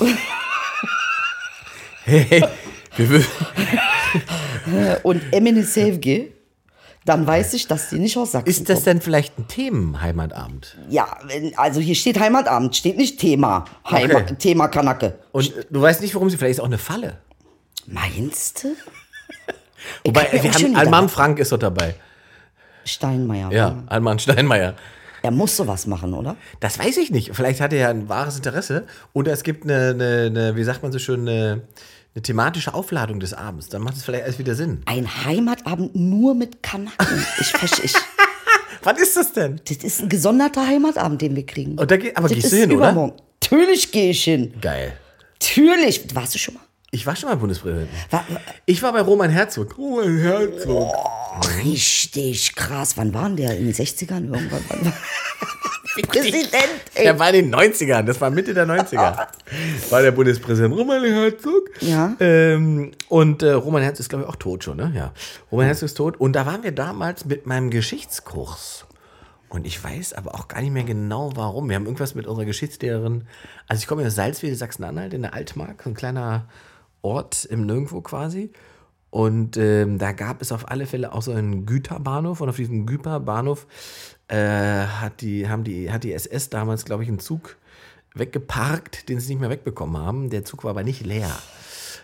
Hey, 2.04 2.44
wir 2.96 3.24
und 5.04 5.22
Emine 5.32 5.62
Sevgi, 5.62 6.32
dann 7.04 7.26
weiß 7.26 7.54
ich, 7.54 7.66
dass 7.66 7.88
die 7.90 7.98
nicht 7.98 8.16
aus 8.16 8.32
Sachsen 8.32 8.48
ist 8.48 8.68
das 8.68 8.76
kommen. 8.78 8.84
denn 8.84 9.00
vielleicht 9.00 9.38
ein 9.38 9.48
Themenheimatabend? 9.48 10.76
Ja, 10.88 11.18
also 11.56 11.80
hier 11.80 11.94
steht 11.94 12.18
Heimatabend, 12.20 12.76
steht 12.76 12.96
nicht 12.96 13.18
Thema. 13.18 13.64
Heima, 13.88 14.20
Okay. 14.20 14.34
Thema 14.38 14.68
Kanake. 14.68 15.18
Und 15.32 15.52
du 15.70 15.80
weißt 15.80 16.00
nicht, 16.00 16.14
warum 16.14 16.30
sie 16.30 16.36
vielleicht 16.36 16.58
ist 16.58 16.60
auch 16.60 16.66
eine 16.66 16.78
Falle. 16.78 17.18
Meinst 17.86 18.64
du? 18.64 18.68
Wobei, 20.04 20.28
wir 20.30 20.52
haben 20.52 20.76
Alman 20.76 21.08
Frank 21.08 21.38
ist 21.38 21.50
doch 21.52 21.58
dabei. 21.58 21.94
Steinmeier. 22.84 23.50
Ja, 23.52 23.82
Alman 23.86 24.18
Steinmeier. 24.18 24.74
Er 25.22 25.30
muss 25.30 25.56
sowas 25.56 25.86
machen, 25.86 26.14
oder? 26.14 26.36
Das 26.58 26.78
weiß 26.80 26.96
ich 26.96 27.10
nicht. 27.12 27.34
Vielleicht 27.34 27.60
hat 27.60 27.72
er 27.72 27.78
ja 27.78 27.88
ein 27.90 28.08
wahres 28.08 28.36
Interesse. 28.36 28.86
Oder 29.12 29.32
es 29.32 29.44
gibt 29.44 29.64
eine, 29.64 29.90
eine, 29.90 30.26
eine 30.26 30.56
wie 30.56 30.64
sagt 30.64 30.82
man 30.82 30.90
so 30.90 30.98
schön, 30.98 31.28
eine, 31.28 31.62
eine 32.14 32.22
thematische 32.22 32.74
Aufladung 32.74 33.20
des 33.20 33.32
Abends. 33.34 33.68
Dann 33.68 33.82
macht 33.82 33.96
es 33.96 34.04
vielleicht 34.04 34.24
alles 34.24 34.38
wieder 34.38 34.54
Sinn. 34.54 34.82
Ein 34.86 35.08
Heimatabend 35.24 35.94
nur 35.96 36.34
mit 36.34 36.62
Kanaken. 36.62 37.26
Ich 37.40 37.48
verstehe. 37.48 37.84
Ich, 37.86 37.94
Was 38.82 39.00
ist 39.00 39.16
das 39.16 39.32
denn? 39.32 39.60
das 39.68 39.78
ist 39.78 40.00
ein 40.02 40.08
gesonderter 40.08 40.66
Heimatabend, 40.66 41.22
den 41.22 41.36
wir 41.36 41.46
kriegen. 41.46 41.78
Und 41.78 41.90
da 41.90 41.96
geh- 41.96 42.14
aber 42.14 42.28
das 42.28 42.36
gehst 42.36 42.52
du 42.52 42.56
hin, 42.56 42.70
oder? 42.72 42.90
übermorgen. 42.90 43.14
Natürlich 43.42 43.90
gehe 43.92 44.10
ich 44.10 44.24
hin. 44.24 44.52
Geil. 44.60 44.92
Natürlich. 45.40 46.14
Warst 46.14 46.34
du 46.34 46.38
schon 46.38 46.54
mal? 46.54 46.62
Ich 46.94 47.06
war 47.06 47.16
schon 47.16 47.30
mal 47.30 47.36
Bundespräsident. 47.36 47.88
War, 48.10 48.22
Ich 48.66 48.82
war 48.82 48.92
bei 48.92 49.00
Roman 49.00 49.30
Herzog. 49.30 49.78
Roman 49.78 50.18
Herzog. 50.18 50.92
richtig 51.64 52.54
krass. 52.54 52.98
Wann 52.98 53.14
waren 53.14 53.34
der? 53.34 53.56
In 53.56 53.64
den 53.64 53.74
60ern? 53.74 54.24
Irgendwann? 54.30 54.62
Wann 54.68 54.84
war 54.84 54.92
Präsident, 56.08 56.52
ey. 56.94 57.04
Der 57.04 57.18
war 57.18 57.32
in 57.32 57.50
den 57.50 57.54
90ern, 57.54 58.02
das 58.02 58.20
war 58.20 58.30
Mitte 58.30 58.52
der 58.52 58.66
90er. 58.66 59.26
War 59.90 60.02
der 60.02 60.10
Bundespräsident 60.12 60.74
Roman 60.74 61.02
Herzog. 61.02 61.70
Ja. 61.80 62.14
Ähm, 62.20 62.92
und 63.08 63.42
äh, 63.42 63.52
Roman 63.52 63.82
Herzog 63.82 64.00
ist, 64.00 64.08
glaube 64.08 64.24
ich, 64.24 64.28
auch 64.30 64.36
tot 64.36 64.64
schon, 64.64 64.76
ne? 64.76 64.92
Ja. 64.94 65.12
Roman 65.50 65.66
Herzog 65.66 65.86
ist 65.86 65.94
tot. 65.94 66.18
Und 66.20 66.34
da 66.34 66.44
waren 66.46 66.62
wir 66.62 66.72
damals 66.72 67.24
mit 67.24 67.46
meinem 67.46 67.70
Geschichtskurs. 67.70 68.84
Und 69.50 69.66
ich 69.66 69.82
weiß 69.82 70.12
aber 70.14 70.34
auch 70.34 70.48
gar 70.48 70.60
nicht 70.62 70.72
mehr 70.72 70.84
genau, 70.84 71.32
warum. 71.36 71.68
Wir 71.68 71.76
haben 71.76 71.84
irgendwas 71.84 72.14
mit 72.14 72.26
unserer 72.26 72.46
Geschichtslehrerin. 72.46 73.26
Also 73.68 73.80
ich 73.80 73.86
komme 73.86 74.06
aus 74.06 74.14
Salzwedel, 74.14 74.56
Sachsen-Anhalt, 74.56 75.12
in 75.12 75.22
der 75.22 75.34
Altmark, 75.34 75.82
so 75.82 75.90
ein 75.90 75.94
kleiner 75.94 76.46
Ort 77.02 77.44
im 77.44 77.66
Nirgendwo 77.66 78.00
quasi. 78.00 78.50
Und 79.10 79.58
ähm, 79.58 79.98
da 79.98 80.12
gab 80.12 80.40
es 80.40 80.52
auf 80.52 80.70
alle 80.70 80.86
Fälle 80.86 81.12
auch 81.12 81.20
so 81.20 81.32
einen 81.32 81.66
Güterbahnhof. 81.66 82.40
Und 82.40 82.48
auf 82.48 82.56
diesem 82.56 82.86
Güterbahnhof 82.86 83.66
äh, 84.28 84.36
hat, 84.36 85.20
die, 85.20 85.48
haben 85.48 85.64
die, 85.64 85.92
hat 85.92 86.04
die 86.04 86.12
SS 86.12 86.48
damals, 86.48 86.84
glaube 86.84 87.02
ich, 87.02 87.08
einen 87.08 87.18
Zug 87.18 87.56
weggeparkt, 88.14 89.08
den 89.08 89.20
sie 89.20 89.34
nicht 89.34 89.40
mehr 89.40 89.50
wegbekommen 89.50 90.00
haben. 90.00 90.30
Der 90.30 90.44
Zug 90.44 90.64
war 90.64 90.70
aber 90.70 90.82
nicht 90.82 91.04
leer. 91.04 91.30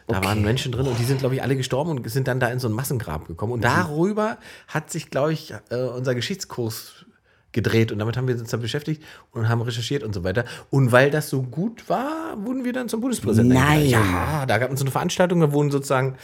Da 0.07 0.25
waren 0.25 0.43
Menschen 0.43 0.73
drin 0.73 0.87
und 0.87 0.99
die 0.99 1.05
sind, 1.05 1.21
glaube 1.21 1.35
ich, 1.35 1.43
alle 1.43 1.55
gestorben 1.55 1.91
und 1.91 2.11
sind 2.11 2.29
dann 2.29 2.41
da 2.41 2.49
in 2.49 2.59
so 2.59 2.69
ein 2.69 2.73
Massengrab 2.73 3.27
gekommen. 3.27 3.53
Und 3.53 3.65
darüber 3.65 4.39
hat 4.67 4.91
sich, 4.91 5.11
glaube 5.11 5.35
ich, 5.35 5.55
äh, 5.71 5.77
unser 5.77 6.15
Geschichtskurs 6.15 7.05
gedreht 7.53 7.93
und 7.93 7.99
damit 7.99 8.17
haben 8.17 8.29
wir 8.29 8.37
uns 8.39 8.51
dann 8.51 8.61
beschäftigt 8.61 9.03
und 9.33 9.49
haben 9.49 9.63
recherchiert 9.63 10.03
und 10.03 10.15
so 10.15 10.23
weiter. 10.23 10.45
Und 10.71 10.93
weil 10.93 11.11
das 11.11 11.31
so 11.31 11.43
gut 11.43 11.89
war, 11.89 12.37
wurden 12.45 12.65
wir 12.65 12.73
dann 12.73 12.89
zum 12.89 13.01
Bundespräsidenten. 13.01 13.57
Nein. 13.59 13.87
Ja, 13.89 14.45
da 14.47 14.59
gab 14.59 14.71
es 14.71 14.79
so 14.79 14.85
eine 14.85 14.91
Veranstaltung, 14.91 15.41
da 15.41 15.51
wurden 15.53 15.71
sozusagen 15.71 16.17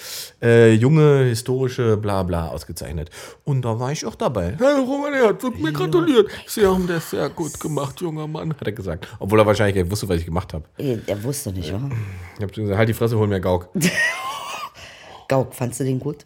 äh, 0.42 0.72
junge, 0.74 1.24
historische 1.24 1.96
Blabla 1.96 2.48
ausgezeichnet. 2.48 3.10
Und 3.44 3.62
da 3.62 3.80
war 3.80 3.90
ich 3.92 4.04
auch 4.04 4.14
dabei. 4.14 4.56
Herr 4.58 4.78
Roman 4.78 5.14
Herzog, 5.14 5.58
mir 5.58 5.72
gratuliert. 5.72 6.28
Sie 6.46 6.66
haben 6.66 6.86
das 6.86 7.10
sehr 7.10 7.28
gut 7.30 7.58
gemacht, 7.58 8.00
junger 8.00 8.26
Mann, 8.26 8.52
hat 8.52 8.66
er 8.66 8.72
gesagt. 8.72 9.08
Obwohl 9.18 9.40
er 9.40 9.46
wahrscheinlich 9.46 9.74
gar 9.76 9.82
nicht 9.82 9.90
wusste, 9.90 10.08
was 10.08 10.18
ich 10.18 10.26
gemacht 10.26 10.52
habe. 10.52 10.64
Ey, 10.76 10.98
Der 10.98 11.22
wusste 11.22 11.52
nicht, 11.52 11.72
oder? 11.72 11.90
Ich 12.36 12.42
habe 12.42 12.52
gesagt, 12.52 12.78
halt 12.78 12.88
die 12.88 12.94
Fresse, 12.94 13.18
hol 13.18 13.26
mir 13.28 13.40
Gauk. 13.40 13.68
Gauk, 15.28 15.54
fandst 15.54 15.80
du 15.80 15.84
den 15.84 16.00
gut? 16.00 16.24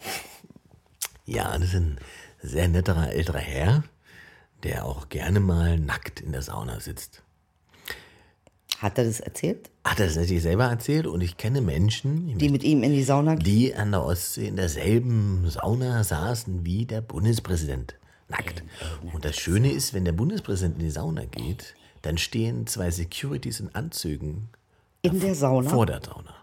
Ja, 1.24 1.56
das 1.56 1.68
ist 1.68 1.74
ein 1.76 1.98
sehr 2.42 2.68
netterer 2.68 3.12
älterer 3.12 3.38
Herr, 3.38 3.84
der 4.62 4.84
auch 4.86 5.08
gerne 5.08 5.40
mal 5.40 5.78
nackt 5.78 6.20
in 6.20 6.32
der 6.32 6.42
Sauna 6.42 6.80
sitzt. 6.80 7.22
Hat 8.78 8.96
er 8.98 9.04
das 9.04 9.18
erzählt? 9.20 9.70
Hat 9.84 9.98
er 9.98 10.06
das 10.06 10.16
natürlich 10.16 10.42
selber 10.42 10.66
erzählt 10.66 11.06
und 11.08 11.20
ich 11.20 11.36
kenne 11.36 11.60
Menschen, 11.60 12.38
Die 12.38 12.48
mit 12.48 12.62
ihm 12.62 12.82
in 12.84 12.92
die 12.92 13.02
Sauna 13.02 13.34
gehen? 13.34 13.44
die 13.44 13.74
an 13.74 13.90
der 13.90 14.04
Ostsee 14.04 14.46
in 14.48 14.56
derselben 14.56 15.48
Sauna 15.50 16.04
saßen 16.04 16.64
wie 16.64 16.86
der 16.86 17.00
Bundespräsident. 17.00 17.96
Nackt. 18.28 18.62
Und 19.12 19.24
das 19.24 19.36
Schöne 19.36 19.72
ist, 19.72 19.94
wenn 19.94 20.04
der 20.04 20.12
Bundespräsident 20.12 20.76
in 20.78 20.84
die 20.84 20.90
Sauna 20.90 21.24
geht, 21.24 21.74
dann 22.02 22.18
stehen 22.18 22.66
zwei 22.66 22.90
Securities 22.90 23.58
in 23.60 23.74
Anzügen 23.74 24.48
In 25.02 25.18
der 25.18 25.34
Sauna? 25.34 25.70
vor 25.70 25.86
der 25.86 26.00
Sauna. 26.04 26.34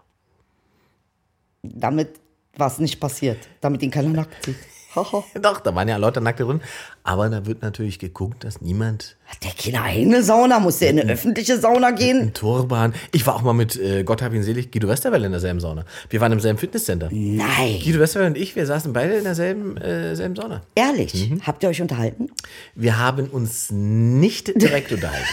Damit 1.62 2.20
was 2.56 2.78
nicht 2.78 3.00
passiert. 3.00 3.38
Damit 3.60 3.82
ihn 3.82 3.90
keiner 3.90 4.08
nackt 4.10 4.44
sieht. 4.44 4.56
Doch, 5.42 5.60
da 5.60 5.74
waren 5.74 5.88
ja 5.88 5.96
Leute 5.96 6.20
Nackte 6.20 6.44
drin. 6.44 6.60
Aber 7.04 7.28
da 7.28 7.46
wird 7.46 7.62
natürlich 7.62 7.98
geguckt, 7.98 8.44
dass 8.44 8.60
niemand 8.60 9.16
Hat 9.26 9.44
der 9.44 9.52
keine 9.52 9.82
eigene 9.84 10.22
Sauna? 10.22 10.58
Muss 10.58 10.78
der 10.78 10.90
in 10.90 11.00
eine 11.00 11.12
öffentliche 11.12 11.58
Sauna 11.58 11.90
gehen? 11.90 12.20
im 12.20 12.34
Turban. 12.34 12.94
Ich 13.12 13.26
war 13.26 13.36
auch 13.36 13.42
mal 13.42 13.52
mit 13.52 13.76
äh, 13.76 14.02
Gott 14.04 14.22
hab 14.22 14.32
ihn 14.32 14.42
selig, 14.42 14.70
Guido 14.72 14.88
Westerwelle 14.88 15.26
in 15.26 15.32
derselben 15.32 15.60
Sauna. 15.60 15.84
Wir 16.10 16.20
waren 16.20 16.32
im 16.32 16.40
selben 16.40 16.58
Fitnesscenter. 16.58 17.08
Nein. 17.12 17.78
Guido 17.82 18.00
Westerwelle 18.00 18.30
und 18.30 18.38
ich, 18.38 18.56
wir 18.56 18.66
saßen 18.66 18.92
beide 18.92 19.14
in 19.16 19.24
derselben 19.24 19.76
äh, 19.76 20.16
selben 20.16 20.34
Sauna. 20.36 20.62
Ehrlich? 20.74 21.30
Mhm. 21.30 21.42
Habt 21.46 21.62
ihr 21.62 21.68
euch 21.68 21.82
unterhalten? 21.82 22.28
Wir 22.74 22.98
haben 22.98 23.26
uns 23.28 23.70
nicht 23.70 24.60
direkt 24.60 24.92
unterhalten. 24.92 25.26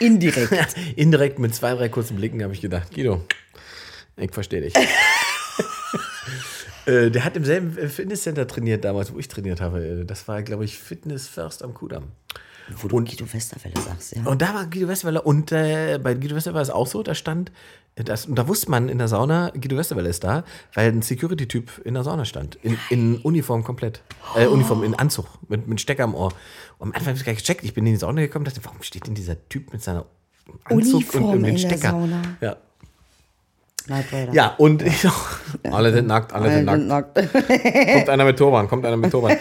Indirekt. 0.00 0.74
Indirekt 0.96 1.38
mit 1.38 1.54
zwei, 1.54 1.74
drei 1.74 1.88
kurzen 1.88 2.16
Blicken 2.16 2.42
habe 2.42 2.54
ich 2.54 2.60
gedacht, 2.60 2.94
Guido, 2.94 3.22
ich 4.16 4.32
verstehe 4.32 4.62
dich. 4.62 4.74
Äh, 6.90 7.10
Der 7.10 7.24
hat 7.24 7.36
im 7.36 7.44
selben 7.44 7.72
Fitnesscenter 7.88 8.46
trainiert 8.46 8.84
damals, 8.84 9.12
wo 9.12 9.18
ich 9.18 9.28
trainiert 9.28 9.60
habe. 9.60 10.04
Das 10.06 10.26
war, 10.28 10.42
glaube 10.42 10.64
ich, 10.64 10.78
Fitness 10.78 11.28
First 11.28 11.62
am 11.62 11.74
Kudamm. 11.74 12.04
Wo 12.76 12.86
du 12.86 12.96
Guido 12.98 13.32
Westerwelle 13.32 13.74
sagst, 13.80 14.14
ja. 14.14 14.24
Und 14.24 14.42
da 14.42 14.54
war 14.54 14.66
Guido 14.66 14.86
Westerwelle 14.86 15.22
und 15.22 15.50
äh, 15.50 15.98
bei 16.00 16.14
Guido 16.14 16.36
Westerwelle 16.36 16.54
war 16.54 16.62
es 16.62 16.70
auch 16.70 16.86
so, 16.86 17.02
da 17.02 17.16
stand, 17.16 17.50
äh, 17.96 18.04
das, 18.04 18.26
und 18.26 18.36
da 18.36 18.46
wusste 18.46 18.70
man 18.70 18.88
in 18.88 18.98
der 18.98 19.08
Sauna, 19.08 19.50
Guido 19.50 19.76
Westerwelle 19.76 20.08
ist 20.08 20.22
da, 20.22 20.44
weil 20.74 20.92
ein 20.92 21.02
Security-Typ 21.02 21.80
in 21.84 21.94
der 21.94 22.04
Sauna 22.04 22.24
stand. 22.24 22.56
In, 22.62 22.78
in 22.90 23.16
Uniform 23.18 23.64
komplett. 23.64 24.02
Äh, 24.36 24.46
Uniform, 24.46 24.84
in 24.84 24.94
Anzug, 24.94 25.26
mit, 25.48 25.66
mit 25.66 25.80
Stecker 25.80 26.04
am 26.04 26.14
Ohr. 26.14 26.32
Und 26.78 26.90
am 26.90 26.92
Anfang 26.92 27.08
habe 27.08 27.18
ich 27.18 27.24
gar 27.24 27.32
nicht 27.32 27.44
gecheckt. 27.44 27.64
Ich 27.64 27.74
bin 27.74 27.84
in 27.86 27.94
die 27.94 27.98
Sauna 27.98 28.20
gekommen 28.20 28.46
und 28.46 28.56
dachte, 28.56 28.64
warum 28.64 28.82
steht 28.82 29.04
denn 29.06 29.14
dieser 29.14 29.48
Typ 29.48 29.72
mit 29.72 29.82
seiner 29.82 30.06
Anzug 30.64 30.94
Uniform 30.94 31.24
und, 31.24 31.30
und 31.30 31.42
den 31.42 31.56
in 31.56 31.68
der 31.68 31.76
Stecker? 31.76 31.90
Sauna. 31.90 32.22
Ja. 32.40 32.56
Rider. 33.92 34.32
ja, 34.32 34.54
und 34.58 34.82
ich 34.82 35.06
alle 35.70 35.92
sind 35.92 36.06
nackt, 36.06 36.32
alle 36.32 36.50
sind 36.52 36.68
Alle 36.68 36.82
nackt. 36.84 37.16
sind 37.18 37.34
nackt. 37.34 37.92
Kommt 37.94 38.08
einer 38.08 38.24
mit 38.24 38.38
Turban, 38.38 38.68
kommt 38.68 38.84
einer 38.86 38.96
mit 38.96 39.10
Turban. 39.10 39.36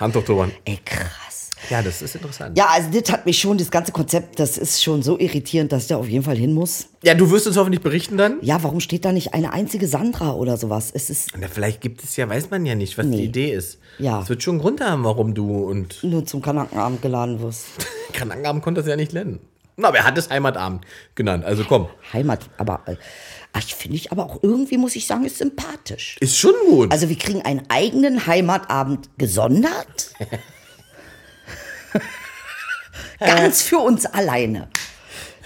Handtuch-Turban. 0.00 0.52
Ey, 0.64 0.78
krass. 0.84 1.50
Ja, 1.70 1.80
das 1.80 2.02
ist 2.02 2.14
interessant. 2.14 2.58
Ja, 2.58 2.66
also 2.72 2.90
das 2.90 3.10
hat 3.10 3.24
mich 3.24 3.38
schon, 3.38 3.56
das 3.56 3.70
ganze 3.70 3.90
Konzept, 3.90 4.38
das 4.38 4.58
ist 4.58 4.82
schon 4.82 5.02
so 5.02 5.18
irritierend, 5.18 5.72
dass 5.72 5.82
ich 5.84 5.88
da 5.88 5.96
auf 5.96 6.06
jeden 6.08 6.22
Fall 6.22 6.36
hin 6.36 6.52
muss. 6.52 6.88
ja, 7.02 7.14
du 7.14 7.30
wirst 7.30 7.46
uns 7.46 7.56
hoffentlich 7.56 7.80
berichten 7.82 8.18
dann. 8.18 8.36
Ja, 8.42 8.62
warum 8.62 8.80
steht 8.80 9.04
da 9.06 9.12
nicht 9.12 9.32
eine 9.32 9.52
einzige 9.54 9.88
Sandra 9.88 10.34
oder 10.34 10.58
sowas? 10.58 10.90
Es 10.92 11.08
ist 11.08 11.30
Na, 11.38 11.48
vielleicht 11.48 11.80
gibt 11.80 12.04
es 12.04 12.16
ja, 12.16 12.28
weiß 12.28 12.50
man 12.50 12.66
ja 12.66 12.74
nicht, 12.74 12.98
was 12.98 13.06
Nee. 13.06 13.16
die 13.16 13.24
Idee 13.24 13.52
ist. 13.54 13.78
Ja. 13.98 14.20
Es 14.20 14.28
wird 14.28 14.42
schon 14.42 14.56
einen 14.56 14.60
Grund 14.60 14.82
haben, 14.82 15.04
warum 15.04 15.32
du 15.34 15.64
und 15.64 15.98
nur 16.04 16.26
zum 16.26 16.42
Kanakenabend 16.42 17.00
geladen 17.00 17.40
wirst. 17.40 17.64
Krankenabend 18.12 18.62
konnte 18.62 18.82
das 18.82 18.88
ja 18.88 18.96
nicht 18.96 19.14
nennen. 19.14 19.40
Na, 19.76 19.88
aber 19.88 19.96
er 19.98 20.04
hat 20.04 20.18
es 20.18 20.28
Heimatabend 20.28 20.84
genannt. 21.14 21.44
Also 21.46 21.64
komm, 21.64 21.88
Heimat, 22.12 22.40
aber 22.58 22.82
äh, 22.86 22.96
ach, 23.54 23.62
ich 23.64 23.74
finde 23.74 23.96
ich 23.96 24.12
aber 24.12 24.26
auch 24.26 24.42
irgendwie, 24.42 24.76
muss 24.76 24.94
ich 24.96 25.06
sagen, 25.06 25.24
ist 25.24 25.38
sympathisch. 25.38 26.16
ist 26.20 26.36
schon 26.36 26.54
gut. 26.68 26.92
Also 26.92 27.08
wir 27.08 27.16
kriegen 27.16 27.42
einen 27.42 27.62
eigenen 27.68 28.26
Heimatabend 28.26 29.08
gesondert. 29.16 30.12
Ganz 33.20 33.62
für 33.62 33.78
uns 33.78 34.04
alleine. 34.06 34.68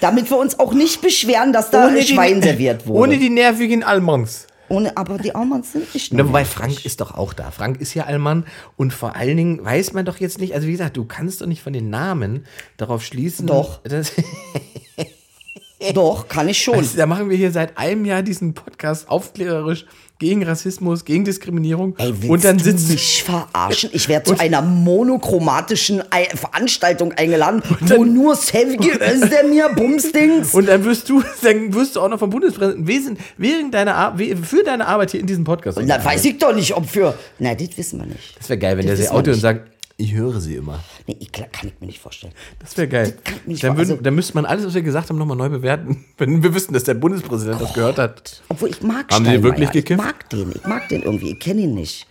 Damit 0.00 0.30
wir 0.30 0.38
uns 0.38 0.58
auch 0.58 0.72
nicht 0.72 1.02
beschweren, 1.02 1.52
dass 1.52 1.70
da 1.70 1.90
Schwein 2.00 2.42
serviert 2.42 2.86
wurde. 2.86 3.00
Ohne 3.00 3.18
die 3.18 3.30
nervigen 3.30 3.82
Almans. 3.82 4.46
Ohne, 4.70 4.96
aber 4.96 5.18
die 5.18 5.34
Almans 5.34 5.72
sind 5.72 5.92
nicht 5.94 6.12
nervig. 6.12 6.46
Frank 6.46 6.84
ist 6.84 7.00
doch 7.00 7.14
auch 7.14 7.32
da. 7.32 7.50
Frank 7.50 7.80
ist 7.80 7.94
ja 7.94 8.04
Allmann 8.04 8.44
und 8.76 8.92
vor 8.92 9.16
allen 9.16 9.36
Dingen 9.36 9.64
weiß 9.64 9.92
man 9.94 10.04
doch 10.04 10.18
jetzt 10.18 10.38
nicht, 10.38 10.54
also 10.54 10.66
wie 10.66 10.72
gesagt, 10.72 10.96
du 10.96 11.04
kannst 11.04 11.40
doch 11.40 11.46
nicht 11.46 11.62
von 11.62 11.72
den 11.72 11.90
Namen 11.90 12.46
darauf 12.76 13.02
schließen. 13.02 13.46
Doch. 13.46 13.82
Dass, 13.82 14.12
Doch, 15.94 16.28
kann 16.28 16.48
ich 16.48 16.62
schon. 16.62 16.76
Also, 16.76 16.96
da 16.96 17.06
machen 17.06 17.30
wir 17.30 17.36
hier 17.36 17.52
seit 17.52 17.78
einem 17.78 18.04
Jahr 18.04 18.22
diesen 18.22 18.54
Podcast 18.54 19.08
aufklärerisch 19.08 19.86
gegen 20.18 20.42
Rassismus, 20.42 21.04
gegen 21.04 21.24
Diskriminierung. 21.24 21.94
Ey, 21.98 22.12
willst 22.12 22.28
und 22.28 22.44
dann 22.44 22.58
du 22.58 22.64
sitzt 22.64 22.90
mich 22.90 23.22
verarschen? 23.22 23.90
Ich 23.92 24.08
werde 24.08 24.34
zu 24.34 24.40
einer 24.40 24.62
monochromatischen 24.62 26.02
Veranstaltung 26.34 27.12
eingeladen, 27.12 27.62
wo 27.80 28.04
nur 28.04 28.34
Selfie 28.34 28.88
ist 28.98 29.30
der 29.30 29.44
mir 29.44 29.68
Bumsdings. 29.68 30.54
Und 30.54 30.68
dann 30.68 30.84
wirst 30.84 31.08
du, 31.08 31.22
dann 31.42 31.72
wirst 31.72 31.94
du 31.94 32.00
auch 32.00 32.08
noch 32.08 32.18
vom 32.18 32.30
Bundespräsidenten 32.30 32.88
wesen, 32.88 33.18
während 33.36 33.74
deiner 33.74 33.94
Ar 33.94 34.18
für 34.42 34.64
deine 34.64 34.88
Arbeit 34.88 35.12
hier 35.12 35.20
in 35.20 35.26
diesem 35.26 35.44
Podcast. 35.44 35.78
Na, 35.84 36.04
weiß 36.04 36.24
ich 36.24 36.38
doch 36.38 36.54
nicht, 36.54 36.76
ob 36.76 36.88
für. 36.88 37.16
Na, 37.38 37.54
das 37.54 37.76
wissen 37.76 38.00
wir 38.00 38.06
nicht. 38.06 38.36
Das 38.36 38.48
wäre 38.48 38.58
geil, 38.58 38.76
wenn 38.76 38.86
Das 38.86 38.98
der 38.98 39.10
wir 39.10 39.14
outet 39.14 39.34
und 39.34 39.40
sagt, 39.40 39.77
ich 40.00 40.14
höre 40.14 40.40
sie 40.40 40.54
immer. 40.54 40.78
Nee, 41.06 41.16
ich, 41.20 41.30
kann 41.32 41.44
ich 41.64 41.74
mir 41.80 41.86
nicht 41.88 41.98
vorstellen. 42.00 42.32
Das 42.60 42.76
wäre 42.76 42.88
geil. 42.88 43.14
kann 43.24 43.34
ich 43.36 43.46
mir 43.46 43.52
nicht 43.52 43.62
Dann, 43.64 43.76
würden, 43.76 43.90
also- 43.90 44.02
dann 44.02 44.14
müsste 44.14 44.34
man 44.34 44.46
alles, 44.46 44.64
was 44.64 44.72
wir 44.74 44.82
gesagt 44.82 45.10
haben, 45.10 45.18
nochmal 45.18 45.36
neu 45.36 45.48
bewerten. 45.50 46.04
Wenn 46.18 46.42
wir 46.42 46.54
wüssten, 46.54 46.72
dass 46.72 46.84
der 46.84 46.94
Bundespräsident 46.94 47.60
das 47.60 47.74
gehört 47.74 47.98
hat. 47.98 48.42
Obwohl 48.48 48.70
ich 48.70 48.80
mag 48.80 49.12
Haben 49.12 49.24
Sie 49.24 49.30
Steinmeier. 49.32 49.42
wirklich 49.42 49.70
gekifft? 49.72 50.00
Ich 50.00 50.06
mag 50.06 50.30
den, 50.30 50.52
ich 50.52 50.64
mag 50.66 50.88
den 50.88 51.02
irgendwie. 51.02 51.32
Ich 51.32 51.40
kenne 51.40 51.60
ihn 51.62 51.74
nicht. 51.74 52.06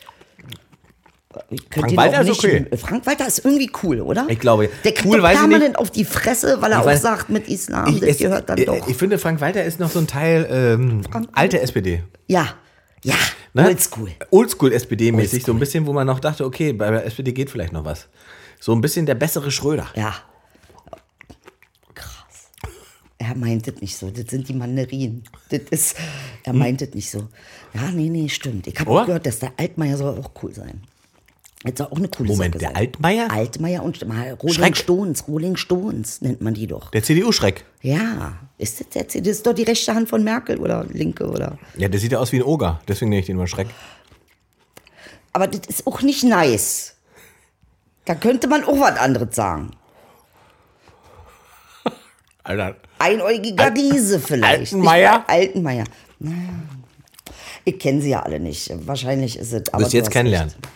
Ich 1.49 1.69
könnte 1.69 1.79
Frank 1.81 1.91
ihn 1.91 1.97
Walter 1.97 2.21
ist 2.21 2.27
nicht- 2.29 2.43
okay. 2.43 2.77
Frank 2.77 3.05
Walter 3.05 3.27
ist 3.27 3.45
irgendwie 3.45 3.69
cool, 3.83 4.01
oder? 4.01 4.25
Ich 4.27 4.39
glaube, 4.39 4.69
Der 4.83 4.91
kriegt 4.91 5.05
cool 5.05 5.21
weiß 5.21 5.33
ich 5.35 5.39
permanent 5.39 5.69
nicht. 5.69 5.77
auf 5.79 5.91
die 5.91 6.03
Fresse, 6.03 6.57
weil 6.61 6.71
er 6.71 6.79
Ich 6.79 6.83
auch 6.83 6.89
weiß- 6.89 6.97
sagt, 6.97 7.29
mit 7.29 7.47
Islam, 7.47 7.87
Ich, 7.93 7.99
das 7.99 8.09
es, 8.09 8.17
gehört 8.17 8.49
dann 8.49 8.57
ich, 8.57 8.65
doch. 8.65 8.87
ich 8.87 8.97
finde, 8.97 9.19
Frank 9.19 9.39
Walter 9.39 9.63
ist 9.63 9.79
noch 9.79 9.91
so 9.91 9.99
ein 9.99 10.07
Teil 10.07 10.47
ähm, 10.49 11.01
alte 11.33 11.61
SPD. 11.61 12.01
ja, 12.27 12.47
ja, 13.03 13.13
Ne? 13.57 13.67
oldschool. 13.67 14.11
Oldschool 14.31 14.71
SPD-mäßig. 14.71 15.29
So 15.29 15.35
Oldschool. 15.35 15.55
ein 15.55 15.59
bisschen, 15.59 15.85
wo 15.87 15.93
man 15.93 16.05
noch 16.07 16.19
dachte, 16.19 16.45
okay, 16.45 16.73
bei 16.73 16.91
der 16.91 17.05
SPD 17.05 17.31
geht 17.33 17.49
vielleicht 17.49 17.73
noch 17.73 17.85
was. 17.85 18.07
So 18.59 18.71
ein 18.73 18.81
bisschen 18.81 19.05
der 19.05 19.15
bessere 19.15 19.51
Schröder. 19.51 19.87
Ja. 19.95 20.15
Krass. 21.93 22.51
Er 23.17 23.35
meint 23.35 23.67
es 23.67 23.81
nicht 23.81 23.97
so. 23.97 24.11
Das 24.11 24.25
sind 24.29 24.47
die 24.47 24.53
Mandarinen. 24.53 25.23
Das 25.49 25.61
ist, 25.71 25.97
er 26.43 26.53
meint 26.53 26.81
es 26.81 26.93
nicht 26.93 27.09
so. 27.09 27.27
Ja, 27.73 27.91
nee, 27.91 28.09
nee, 28.09 28.29
stimmt. 28.29 28.67
Ich 28.67 28.79
habe 28.79 29.05
gehört, 29.05 29.25
dass 29.25 29.39
der 29.39 29.53
Altmaier 29.57 29.97
soll 29.97 30.19
auch 30.19 30.31
cool 30.43 30.53
sein. 30.53 30.81
Jetzt 31.65 31.81
auch 31.81 31.91
eine 31.97 32.07
coole 32.07 32.29
Moment, 32.29 32.53
Socke 32.53 32.59
der 32.59 32.67
sein. 32.69 32.77
Altmaier? 32.77 33.31
Altmaier 33.31 33.83
und 33.83 34.07
mal 34.07 34.31
Rolling 34.33 34.53
Schreck. 34.55 34.77
Stones. 34.77 35.27
Rolling 35.27 35.55
Stones 35.57 36.21
nennt 36.21 36.39
man 36.41 36.53
die 36.53 36.67
doch. 36.67 36.91
Der 36.91 37.01
CDU-Schreck. 37.03 37.65
Ja. 37.81 38.37
Ist 38.59 38.79
das 38.79 38.87
jetzt? 38.93 39.15
Das 39.15 39.27
ist 39.27 39.45
doch 39.45 39.53
die 39.53 39.63
rechte 39.63 39.93
Hand 39.93 40.07
von 40.07 40.23
Merkel 40.23 40.59
oder 40.59 40.85
linke 40.85 41.25
oder. 41.27 41.57
Ja, 41.75 41.87
der 41.89 41.99
sieht 41.99 42.11
ja 42.11 42.19
aus 42.19 42.31
wie 42.31 42.37
ein 42.37 42.43
Oger. 42.43 42.79
Deswegen 42.87 43.09
nenne 43.09 43.21
ich 43.21 43.25
den 43.25 43.35
immer 43.37 43.47
Schreck. 43.47 43.67
Aber 45.33 45.47
das 45.47 45.61
ist 45.67 45.87
auch 45.87 46.01
nicht 46.03 46.23
nice. 46.23 46.93
Da 48.05 48.15
könnte 48.15 48.47
man 48.47 48.63
auch 48.63 48.79
was 48.79 48.97
anderes 48.99 49.35
sagen. 49.35 49.71
Alter. 52.43 52.75
Einäugiger 52.99 53.73
Riese 53.73 54.19
vielleicht. 54.19 54.59
Altenmeier? 54.73 55.23
Ich- 55.27 55.33
Altenmeier. 55.33 55.83
Naja. 56.19 56.35
Ich 57.65 57.79
kenne 57.79 58.01
sie 58.01 58.09
ja 58.11 58.21
alle 58.21 58.39
nicht. 58.39 58.71
Wahrscheinlich 58.87 59.37
ist 59.37 59.51
es. 59.53 59.73
Aber 59.73 59.83
du 59.83 59.97
jetzt 59.97 60.09
kennenlernen. 60.11 60.49
recht. 60.53 60.67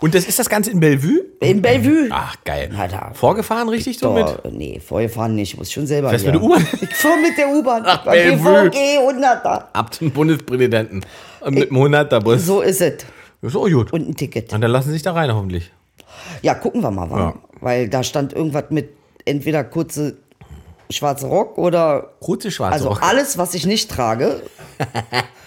Und 0.00 0.14
das 0.14 0.24
ist 0.24 0.38
das 0.38 0.48
Ganze 0.48 0.70
in 0.70 0.80
Bellevue? 0.80 1.24
In 1.40 1.60
Bellevue. 1.62 2.08
Ach, 2.10 2.36
geil. 2.44 2.70
Da. 2.90 3.12
Vorgefahren 3.14 3.68
richtig 3.68 3.98
so 3.98 4.12
mit? 4.12 4.26
Nee, 4.52 4.80
vorher 4.84 5.08
fahren 5.08 5.34
nicht. 5.34 5.52
Ich 5.54 5.58
muss 5.58 5.70
schon 5.72 5.86
selber. 5.86 6.10
Fährst 6.10 6.24
mit 6.26 6.34
der 6.34 6.42
U-Bahn? 6.42 6.66
Ich 6.80 6.94
fahr 6.96 7.16
mit 7.20 7.36
der 7.38 7.48
U-Bahn. 7.48 7.82
Ach, 7.86 8.04
Beim 8.04 8.14
Bellevue. 8.14 8.70
BVG 8.70 8.98
100er. 8.98 9.64
Ab 9.72 9.94
zum 9.94 10.10
Bundespräsidenten. 10.10 11.00
Und 11.40 11.54
Mit 11.54 11.70
dem 11.70 11.76
100er-Bus. 11.76 12.44
So 12.46 12.60
ist 12.60 12.80
es. 12.80 13.04
Ist 13.42 13.56
auch 13.56 13.68
gut. 13.68 13.92
Und 13.92 14.08
ein 14.08 14.14
Ticket. 14.16 14.52
Und 14.52 14.60
dann 14.60 14.70
lassen 14.70 14.88
sie 14.88 14.94
sich 14.94 15.02
da 15.02 15.12
rein, 15.12 15.32
hoffentlich. 15.34 15.70
Ja, 16.42 16.54
gucken 16.54 16.82
wir 16.82 16.90
mal, 16.90 17.10
wa? 17.10 17.18
Ja. 17.18 17.34
Weil 17.60 17.88
da 17.88 18.02
stand 18.02 18.32
irgendwas 18.32 18.64
mit 18.70 18.90
entweder 19.24 19.64
kurze 19.64 20.16
schwarze 20.90 21.26
Rock 21.26 21.56
oder. 21.58 22.10
Kurze 22.20 22.50
schwarze 22.50 22.74
Also 22.74 22.88
Rock. 22.88 23.02
alles, 23.02 23.38
was 23.38 23.54
ich 23.54 23.64
nicht 23.66 23.90
trage. 23.90 24.42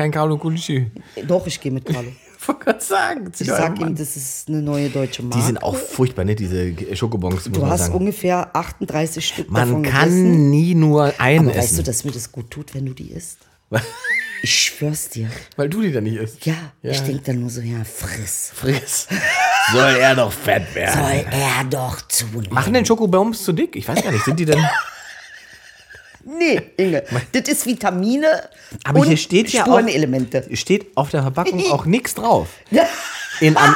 Kein 0.00 0.10
Carlo 0.12 0.38
Culici. 0.38 0.90
Doch, 1.26 1.46
ich 1.46 1.60
gehe 1.60 1.70
mit 1.72 1.84
Carlo. 1.84 2.08
Ich 2.42 2.48
wollte 2.48 2.64
gerade 2.64 2.80
sagen. 2.82 3.30
Ich 3.38 3.46
sag 3.46 3.78
ihm, 3.80 3.94
das 3.94 4.16
ist 4.16 4.48
eine 4.48 4.62
neue 4.62 4.88
deutsche 4.88 5.22
Marke. 5.22 5.36
Die 5.38 5.44
sind 5.44 5.62
auch 5.62 5.76
furchtbar, 5.76 6.24
ne? 6.24 6.34
Diese 6.34 6.72
Schokobons, 6.96 7.44
Du 7.52 7.66
hast 7.66 7.80
sagen. 7.88 7.94
ungefähr 7.96 8.56
38 8.56 9.28
Stück 9.28 9.50
Man 9.50 9.68
davon 9.68 9.82
kann 9.82 10.08
gegessen. 10.08 10.48
nie 10.50 10.74
nur 10.74 11.12
einen 11.20 11.48
Aber 11.50 11.58
weißt 11.58 11.72
du, 11.72 11.74
essen. 11.82 11.84
dass 11.84 12.04
mir 12.04 12.12
das 12.12 12.32
gut 12.32 12.50
tut, 12.50 12.74
wenn 12.74 12.86
du 12.86 12.94
die 12.94 13.10
isst? 13.12 13.40
Ich 14.42 14.58
schwör's 14.58 15.10
dir. 15.10 15.28
Weil 15.56 15.68
du 15.68 15.82
die 15.82 15.92
dann 15.92 16.04
nicht 16.04 16.16
isst. 16.16 16.46
Ja, 16.46 16.54
Ja. 16.82 16.92
ich 16.92 17.00
denk 17.02 17.22
dann 17.24 17.40
nur 17.40 17.50
so, 17.50 17.60
ja, 17.60 17.84
friss. 17.84 18.50
Friss. 18.54 19.06
Soll 19.70 19.96
er 20.00 20.14
doch 20.16 20.32
fett 20.32 20.74
werden. 20.74 20.98
Soll 20.98 21.26
er 21.30 21.64
doch 21.68 22.00
tun. 22.00 22.46
Machen 22.50 22.72
denn 22.72 22.86
Schokobons 22.86 23.44
zu 23.44 23.52
dick? 23.52 23.76
Ich 23.76 23.86
weiß 23.86 24.02
gar 24.02 24.10
nicht. 24.12 24.24
Sind 24.24 24.40
die 24.40 24.46
denn. 24.46 24.58
Nee, 26.24 26.60
Inge. 26.76 27.02
Das 27.32 27.48
ist 27.48 27.66
Vitamine 27.66 28.26
Aber 28.84 29.00
und 29.00 29.08
hier 29.08 29.16
steht 29.16 29.50
ja 29.50 29.62
Spurenelemente. 29.62 30.44
Steht 30.56 30.96
auf 30.96 31.10
der 31.10 31.22
Verpackung 31.22 31.64
auch 31.70 31.86
nichts 31.86 32.14
drauf. 32.14 32.48
In, 33.40 33.56
Am 33.56 33.74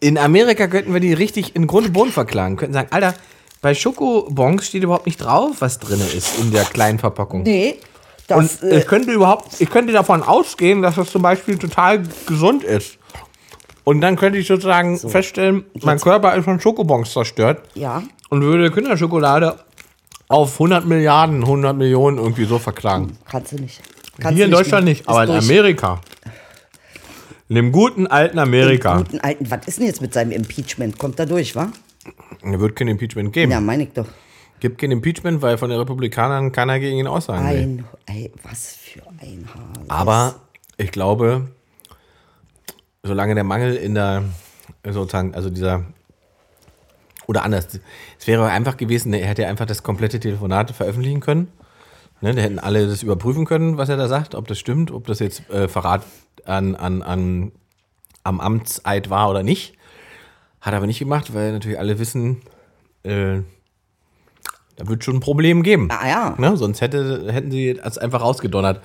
in 0.00 0.16
Amerika 0.18 0.68
könnten 0.68 0.92
wir 0.92 1.00
die 1.00 1.12
richtig 1.12 1.56
in 1.56 1.66
Grund 1.66 1.88
und 1.88 1.92
Boden 1.92 2.12
verklagen. 2.12 2.56
Könnten 2.56 2.74
sagen, 2.74 2.88
Alter, 2.92 3.14
bei 3.60 3.74
Schokobons 3.74 4.66
steht 4.66 4.84
überhaupt 4.84 5.06
nicht 5.06 5.18
drauf, 5.18 5.56
was 5.58 5.78
drin 5.78 6.00
ist 6.00 6.38
in 6.38 6.52
der 6.52 6.64
kleinen 6.64 6.98
Verpackung. 6.98 7.42
Nee, 7.42 7.76
Und 8.28 8.44
das, 8.44 8.62
äh, 8.62 8.78
ich 8.78 8.86
könnte 8.86 9.10
überhaupt, 9.10 9.60
ich 9.60 9.70
könnte 9.70 9.92
davon 9.92 10.22
ausgehen, 10.22 10.82
dass 10.82 10.94
das 10.94 11.10
zum 11.10 11.22
Beispiel 11.22 11.58
total 11.58 12.02
gesund 12.26 12.64
ist. 12.64 12.98
Und 13.84 14.00
dann 14.00 14.16
könnte 14.16 14.38
ich 14.38 14.46
sozusagen 14.46 14.98
feststellen, 14.98 15.64
mein 15.82 16.00
Körper 16.00 16.34
ist 16.34 16.44
von 16.44 16.60
Schokobons 16.60 17.12
zerstört 17.12 17.62
ja. 17.74 18.02
und 18.30 18.42
würde 18.42 18.70
Kinderschokolade 18.70 19.58
auf 20.28 20.54
100 20.54 20.86
Milliarden, 20.86 21.42
100 21.42 21.76
Millionen 21.76 22.18
irgendwie 22.18 22.44
so 22.44 22.58
verklagen. 22.58 23.16
Kannst 23.28 23.52
du 23.52 23.56
nicht. 23.56 23.80
Kannst 24.18 24.36
Hier 24.36 24.46
in 24.46 24.50
du 24.50 24.56
Deutschland 24.56 24.84
nicht, 24.84 25.02
Ist 25.02 25.08
aber 25.08 25.24
in 25.24 25.28
durch. 25.30 25.44
Amerika. 25.44 26.00
In 27.48 27.54
dem 27.56 27.70
guten 27.70 28.06
alten 28.06 28.38
Amerika. 28.38 28.98
Guten 28.98 29.20
alten, 29.20 29.50
was 29.50 29.66
ist 29.66 29.78
denn 29.78 29.86
jetzt 29.86 30.00
mit 30.02 30.12
seinem 30.12 30.32
Impeachment? 30.32 30.98
Kommt 30.98 31.18
da 31.18 31.26
durch, 31.26 31.54
wa? 31.54 31.70
Da 32.42 32.60
wird 32.60 32.74
kein 32.76 32.88
Impeachment 32.88 33.32
geben. 33.32 33.52
Ja, 33.52 33.60
meine 33.60 33.84
ich 33.84 33.92
doch. 33.92 34.06
Gibt 34.58 34.78
kein 34.78 34.90
Impeachment, 34.90 35.42
weil 35.42 35.58
von 35.58 35.70
den 35.70 35.78
Republikanern 35.78 36.50
keiner 36.50 36.80
gegen 36.80 36.96
ihn 36.98 37.06
aussagen 37.06 37.46
will. 37.48 37.62
Ein, 37.62 37.84
ey, 38.06 38.32
was 38.42 38.76
für 38.76 39.02
ein 39.20 39.46
Haar. 39.54 39.84
Aber 39.88 40.34
ich 40.76 40.90
glaube, 40.90 41.48
solange 43.02 43.34
der 43.34 43.44
Mangel 43.44 43.76
in 43.76 43.94
der, 43.94 44.24
sozusagen, 44.88 45.34
also 45.34 45.50
dieser, 45.50 45.84
oder 47.26 47.42
anders, 47.44 47.68
es 48.18 48.26
wäre 48.26 48.48
einfach 48.48 48.76
gewesen, 48.76 49.12
er 49.12 49.26
hätte 49.26 49.46
einfach 49.46 49.66
das 49.66 49.82
komplette 49.82 50.20
Telefonat 50.20 50.70
veröffentlichen 50.70 51.20
können. 51.20 51.48
Ne, 52.20 52.34
da 52.34 52.40
hätten 52.40 52.58
alle 52.58 52.86
das 52.86 53.02
überprüfen 53.02 53.44
können, 53.44 53.76
was 53.76 53.88
er 53.88 53.96
da 53.96 54.08
sagt, 54.08 54.34
ob 54.34 54.48
das 54.48 54.58
stimmt, 54.58 54.90
ob 54.90 55.06
das 55.06 55.18
jetzt 55.18 55.50
äh, 55.50 55.68
Verrat 55.68 56.02
an, 56.46 56.74
an, 56.74 57.02
an, 57.02 57.52
am 58.24 58.40
Amtseid 58.40 59.10
war 59.10 59.28
oder 59.28 59.42
nicht. 59.42 59.74
Hat 60.60 60.72
er 60.72 60.78
aber 60.78 60.86
nicht 60.86 60.98
gemacht, 60.98 61.34
weil 61.34 61.52
natürlich 61.52 61.78
alle 61.78 61.98
wissen, 61.98 62.40
äh, 63.02 63.40
da 64.76 64.88
wird 64.88 65.04
schon 65.04 65.16
ein 65.16 65.20
Problem 65.20 65.62
geben. 65.62 65.88
Ah, 65.90 66.08
ja. 66.08 66.34
Ne? 66.38 66.56
Sonst 66.56 66.80
hätte, 66.80 67.32
hätten 67.32 67.50
sie 67.50 67.70
es 67.70 67.98
einfach 67.98 68.22
rausgedonnert. 68.22 68.82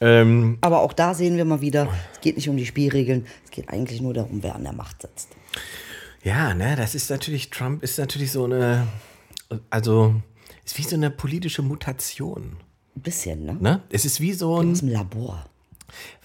Ähm, 0.00 0.58
Aber 0.60 0.80
auch 0.80 0.92
da 0.92 1.14
sehen 1.14 1.36
wir 1.36 1.44
mal 1.44 1.60
wieder, 1.60 1.88
es 2.12 2.20
geht 2.20 2.36
nicht 2.36 2.48
um 2.48 2.56
die 2.56 2.66
Spielregeln, 2.66 3.26
es 3.44 3.50
geht 3.50 3.68
eigentlich 3.68 4.00
nur 4.00 4.14
darum, 4.14 4.42
wer 4.42 4.54
an 4.54 4.62
der 4.62 4.72
Macht 4.72 5.02
sitzt. 5.02 5.28
Ja, 6.22 6.54
ne, 6.54 6.76
das 6.76 6.94
ist 6.94 7.10
natürlich, 7.10 7.50
Trump 7.50 7.82
ist 7.82 7.98
natürlich 7.98 8.32
so 8.32 8.44
eine, 8.44 8.86
also, 9.70 10.20
ist 10.64 10.78
wie 10.78 10.82
so 10.82 10.96
eine 10.96 11.10
politische 11.10 11.62
Mutation. 11.62 12.56
Ein 12.96 13.02
bisschen, 13.02 13.44
ne? 13.44 13.56
Ne? 13.60 13.82
Es 13.90 14.04
ist 14.04 14.20
wie 14.20 14.32
so 14.32 14.58
ein, 14.60 14.72
Aus 14.72 14.80
dem 14.80 14.88
Labor. 14.88 15.46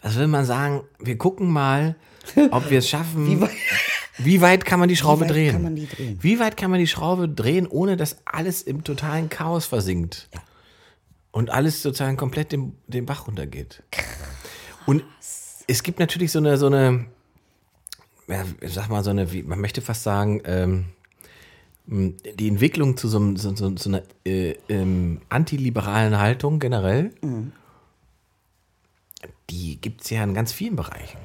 was 0.01 0.15
will 0.17 0.27
man 0.27 0.45
sagen, 0.45 0.81
wir 0.99 1.17
gucken 1.17 1.49
mal, 1.51 1.95
ob 2.51 2.69
wir 2.69 2.79
es 2.79 2.89
schaffen. 2.89 3.27
Wie 3.29 3.41
weit- 3.41 3.51
Wie 4.17 4.41
weit 4.41 4.63
kann 4.65 4.79
man 4.79 4.87
die 4.89 4.95
Schraube 4.95 5.21
weit 5.21 5.31
drehen? 5.31 5.51
kann 5.53 5.63
man 5.63 5.75
die 5.75 5.87
drehen? 5.87 6.17
Wie 6.21 6.39
weit 6.39 6.55
kann 6.55 6.69
man 6.71 6.79
die 6.79 6.87
Schraube 6.87 7.27
drehen, 7.27 7.67
ohne 7.67 7.97
dass 7.97 8.17
alles 8.25 8.61
im 8.61 8.83
totalen 8.83 9.27
Chaos 9.29 9.65
versinkt? 9.65 10.29
Und 11.31 11.49
alles 11.49 11.81
sozusagen 11.81 12.15
komplett 12.15 12.51
den, 12.51 12.77
den 12.87 13.05
Bach 13.07 13.27
runtergeht. 13.27 13.81
Und 14.85 15.03
es 15.67 15.81
gibt 15.83 15.99
natürlich 15.99 16.31
so 16.31 16.39
eine, 16.39 16.57
so 16.57 16.67
eine, 16.67 17.05
ja, 18.27 18.45
sag 18.67 18.89
mal, 18.89 19.03
so 19.03 19.09
eine, 19.09 19.31
wie, 19.31 19.43
man 19.43 19.59
möchte 19.59 19.81
fast 19.81 20.03
sagen, 20.03 20.41
ähm, 20.45 20.85
die 21.85 22.47
Entwicklung 22.47 22.95
zu 22.95 23.07
so, 23.07 23.35
so, 23.35 23.55
so, 23.55 23.75
so 23.75 23.89
einer 23.89 24.03
äh, 24.25 24.55
ähm, 24.69 25.21
antiliberalen 25.29 26.17
Haltung 26.17 26.59
generell, 26.59 27.11
die 29.49 29.79
gibt 29.81 30.01
es 30.01 30.09
ja 30.09 30.23
in 30.23 30.33
ganz 30.33 30.53
vielen 30.53 30.75
Bereichen. 30.75 31.19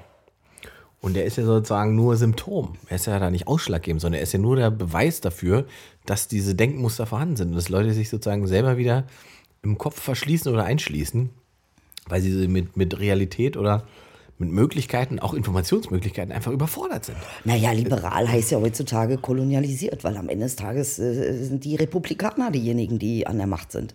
Und 1.00 1.14
der 1.14 1.24
ist 1.24 1.37
ja 1.37 1.44
sozusagen 1.44 1.94
nur 1.94 2.16
Symptom. 2.16 2.76
Er 2.88 2.96
ist 2.96 3.06
ja 3.06 3.18
da 3.20 3.30
nicht 3.30 3.46
ausschlaggebend, 3.46 4.00
sondern 4.00 4.18
er 4.18 4.24
ist 4.24 4.32
ja 4.32 4.40
nur 4.40 4.56
der 4.56 4.70
Beweis 4.70 5.20
dafür, 5.20 5.64
dass 6.06 6.26
diese 6.26 6.56
Denkmuster 6.56 7.06
vorhanden 7.06 7.37
sind 7.37 7.50
und 7.50 7.54
dass 7.54 7.68
Leute 7.68 7.92
sich 7.94 8.08
sozusagen 8.08 8.48
selber 8.48 8.76
wieder 8.78 9.04
im 9.62 9.78
Kopf 9.78 10.00
verschließen 10.00 10.52
oder 10.52 10.64
einschließen, 10.64 11.30
weil 12.08 12.20
sie 12.20 12.48
mit, 12.48 12.76
mit 12.76 12.98
Realität 12.98 13.56
oder 13.56 13.87
mit 14.38 14.51
Möglichkeiten, 14.51 15.18
auch 15.18 15.35
Informationsmöglichkeiten, 15.35 16.33
einfach 16.33 16.53
überfordert 16.53 17.05
sind. 17.05 17.18
Naja, 17.44 17.72
liberal 17.72 18.29
heißt 18.29 18.53
ja 18.53 18.61
heutzutage 18.61 19.18
kolonialisiert, 19.18 20.05
weil 20.05 20.16
am 20.16 20.29
Ende 20.29 20.44
des 20.44 20.57
Tages 20.57 20.98
äh, 20.98 21.42
sind 21.44 21.64
die 21.64 21.74
Republikaner 21.77 22.51
diejenigen, 22.51 22.98
die 22.98 23.27
an 23.27 23.38
der 23.38 23.48
Macht 23.48 23.72
sind. 23.72 23.94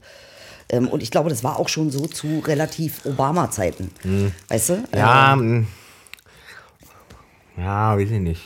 Ähm, 0.70 0.88
und 0.88 1.02
ich 1.02 1.12
glaube, 1.12 1.30
das 1.30 1.44
war 1.44 1.60
auch 1.60 1.70
schon 1.70 1.92
so 1.92 2.08
zu 2.08 2.40
relativ 2.46 3.06
Obama-Zeiten. 3.06 3.90
Weißt 4.50 4.70
du? 4.70 4.84
Ja, 4.94 5.34
Ähm, 5.34 5.68
ja, 7.58 7.98
weiß 7.98 8.10
ich 8.12 8.20
nicht. 8.20 8.42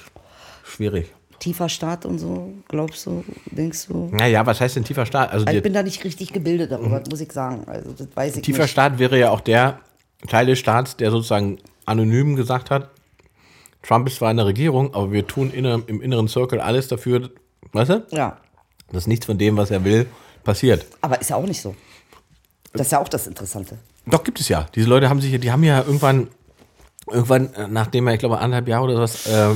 Schwierig. 0.64 1.14
tiefer 1.40 1.70
Staat 1.70 2.06
und 2.06 2.20
so, 2.20 2.52
glaubst 2.68 3.06
du, 3.06 3.24
denkst 3.52 3.88
du? 3.88 4.10
Naja, 4.12 4.46
was 4.46 4.60
heißt 4.60 4.76
denn 4.76 4.84
tiefer 4.84 5.06
Staat? 5.06 5.32
Also 5.32 5.46
Also 5.46 5.58
ich 5.58 5.64
bin 5.64 5.74
da 5.74 5.82
nicht 5.84 6.04
richtig 6.04 6.34
gebildet 6.34 6.72
darüber, 6.72 7.02
muss 7.10 7.22
ich 7.22 7.32
sagen. 7.32 7.64
Also 7.68 7.92
das 7.92 8.08
weiß 8.14 8.36
ich 8.38 8.42
tiefer 8.42 8.64
nicht. 8.64 8.72
Staat 8.72 9.00
wäre 9.00 9.18
ja 9.18 9.30
auch 9.32 9.42
der 9.42 9.80
Teil 10.28 10.48
des 10.48 10.60
Staats, 10.60 10.98
der 10.98 11.12
sozusagen 11.12 11.60
anonym 11.88 12.36
gesagt 12.36 12.69
hat, 12.71 12.89
Trump 13.84 14.08
ist 14.08 14.17
zwar 14.17 14.32
in 14.32 14.38
der 14.38 14.45
Regierung, 14.45 14.93
aber 14.93 15.12
wir 15.12 15.26
tun 15.26 15.52
inner, 15.52 15.82
im 15.88 16.02
inneren 16.02 16.28
Circle 16.28 16.60
alles 16.60 16.88
dafür, 16.88 17.30
weißt 17.73 17.89
du, 17.91 18.06
Ja, 18.12 18.38
dass 18.91 19.08
nichts 19.08 19.26
von 19.26 19.38
dem, 19.38 19.58
was 19.58 19.71
er 19.71 19.84
will, 19.84 20.06
passiert. 20.43 20.86
aber 21.02 21.19
ist 21.21 21.30
ja 21.30 21.36
auch 21.36 21.45
nicht 21.45 21.62
so. 21.62 21.76
Das 22.73 22.88
ist 22.88 22.91
ja 22.91 23.00
auch 23.00 23.10
das 23.10 23.28
Interessante. 23.28 23.78
Doch, 24.06 24.23
gibt 24.23 24.39
es 24.39 24.50
ja. 24.50 24.67
Diese 24.76 24.88
Leute 24.88 25.10
haben 25.10 25.19
sich, 25.21 25.38
die 25.39 25.52
haben 25.52 25.63
ja 25.63 25.80
irgendwann, 25.84 26.28
irgendwann, 27.10 27.54
äh, 27.54 27.67
nachdem 27.67 28.08
er, 28.08 28.13
ich 28.13 28.19
glaube, 28.19 28.39
anderthalb 28.39 28.67
Jahre 28.67 28.84
oder 28.86 29.00
was, 29.00 29.26
äh, 29.28 29.50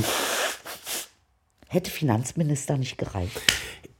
Hätte 1.68 1.90
Finanzminister 1.90 2.76
nicht 2.76 2.98
gereicht. 2.98 3.40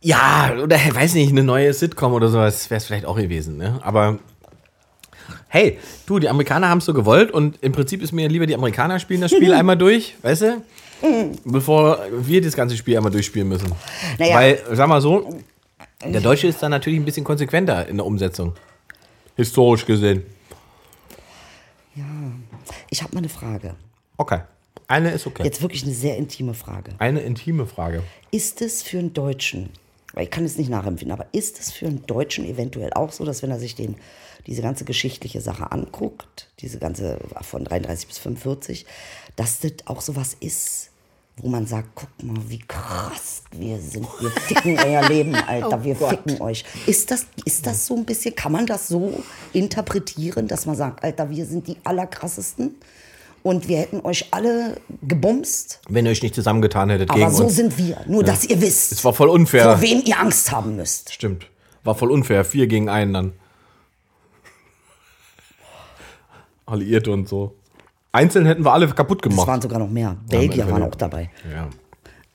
ja, 0.01 0.53
oder 0.63 0.77
weiß 0.77 1.15
nicht, 1.15 1.31
eine 1.31 1.43
neue 1.45 1.73
Sitcom 1.73 2.13
oder 2.13 2.29
sowas 2.29 2.69
wäre 2.69 2.79
es 2.79 2.85
vielleicht 2.87 3.07
auch 3.07 3.17
gewesen, 3.17 3.57
ne? 3.57 3.79
Aber 3.83 4.19
hey, 5.53 5.79
du, 6.07 6.19
die 6.19 6.31
Amerikaner 6.31 6.71
haben 6.71 6.79
es 6.79 6.87
so 6.87 6.95
gewollt 6.95 7.31
und 7.31 7.63
im 7.63 7.73
Prinzip 7.73 8.03
ist 8.03 8.11
mir 8.11 8.27
lieber, 8.27 8.47
die 8.47 8.55
Amerikaner 8.55 8.99
spielen 8.99 9.21
das 9.21 9.31
Spiel 9.31 9.53
einmal 9.55 9.77
durch, 9.77 10.15
weißt 10.23 10.43
du? 10.43 10.63
Bevor 11.45 11.99
wir 12.11 12.41
das 12.41 12.57
ganze 12.57 12.75
Spiel 12.75 12.97
einmal 12.97 13.13
durchspielen 13.13 13.49
müssen. 13.49 13.71
Naja. 14.19 14.35
Weil, 14.35 14.63
sag 14.73 14.89
mal 14.89 15.03
so, 15.03 15.41
der 16.03 16.23
Deutsche 16.23 16.47
ist 16.47 16.63
da 16.63 16.71
natürlich 16.71 16.99
ein 16.99 17.05
bisschen 17.05 17.25
konsequenter 17.25 17.87
in 17.87 17.99
der 17.99 18.07
Umsetzung. 18.07 18.55
Historisch 19.37 19.85
gesehen. 19.85 20.23
Ich 22.89 23.03
habe 23.03 23.15
mal 23.15 23.19
eine 23.19 23.29
Frage. 23.29 23.75
Okay. 24.17 24.41
Eine 24.89 25.11
ist 25.11 25.27
okay. 25.27 25.43
Jetzt 25.45 25.61
wirklich 25.61 25.83
eine 25.85 25.93
sehr 25.93 26.17
intime 26.17 26.55
Frage. 26.55 26.93
Eine 26.99 27.21
intime 27.21 27.67
Frage. 27.67 28.03
Ist 28.31 28.63
es 28.63 28.83
für 28.83 28.99
einen 28.99 29.13
Deutschen, 29.13 29.69
weil 30.15 30.25
ich 30.25 30.31
kann 30.31 30.45
es 30.45 30.57
nicht 30.57 30.71
nachempfinden, 30.71 31.13
aber 31.13 31.27
ist 31.33 31.61
es 31.61 31.73
für 31.73 31.87
einen 31.87 32.07
Deutschen 32.07 32.47
eventuell 32.47 32.93
auch 32.95 33.13
so, 33.13 33.27
dass 33.27 33.43
wenn 33.43 33.51
er 33.51 33.59
sich 33.59 33.75
den, 33.75 33.97
diese 34.47 34.63
ganze 34.63 34.85
geschichtliche 34.85 35.41
Sache 35.41 35.71
anguckt, 35.73 36.49
diese 36.61 36.79
ganze 36.79 37.19
von 37.43 37.65
33 37.65 38.07
bis 38.09 38.19
45, 38.19 38.87
dass 39.37 39.61
das 39.61 39.73
auch 39.87 40.01
sowas 40.01 40.37
ist, 40.41 40.91
wo 41.39 41.49
man 41.49 41.67
sagt, 41.67 41.89
guck 41.95 42.09
mal, 42.23 42.41
wie 42.49 42.59
krass 42.59 43.43
wir 43.53 43.79
sind. 43.81 44.07
Wir 44.21 44.31
ficken 44.47 44.79
euer 44.79 45.09
Leben, 45.09 45.35
Alter. 45.35 45.83
Wir 45.83 45.97
ficken 45.97 46.41
euch. 46.43 46.65
Ist 46.87 47.11
das, 47.11 47.27
ist 47.47 47.67
das 47.67 47.87
so 47.87 47.97
ein 47.97 48.05
bisschen, 48.05 48.35
kann 48.37 48.53
man 48.53 48.67
das 48.67 48.89
so 48.89 49.23
interpretieren, 49.53 50.47
dass 50.49 50.67
man 50.67 50.77
sagt, 50.77 51.03
Alter, 51.03 51.31
wir 51.31 51.47
sind 51.47 51.67
die 51.69 51.77
allerkrassesten 51.85 52.75
und 53.43 53.67
wir 53.69 53.79
hätten 53.79 54.01
euch 54.01 54.27
alle 54.31 54.77
gebumst, 55.03 55.81
Wenn 55.89 56.05
ihr 56.05 56.13
euch 56.13 56.23
nicht 56.23 56.35
zusammengetan 56.35 56.91
hättet 56.91 57.11
aber 57.11 57.19
gegen 57.21 57.33
so 57.33 57.45
uns. 57.45 57.57
sind 57.57 57.79
wir. 57.79 57.97
Nur, 58.07 58.23
dass 58.25 58.45
ihr 58.45 58.61
wisst, 58.61 58.93
Es 58.93 59.05
war 59.05 59.13
voll 59.15 59.31
unfair. 59.31 59.65
vor 59.65 59.81
wem 59.81 60.03
ihr 60.05 60.19
Angst 60.21 60.53
haben 60.53 60.77
müsst. 60.77 61.13
Stimmt. 61.13 61.47
War 61.83 61.95
voll 61.95 62.11
unfair. 62.13 62.45
Vier 62.45 62.67
gegen 62.67 62.89
einen 62.89 63.13
dann. 63.15 63.33
Alliierte 66.73 67.11
und 67.13 67.29
so. 67.29 67.55
Einzeln 68.13 68.45
hätten 68.47 68.65
wir 68.65 68.73
alle 68.73 68.89
kaputt 68.89 69.25
Es 69.25 69.31
gemacht. 69.31 69.47
waren 69.47 69.61
sogar 69.63 69.79
noch 69.79 69.89
mehr. 69.91 70.17
Belgier 70.29 70.71
waren 70.71 70.83
auch 70.83 70.95
dabei. 70.95 71.31
ja. 71.53 71.69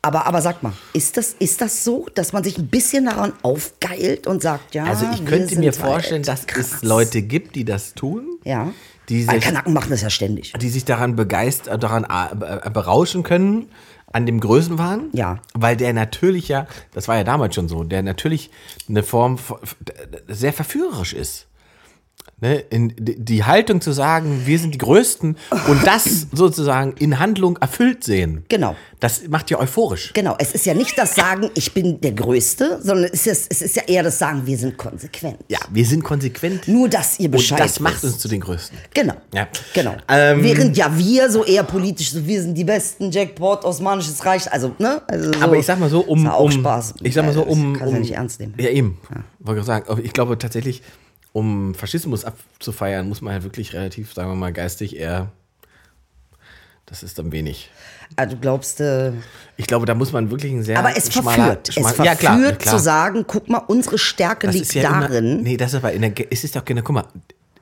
Aber, 0.04 0.26
aber 0.26 0.42
sag 0.42 0.64
mal, 0.64 0.72
ist 0.94 1.18
das, 1.18 1.34
ist 1.40 1.60
das 1.60 1.84
so, 1.84 2.06
dass 2.14 2.32
man 2.32 2.42
sich 2.44 2.58
ein 2.58 2.68
bisschen 2.68 3.06
daran 3.06 3.34
aufgeilt 3.42 4.26
und 4.26 4.42
sagt, 4.42 4.74
ja, 4.74 4.86
Also 4.86 5.06
ich 5.14 5.26
könnte 5.26 5.58
mir 5.60 5.66
halt 5.72 5.76
vorstellen, 5.76 6.24
dass 6.24 6.46
krass. 6.48 6.76
es 6.76 6.84
Leute 6.84 7.22
gibt, 7.24 7.56
die 7.56 7.66
das 7.66 7.94
tun. 7.94 8.38
Ja. 8.46 8.72
Die 9.10 9.28
Weil 9.28 9.36
sich, 9.36 9.44
Kanaken 9.46 9.74
machen 9.74 9.90
das 9.90 10.02
ja 10.04 10.10
ständig. 10.10 10.54
die 10.54 10.70
sich 10.70 10.86
daran 10.86 11.16
begeistern, 11.18 11.80
daran 11.82 12.06
äh, 12.06 12.70
berauschen 12.70 13.24
können, 13.24 13.68
an 14.14 14.26
dem 14.26 14.40
Größenwahn. 14.40 15.10
Ja. 15.14 15.40
Weil 15.54 15.76
der 15.76 15.92
natürlich 15.94 16.48
ja, 16.48 16.68
das 16.94 17.08
war 17.10 17.18
ja 17.18 17.24
damals 17.26 17.56
schon 17.56 17.68
so, 17.68 17.84
der 17.84 18.02
natürlich 18.04 18.50
eine 18.88 19.04
Form 19.04 19.38
sehr 20.28 20.54
verführerisch 20.54 21.14
ist. 21.14 21.48
Ne, 22.40 22.60
in, 22.70 22.94
die 23.00 23.46
Haltung 23.46 23.82
zu 23.82 23.92
sagen, 23.92 24.44
wir 24.46 24.60
sind 24.60 24.72
die 24.72 24.78
Größten 24.78 25.38
und 25.68 25.88
das 25.88 26.28
sozusagen 26.32 26.94
in 27.00 27.18
Handlung 27.18 27.58
erfüllt 27.58 28.04
sehen. 28.04 28.46
Genau. 28.48 28.76
Das 29.00 29.28
macht 29.28 29.50
ja 29.50 29.60
euphorisch. 29.60 30.12
Genau, 30.14 30.36
es 30.38 30.52
ist 30.52 30.68
ja 30.68 30.76
nicht 30.76 30.96
das 31.00 31.16
Sagen, 31.16 31.50
ich 31.56 31.74
bin 31.74 32.00
der 32.00 32.12
Größte, 32.12 32.80
sondern 32.84 33.10
es 33.12 33.26
ist, 33.26 33.48
es 33.50 33.64
ist 33.64 33.76
ja 33.76 33.84
eher 33.88 34.04
das 34.04 34.20
Sagen, 34.20 34.46
wir 34.46 34.56
sind 34.56 34.78
konsequent. 34.78 35.38
Ja, 35.48 35.58
wir 35.72 35.84
sind 35.84 36.04
konsequent. 36.04 36.68
Nur, 36.68 36.88
dass 36.88 37.20
ihr 37.20 37.32
Bescheid 37.32 37.60
und 37.60 37.66
das 37.66 37.80
macht 37.80 38.04
uns 38.04 38.20
zu 38.20 38.28
den 38.28 38.42
Größten. 38.42 38.78
Genau. 38.94 39.16
Ja. 39.34 39.48
Genau. 39.74 39.96
Ähm, 40.08 40.44
Während 40.44 40.78
ja 40.78 40.96
wir 40.96 41.32
so 41.32 41.44
eher 41.44 41.64
politisch, 41.64 42.12
so 42.12 42.24
wir 42.24 42.40
sind 42.40 42.56
die 42.56 42.64
besten, 42.64 43.10
Jackpot, 43.10 43.66
Osmanisches 43.66 44.24
Reich, 44.24 44.52
also, 44.52 44.76
ne? 44.78 45.02
Also 45.08 45.34
so, 45.34 45.42
Aber 45.42 45.58
ich 45.58 45.66
sag 45.66 45.80
mal 45.80 45.90
so, 45.90 46.02
um. 46.02 46.24
ja 46.24 46.34
auch 46.34 46.46
um 46.46 46.52
Spaß. 46.52 46.96
Ich 47.02 47.16
sag 47.16 47.26
mal 47.26 47.34
so, 47.34 47.42
um. 47.42 47.74
Kannst 47.74 47.88
um 47.88 47.94
ja 47.96 48.00
nicht 48.00 48.14
ernst 48.14 48.40
nehmen. 48.40 48.54
Ja, 48.60 48.70
eben. 48.70 49.00
Wollte 49.40 49.62
ich 49.62 49.66
sagen. 49.66 50.02
Ich 50.04 50.14
glaube 50.14 50.38
tatsächlich, 50.38 50.84
um 51.38 51.76
Faschismus 51.76 52.26
abzufeiern, 52.26 53.08
muss 53.08 53.22
man 53.22 53.34
halt 53.34 53.44
wirklich 53.44 53.74
relativ, 53.74 54.14
sagen 54.14 54.30
wir 54.32 54.36
mal, 54.36 54.52
geistig 54.52 54.96
eher. 54.98 55.32
Das 56.88 57.04
ist 57.04 57.20
dann 57.20 57.32
wenig. 57.34 57.70
Also 58.16 58.36
du 58.36 58.42
glaubst, 58.42 58.80
äh, 58.80 59.12
Ich 59.58 59.68
glaube, 59.68 59.86
da 59.86 59.94
muss 59.94 60.14
man 60.14 60.32
wirklich 60.32 60.54
ein 60.54 60.64
sehr. 60.64 60.80
aber 60.80 60.96
es 60.98 61.12
schmaler- 61.14 61.36
verführt. 61.36 61.74
schmal- 61.74 61.92
es 61.92 61.96
verführt 61.96 62.06
ja, 62.08 62.16
klar, 62.16 62.40
ja, 62.40 62.52
klar. 62.54 62.78
zu 62.78 62.82
sagen, 62.84 63.26
guck 63.28 63.50
mal, 63.50 63.60
unsere 63.68 63.98
Stärke 63.98 64.48
Das 64.48 64.56
liegt 64.56 64.74
ja 64.74 64.90
immer- 64.90 65.02
darin. 65.10 65.44
nee, 65.44 65.58
das 65.58 65.72
ist 65.74 65.76
aber 65.76 65.92
in 65.92 66.02
der, 66.02 66.14
es 66.32 66.44
ist 66.44 66.56
doch 66.56 66.64
keine, 66.64 66.82
guck 66.84 66.96
mal, 66.96 67.06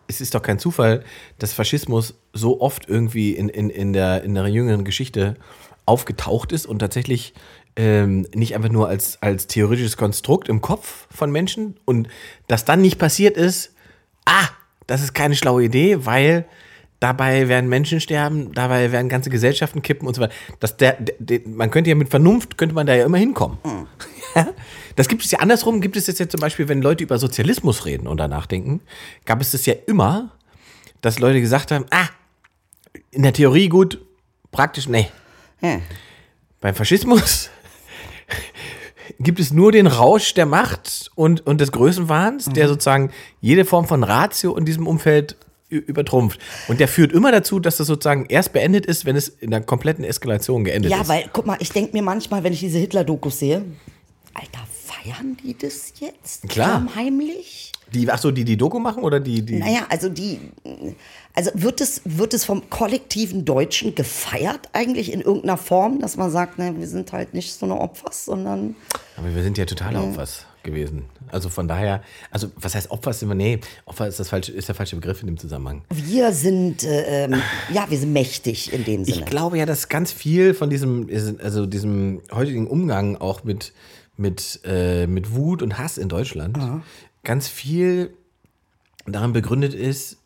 es 0.08 0.22
ist 0.22 0.36
doch 0.36 0.42
kein 0.44 0.60
Zufall, 0.60 1.04
dass 1.40 1.54
Faschismus 1.54 2.14
so 2.34 2.62
oft 2.62 2.88
irgendwie 2.88 3.32
in, 3.32 3.50
in, 3.50 3.70
in, 3.72 3.92
der, 3.94 4.24
in 4.24 4.36
der 4.36 4.48
jüngeren 4.48 4.86
Geschichte 4.86 5.36
aufgetaucht 5.88 6.52
ist 6.52 6.68
und 6.68 6.80
tatsächlich 6.80 7.34
ähm, 7.76 8.28
nicht 8.34 8.56
einfach 8.56 8.70
nur 8.70 8.88
als, 8.88 9.22
als 9.22 9.48
theoretisches 9.48 9.98
Konstrukt 9.98 10.50
im 10.50 10.62
Kopf 10.62 11.08
von 11.12 11.32
Menschen 11.32 11.78
und 11.86 12.08
das 12.48 12.66
dann 12.66 12.82
nicht 12.82 12.98
passiert 12.98 13.38
ist, 13.38 13.74
ah, 14.26 14.48
das 14.88 15.02
ist 15.02 15.14
keine 15.14 15.36
schlaue 15.36 15.64
Idee, 15.64 16.06
weil 16.06 16.46
dabei 17.00 17.48
werden 17.50 17.70
Menschen 17.70 18.00
sterben, 18.00 18.54
dabei 18.54 18.92
werden 18.92 19.10
ganze 19.10 19.30
Gesellschaften 19.30 19.82
kippen 19.82 20.08
und 20.08 20.16
so 20.16 20.22
weiter. 20.22 20.34
Das, 20.60 20.78
der, 20.78 20.98
der, 21.20 21.42
man 21.46 21.70
könnte 21.70 21.90
ja 21.90 21.96
mit 21.96 22.10
Vernunft, 22.10 22.58
könnte 22.58 22.76
man 22.76 22.88
da 22.88 22.96
ja 22.96 23.06
immer 23.06 23.18
hinkommen. 23.18 23.58
Ja? 24.34 24.50
Das 24.98 25.08
gibt 25.08 25.24
es 25.24 25.32
ja 25.32 25.40
andersrum, 25.40 25.80
gibt 25.80 25.96
es 25.96 26.08
das 26.08 26.20
ja 26.20 26.28
zum 26.28 26.42
Beispiel, 26.42 26.68
wenn 26.68 26.82
Leute 26.82 27.06
über 27.06 27.18
Sozialismus 27.18 27.86
reden 27.86 28.06
und 28.06 28.18
danach 28.18 28.48
denken, 28.48 28.82
gab 29.24 29.40
es 29.40 29.52
das 29.52 29.66
ja 29.66 29.76
immer, 29.88 30.34
dass 31.00 31.20
Leute 31.20 31.40
gesagt 31.40 31.72
haben, 31.72 31.86
ah, 31.90 32.10
in 33.12 33.24
der 33.24 33.32
Theorie 33.32 33.70
gut, 33.70 34.02
praktisch 34.52 34.90
nee. 34.90 35.08
Ja. 35.62 35.80
Beim 36.60 36.76
Faschismus 36.76 37.50
gibt 39.20 39.40
es 39.40 39.52
nur 39.52 39.72
den 39.72 39.88
Rausch 39.88 40.34
der 40.34 40.46
Macht 40.46 41.12
und, 41.16 41.46
und 41.46 41.62
des 41.62 41.72
Größenwahns, 41.72 42.46
der 42.46 42.68
sozusagen 42.68 43.12
jede 43.42 43.66
Form 43.66 43.86
von 43.88 44.04
Ratio 44.04 44.56
in 44.58 44.66
diesem 44.66 44.88
Umfeld 44.88 45.38
übertrumpft. 45.70 46.40
Und 46.68 46.80
der 46.80 46.88
führt 46.88 47.12
immer 47.12 47.32
dazu, 47.32 47.60
dass 47.60 47.78
das 47.78 47.88
sozusagen 47.88 48.26
erst 48.28 48.54
beendet 48.54 48.86
ist, 48.86 49.06
wenn 49.06 49.16
es 49.16 49.28
in 49.30 49.54
einer 49.54 49.66
kompletten 49.66 50.04
Eskalation 50.06 50.64
geendet 50.64 50.92
Ja, 50.92 51.02
ist. 51.02 51.08
weil, 51.10 51.30
guck 51.34 51.46
mal, 51.46 51.58
ich 51.60 51.72
denke 51.72 51.94
mir 51.94 52.04
manchmal, 52.04 52.44
wenn 52.44 52.54
ich 52.54 52.60
diese 52.60 52.78
Hitler-Dokus 52.78 53.40
sehe, 53.40 53.64
Alter, 54.34 54.60
feiern 54.86 55.38
die 55.44 55.58
das 55.58 55.94
jetzt? 56.00 56.48
Klar. 56.50 56.88
Heimlich? 56.96 57.72
Die, 57.94 58.10
ach 58.12 58.18
so, 58.20 58.32
die 58.32 58.44
die 58.44 58.58
Doku 58.58 58.80
machen 58.80 59.04
oder 59.04 59.20
die, 59.20 59.42
die 59.44 59.58
Naja, 59.58 59.86
also 59.90 60.10
die, 60.10 60.40
also 61.36 61.52
wird 61.54 61.82
es, 61.82 62.02
wird 62.06 62.34
es 62.34 62.46
vom 62.46 62.70
kollektiven 62.70 63.46
Deutschen 63.46 63.94
gefeiert 63.94 64.70
eigentlich 64.74 65.12
in 65.12 65.22
irgendeiner 65.22 65.58
Form, 65.58 66.00
dass 66.00 66.18
man 66.18 66.32
sagt, 66.32 66.58
ne, 66.58 66.76
wir 66.78 66.88
sind 66.88 67.12
halt 67.12 67.34
nicht 67.34 67.54
so 67.54 67.66
eine 67.66 67.80
Opfers, 67.80 68.26
sondern 68.26 68.76
Aber 69.18 69.34
wir 69.36 69.44
sind 69.44 69.58
ja 69.58 69.66
totale 69.66 70.00
Opfers 70.00 70.46
gewesen. 70.64 71.06
Also 71.32 71.50
von 71.50 71.68
daher, 71.68 72.02
also 72.32 72.52
was 72.56 72.76
heißt 72.76 72.92
Opfer 72.92 73.14
sind 73.14 73.30
wir? 73.30 73.36
Nee, 73.36 73.60
Opfer 73.86 74.08
ist, 74.08 74.20
das 74.20 74.30
falsche, 74.30 74.52
ist 74.52 74.68
der 74.68 74.76
falsche 74.76 74.96
Begriff 74.96 75.22
in 75.22 75.28
dem 75.28 75.38
Zusammenhang. 75.38 75.84
wir 75.90 76.32
sind, 76.32 76.84
äh, 76.84 77.26
ähm, 77.26 77.42
ja, 77.74 77.86
wir 77.90 77.98
sind 77.98 78.14
mächtig 78.14 78.74
in 78.74 78.84
dem 78.84 79.06
Sinne. 79.06 79.20
Ich 79.20 79.26
glaube 79.26 79.58
ja, 79.58 79.66
dass 79.66 79.90
ganz 79.90 80.12
viel 80.12 80.54
von 80.54 80.70
diesem, 80.70 81.10
also 81.42 81.66
diesem 81.66 82.22
heutigen 82.32 82.68
Umgang 82.68 83.18
auch 83.18 83.44
mit, 83.44 83.74
mit, 84.18 84.62
äh, 84.66 85.08
mit 85.08 85.34
Wut 85.34 85.62
und 85.62 85.78
Hass 85.78 85.98
in 85.98 86.10
Deutschland 86.10 86.58
ganz 87.24 87.48
viel 87.48 88.14
daran 89.06 89.34
begründet 89.34 89.74
ist, 89.74 90.18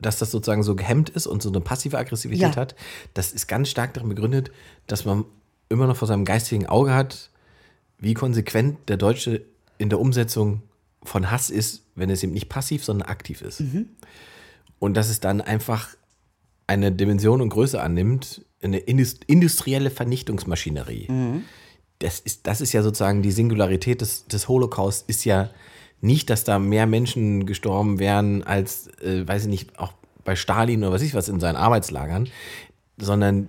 dass 0.00 0.18
das 0.18 0.30
sozusagen 0.30 0.62
so 0.62 0.74
gehemmt 0.76 1.10
ist 1.10 1.26
und 1.26 1.42
so 1.42 1.48
eine 1.50 1.60
passive 1.60 1.98
Aggressivität 1.98 2.54
Ja. 2.54 2.56
hat. 2.56 2.74
Das 3.14 3.32
ist 3.32 3.46
ganz 3.46 3.68
stark 3.68 3.94
daran 3.94 4.08
begründet, 4.08 4.50
dass 4.86 5.04
man 5.04 5.24
immer 5.68 5.86
noch 5.86 5.96
vor 5.96 6.08
seinem 6.08 6.24
geistigen 6.24 6.66
Auge 6.66 6.94
hat, 6.94 7.30
wie 7.98 8.14
konsequent 8.14 8.88
der 8.88 8.96
Deutsche 8.96 9.42
in 9.78 9.88
der 9.90 10.00
Umsetzung 10.00 10.62
von 11.02 11.30
Hass 11.30 11.50
ist, 11.50 11.82
wenn 11.94 12.10
es 12.10 12.22
eben 12.22 12.32
nicht 12.32 12.48
passiv, 12.48 12.84
sondern 12.84 13.08
aktiv 13.08 13.42
ist. 13.42 13.62
Und 14.78 14.94
dass 14.94 15.08
es 15.10 15.20
dann 15.20 15.40
einfach 15.40 15.88
eine 16.66 16.92
Dimension 16.92 17.40
und 17.40 17.48
Größe 17.50 17.80
annimmt, 17.80 18.44
eine 18.62 18.78
indus- 18.78 19.20
industrielle 19.26 19.90
Vernichtungsmaschinerie. 19.90 21.08
Das, 21.98 22.20
ist, 22.20 22.46
das 22.46 22.60
ist 22.60 22.72
ja 22.72 22.82
sozusagen 22.82 23.22
die 23.22 23.30
Singularität 23.32 24.00
des, 24.00 24.26
des 24.26 24.48
Holocaust, 24.48 25.08
ist 25.08 25.24
ja 25.24 25.50
nicht, 26.00 26.30
dass 26.30 26.44
da 26.44 26.58
mehr 26.58 26.86
Menschen 26.86 27.46
gestorben 27.46 27.98
wären 27.98 28.42
als, 28.42 28.88
äh, 29.02 29.26
weiß 29.26 29.42
ich 29.42 29.48
nicht, 29.48 29.78
auch 29.78 29.92
bei 30.24 30.36
Stalin 30.36 30.82
oder 30.82 30.92
was 30.92 31.02
ich 31.02 31.14
was 31.14 31.28
in 31.28 31.40
seinen 31.40 31.56
Arbeitslagern, 31.56 32.28
sondern 32.98 33.48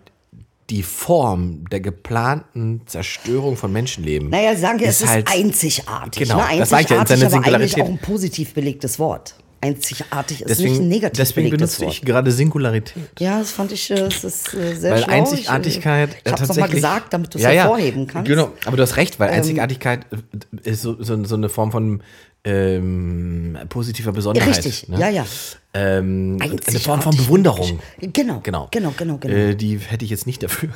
die 0.70 0.84
Form 0.84 1.66
der 1.70 1.82
geplanten 1.82 2.82
Zerstörung 2.86 3.58
von 3.58 3.74
Menschenleben. 3.74 4.30
Naja, 4.30 4.56
sagen 4.56 4.80
wir, 4.80 4.88
es 4.88 5.02
ist 5.02 5.10
halt- 5.10 5.28
einzigartig. 5.30 6.24
Genau, 6.30 6.38
ne? 6.38 6.60
das 6.60 6.70
sag 6.70 6.82
ich 6.84 6.90
ja, 6.90 6.96
in 6.96 7.02
Einzigartig, 7.02 7.08
seiner 7.30 7.46
aber 7.46 7.56
eigentlich 7.56 7.72
Singularität. 7.72 7.84
auch 7.84 7.90
ein 7.90 7.98
positiv 7.98 8.54
belegtes 8.54 8.98
Wort. 9.00 9.36
Einzigartig 9.64 10.42
ist 10.42 10.50
Deswegen, 10.50 10.72
nicht 10.72 10.82
ein 10.82 10.88
negativ 10.88 11.18
deswegen 11.18 11.50
benutze 11.52 11.86
ich 11.86 11.98
Wort. 12.00 12.06
gerade 12.06 12.32
Singularität. 12.32 13.04
Ja, 13.20 13.38
das 13.40 13.52
fand 13.52 13.72
ich, 13.74 13.92
äh, 13.92 13.96
es 13.96 14.24
ist 14.24 14.54
äh, 14.56 14.74
sehr 14.76 14.94
Weil 14.94 15.04
schlau. 15.04 15.14
Einzigartigkeit 15.14 16.10
Ich, 16.10 16.16
äh, 16.16 16.18
äh, 16.18 16.22
ich 16.26 16.32
hab's 16.32 16.40
tatsächlich. 16.48 16.62
mal 16.68 16.72
gesagt, 16.76 17.14
damit 17.14 17.34
du 17.34 17.38
es 17.38 17.44
Ja, 17.44 17.52
ja. 17.52 17.62
hervorheben 17.64 18.08
kannst. 18.08 18.28
Ähm, 18.30 18.36
Genau, 18.38 18.52
aber 18.66 18.78
du 18.78 18.82
hast 18.84 18.98
recht, 18.98 19.20
weil 19.20 19.30
Einzigartigkeit 19.30 20.08
äh, 20.12 20.70
ist 20.70 20.82
so, 20.82 20.96
so, 21.04 21.24
so 21.26 21.36
eine 21.36 21.50
Form 21.50 21.72
von 21.72 22.02
ähm, 22.44 23.58
positiver 23.70 24.12
Besonderheit. 24.12 24.50
Richtig, 24.58 24.90
ne? 24.90 25.00
ja, 25.00 25.10
ja. 25.10 25.26
Ähm, 25.74 26.38
eine. 26.42 26.80
Form 26.80 27.02
von 27.02 27.16
Bewunderung. 27.16 27.80
Genau, 28.00 28.40
Genau. 28.42 28.68
genau, 28.72 28.94
genau, 28.98 29.18
genau. 29.18 29.34
Äh, 29.34 29.56
die 29.56 29.78
hätte 29.78 30.04
ich 30.04 30.12
jetzt 30.12 30.26
nicht 30.26 30.44
dafür. 30.44 30.70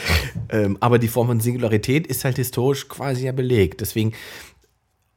ähm, 0.50 0.76
aber 0.80 0.98
die 0.98 1.08
Form 1.08 1.28
von 1.28 1.40
Singularität 1.40 2.06
ist 2.06 2.24
halt 2.24 2.36
historisch 2.36 2.88
quasi 2.88 3.26
ja 3.26 3.32
belegt. 3.32 3.80
Deswegen, 3.80 4.12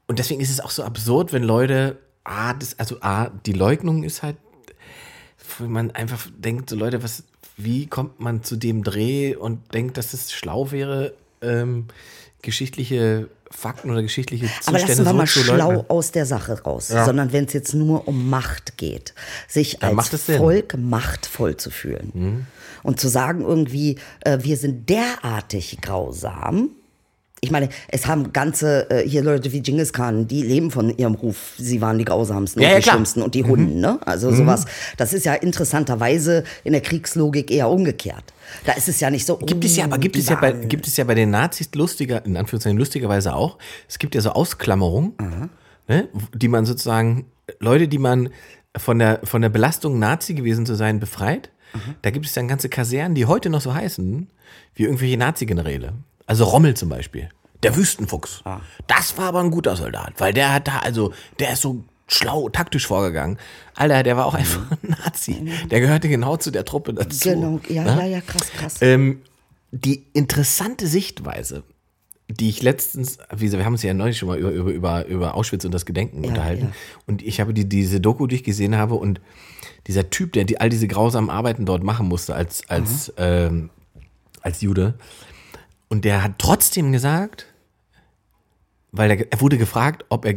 und 0.08 0.20
deswegen 0.20 0.42
ist 0.42 0.52
es 0.52 0.60
auch 0.60 0.70
so 0.70 0.84
absurd, 0.84 1.34
wenn 1.34 1.44
Leute, 1.44 1.98
ah, 2.24 2.54
das, 2.54 2.78
also 2.78 2.98
ah, 3.02 3.32
die 3.46 3.54
Leugnung 3.54 4.04
ist 4.04 4.22
halt, 4.24 4.38
wo 5.58 5.66
man 5.66 5.92
einfach 5.92 6.28
denkt, 6.38 6.70
so 6.70 6.76
Leute, 6.76 7.02
was, 7.04 7.24
wie 7.58 7.88
kommt 7.88 8.20
man 8.20 8.44
zu 8.44 8.56
dem 8.56 8.84
Dreh 8.84 9.36
und 9.36 9.74
denkt, 9.74 9.98
dass 9.98 10.14
es 10.14 10.32
schlau 10.32 10.72
wäre, 10.72 11.14
ähm, 11.42 11.88
geschichtliche 12.42 13.28
Fakten 13.52 13.92
oder 13.92 14.02
geschichtliche 14.02 14.46
Aber 14.66 14.80
Zustände 14.80 15.04
lassen 15.04 15.06
wir 15.06 15.12
so 15.12 15.14
mal 15.14 15.28
schlau 15.28 15.72
leugnen. 15.72 15.90
aus 15.90 16.12
der 16.12 16.26
Sache 16.26 16.62
raus, 16.64 16.88
sondern 16.88 17.32
wenn 17.32 17.46
es 17.46 17.54
jetzt 17.54 17.74
nur 17.74 18.08
um 18.08 18.30
Macht 18.30 18.78
geht, 18.78 19.14
sich 19.48 19.78
Dann 19.80 19.98
als 19.98 20.10
Sinn. 20.26 20.36
Mhm. 20.36 20.40
Volk 20.40 20.78
machtvoll 20.78 21.58
zu 21.58 21.70
fühlen 21.70 22.48
und 22.84 23.00
zu 23.00 23.08
sagen 23.08 23.42
irgendwie, 23.42 23.98
äh, 24.22 24.40
wir 24.42 24.58
sind 24.58 24.90
derartig 24.90 25.80
grausam. 25.82 26.70
Ich 27.46 27.52
meine, 27.52 27.70
es 27.88 28.08
haben 28.08 28.34
ganze 28.34 28.90
äh, 28.90 29.08
hier 29.08 29.22
Leute 29.22 29.52
wie 29.52 29.62
Genghis 29.62 29.94
Khan, 29.94 30.28
die 30.28 30.42
leben 30.42 30.72
von 30.72 30.90
ihrem 30.98 31.14
Ruf. 31.14 31.54
Sie 31.58 31.80
waren 31.80 32.00
die 32.00 32.06
grausamsten 32.06 32.62
Ja, 32.62 32.70
und 32.70 32.72
ja, 32.74 32.78
die 32.80 32.84
klar. 32.84 32.96
Mhm. 32.96 32.98
schlimmsten 32.98 33.22
und 33.22 33.36
die 33.36 33.44
Hunden. 33.44 33.80
Ne? 33.80 34.00
Also 34.04 34.32
sowas. 34.34 34.66
Das 34.98 35.14
ist 35.14 35.26
ja 35.26 35.36
interessanterweise 35.36 36.44
in 36.64 36.74
der 36.74 36.82
Kriegslogik 36.82 37.52
eher 37.52 37.70
umgekehrt. 37.70 38.34
Da 38.66 38.74
ist 38.74 38.90
es 38.90 39.00
ja 39.00 39.12
nicht 39.12 39.28
so. 39.28 39.38
Gibt 39.38 39.64
es 39.64 39.76
ja, 39.76 39.86
aber 39.86 40.00
gibt 40.00 40.16
es 40.16 40.28
ja 40.28 40.36
bei, 40.36 40.52
gibt 40.54 40.88
es 40.88 40.98
ja 40.98 41.04
bei 41.04 41.14
den 41.14 41.30
Nazis 41.30 41.70
lustiger, 41.76 42.26
in 42.26 42.36
Anführungszeichen 42.36 42.78
lustigerweise 42.80 43.36
auch. 43.36 43.60
Es 43.88 44.00
gibt 44.00 44.16
ja 44.16 44.22
so 44.22 44.32
Ausklammerungen, 44.32 45.14
ne, 45.88 46.10
die 46.34 46.48
man 46.48 46.66
sozusagen, 46.66 47.26
Leute, 47.60 47.88
die 47.88 48.00
man 48.00 48.30
von 48.76 48.98
der, 48.98 49.20
von 49.24 49.44
der 49.44 49.50
Belastung, 49.50 50.00
Nazi 50.00 50.34
gewesen 50.34 50.66
zu 50.66 50.76
sein, 50.76 51.00
befreit. 51.00 51.52
Da 52.02 52.10
gibt 52.10 52.26
es 52.26 52.34
dann 52.34 52.48
ganze 52.48 52.70
Kasernen, 52.70 53.16
die 53.16 53.26
heute 53.26 53.50
noch 53.50 53.62
so 53.62 53.74
heißen, 53.74 54.30
wie 54.76 54.84
irgendwelche 54.84 55.18
Nazi-Generäle. 55.18 55.94
Also 56.26 56.46
Rommel 56.46 56.76
zum 56.76 56.90
Beispiel. 56.90 57.30
Der 57.64 57.76
Wüstenfuchs. 57.76 58.44
Das 58.88 59.18
war 59.18 59.26
aber 59.26 59.40
ein 59.40 59.52
guter 59.52 59.76
Soldat, 59.76 60.14
weil 60.18 60.34
der 60.34 60.54
hat 60.54 60.68
da, 60.68 60.80
also, 60.80 61.14
der 61.40 61.54
ist 61.54 61.62
so 61.62 61.84
schlau, 62.08 62.50
taktisch 62.50 62.88
vorgegangen. 62.88 63.38
Alter, 63.74 64.04
der 64.04 64.18
war 64.18 64.26
auch 64.26 64.34
einfach 64.36 64.72
ein 64.72 64.96
Nazi. 65.04 65.52
Der 65.72 65.80
gehörte 65.80 66.08
genau 66.08 66.38
zu 66.38 66.52
der 66.52 66.66
Truppe 66.66 66.94
dazu. 66.94 67.30
Genau, 67.30 67.60
ja, 67.68 67.84
ne? 67.84 68.02
ja, 68.02 68.06
ja, 68.06 68.22
krass, 68.22 68.52
krass. 68.52 68.76
Ähm, 68.82 69.22
die 69.72 70.06
interessante 70.14 70.88
Sichtweise, 70.88 71.64
die 72.30 72.50
ich 72.50 72.62
letztens, 72.62 73.18
wie 73.36 73.46
gesagt, 73.46 73.60
wir 73.60 73.66
haben 73.66 73.74
uns 73.74 73.84
ja 73.84 73.94
neulich 73.94 74.18
schon 74.18 74.30
mal 74.30 74.38
über, 74.38 74.52
über, 74.52 74.72
über, 74.72 75.06
über 75.06 75.36
Auschwitz 75.36 75.66
und 75.66 75.74
das 75.74 75.86
Gedenken 75.86 76.24
unterhalten. 76.24 76.66
ja. 76.66 76.72
Und 77.08 77.22
ich 77.22 77.40
habe 77.40 77.54
die, 77.54 77.68
diese 77.68 78.00
Doku, 78.00 78.28
die 78.28 78.36
ich 78.36 78.44
gesehen 78.44 78.76
habe, 78.76 78.96
und 78.96 79.22
dieser 79.88 80.10
Typ, 80.10 80.34
der 80.34 80.46
die, 80.46 80.60
all 80.60 80.70
diese 80.70 80.88
grausamen 80.88 81.30
Arbeiten 81.30 81.66
dort 81.66 81.84
machen 81.84 82.08
musste 82.08 82.36
als, 82.36 82.68
als, 82.70 83.14
ähm, 83.18 83.70
als 84.42 84.62
Jude, 84.62 84.96
und 85.90 86.06
der 86.06 86.24
hat 86.24 86.34
trotzdem 86.40 86.92
gesagt, 86.92 87.46
weil 88.92 89.12
er, 89.12 89.32
er 89.32 89.42
wurde 89.42 89.58
gefragt, 89.58 90.06
ob 90.10 90.26
er 90.26 90.36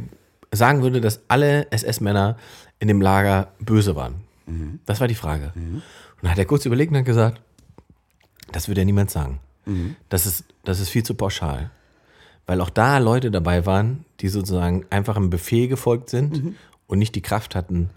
sagen 0.52 0.82
würde, 0.82 1.00
dass 1.00 1.20
alle 1.28 1.70
SS-Männer 1.70 2.37
in 2.80 2.88
dem 2.88 3.00
Lager 3.00 3.53
böse 3.61 3.96
waren? 3.96 4.14
Das 4.86 5.01
war 5.01 5.09
die 5.09 5.14
Frage. 5.14 5.53
Und 5.55 5.82
dann 6.22 6.30
hat 6.30 6.38
er 6.38 6.46
kurz 6.46 6.64
überlegt 6.64 6.90
und 6.92 6.99
hat 6.99 7.05
gesagt, 7.05 7.40
das 8.53 8.66
würde 8.68 8.80
ja 8.80 8.84
niemand 8.84 9.11
sagen. 9.11 9.40
Das, 10.09 10.24
ist, 10.26 10.44
das 10.64 10.80
ist 10.80 10.88
viel 10.88 11.03
zu 11.03 11.14
pauschal. 11.14 11.70
Weil 12.46 12.61
auch 12.62 12.70
da 12.70 12.96
Leute 12.99 13.30
dabei 13.30 13.66
waren, 13.66 14.07
die 14.20 14.28
sozusagen 14.28 14.86
einfach 14.88 15.16
einem 15.16 15.28
Befehl 15.28 15.68
gefolgt 15.68 16.09
sind 16.09 16.34
und 16.86 16.99
nicht 16.99 17.14
die 17.14 17.20
Kraft 17.20 17.55
hatten 17.55 17.90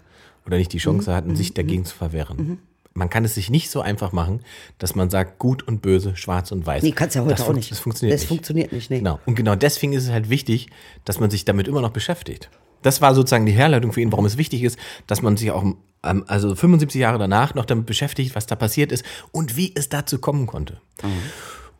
oder 0.44 0.58
nicht 0.58 0.72
die 0.74 0.78
Chance 0.78 1.14
hatten, 1.14 1.30
sich 1.36 1.54
dagegen 1.54 1.84
zu 1.86 1.96
verwehren. 1.96 2.58
Man 2.94 3.08
kann 3.08 3.24
es 3.24 3.34
sich 3.34 3.48
nicht 3.50 3.70
so 3.70 3.80
einfach 3.80 4.12
machen, 4.12 4.40
dass 4.78 4.94
man 4.94 5.08
sagt, 5.08 5.38
gut 5.38 5.62
und 5.62 5.80
böse, 5.80 6.14
schwarz 6.16 6.52
und 6.52 6.66
weiß. 6.66 6.82
Nee, 6.82 6.92
kannst 6.92 7.16
ja 7.16 7.22
heute 7.22 7.34
das 7.36 7.46
auch 7.46 7.54
nicht. 7.54 7.70
Das 7.70 7.78
funktioniert 7.78 8.14
Das 8.14 8.22
nicht. 8.22 8.28
funktioniert 8.28 8.72
nicht, 8.72 8.90
nee. 8.90 8.98
Genau. 8.98 9.18
Und 9.24 9.34
genau 9.34 9.54
deswegen 9.54 9.92
ist 9.94 10.04
es 10.04 10.10
halt 10.10 10.28
wichtig, 10.28 10.68
dass 11.04 11.18
man 11.20 11.30
sich 11.30 11.44
damit 11.44 11.68
immer 11.68 11.80
noch 11.80 11.90
beschäftigt. 11.90 12.50
Das 12.82 13.00
war 13.00 13.14
sozusagen 13.14 13.46
die 13.46 13.52
Herleitung 13.52 13.92
für 13.92 14.00
ihn, 14.00 14.10
warum 14.12 14.26
es 14.26 14.36
wichtig 14.36 14.62
ist, 14.62 14.78
dass 15.06 15.22
man 15.22 15.36
sich 15.36 15.52
auch 15.52 15.64
ähm, 16.02 16.24
also 16.26 16.54
75 16.54 17.00
Jahre 17.00 17.18
danach 17.18 17.54
noch 17.54 17.64
damit 17.64 17.86
beschäftigt, 17.86 18.34
was 18.34 18.46
da 18.46 18.56
passiert 18.56 18.92
ist 18.92 19.04
und 19.30 19.56
wie 19.56 19.72
es 19.74 19.88
dazu 19.88 20.18
kommen 20.18 20.46
konnte. 20.46 20.80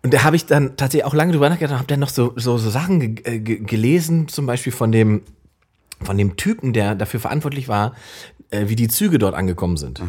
Und 0.02 0.14
da 0.14 0.24
habe 0.24 0.36
ich 0.36 0.46
dann 0.46 0.76
tatsächlich 0.76 1.04
auch 1.04 1.14
lange 1.14 1.32
drüber 1.32 1.48
nachgedacht, 1.50 1.76
habe 1.78 1.88
dann 1.88 2.00
noch 2.00 2.08
so, 2.08 2.32
so, 2.36 2.56
so 2.56 2.70
Sachen 2.70 3.16
ge 3.16 3.34
äh, 3.34 3.38
ge 3.40 3.58
gelesen, 3.58 4.28
zum 4.28 4.46
Beispiel 4.46 4.72
von 4.72 4.92
dem, 4.92 5.22
von 6.00 6.16
dem 6.16 6.36
Typen, 6.36 6.72
der 6.72 6.94
dafür 6.94 7.20
verantwortlich 7.20 7.68
war, 7.68 7.94
äh, 8.50 8.68
wie 8.68 8.76
die 8.76 8.88
Züge 8.88 9.18
dort 9.18 9.34
angekommen 9.34 9.76
sind. 9.76 10.00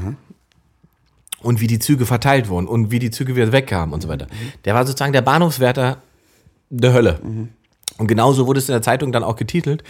Und 1.44 1.62
wie 1.62 1.68
die 1.68 1.80
Züge 1.80 2.06
verteilt 2.06 2.50
wurden 2.50 2.68
und 2.68 2.90
wie 2.90 3.00
die 3.00 3.12
Züge 3.12 3.36
wieder 3.36 3.52
wegkamen 3.52 3.94
und 3.94 4.02
so 4.02 4.08
weiter. 4.08 4.28
Der 4.66 4.74
war 4.74 4.86
sozusagen 4.86 5.14
der 5.14 5.22
Bahnhofswärter 5.22 5.98
der 6.70 6.94
Hölle. 6.94 7.20
Und 7.98 8.08
genauso 8.08 8.48
wurde 8.48 8.60
es 8.60 8.70
in 8.70 8.74
der 8.74 8.82
Zeitung 8.82 9.12
dann 9.12 9.24
auch 9.24 9.36
getitelt. 9.36 9.84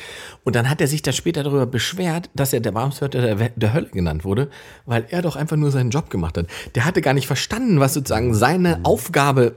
Und 0.44 0.56
dann 0.56 0.70
hat 0.70 0.82
er 0.82 0.88
sich 0.88 1.02
dann 1.02 1.14
später 1.14 1.44
darüber 1.44 1.66
beschwert, 1.66 2.30
dass 2.36 2.52
er 2.52 2.60
der 2.60 2.72
Bahnhofswärter 2.72 3.22
der, 3.22 3.50
der 3.50 3.74
Hölle 3.74 3.90
genannt 3.90 4.26
wurde, 4.26 4.50
weil 4.86 5.06
er 5.10 5.22
doch 5.22 5.36
einfach 5.36 5.56
nur 5.56 5.72
seinen 5.72 5.90
Job 5.90 6.10
gemacht 6.10 6.38
hat. 6.38 6.48
Der 6.76 6.86
hatte 6.86 7.02
gar 7.02 7.14
nicht 7.14 7.28
verstanden, 7.28 7.80
was 7.80 7.94
sozusagen 7.94 8.34
seine 8.34 8.82
Aufgabe 8.84 9.56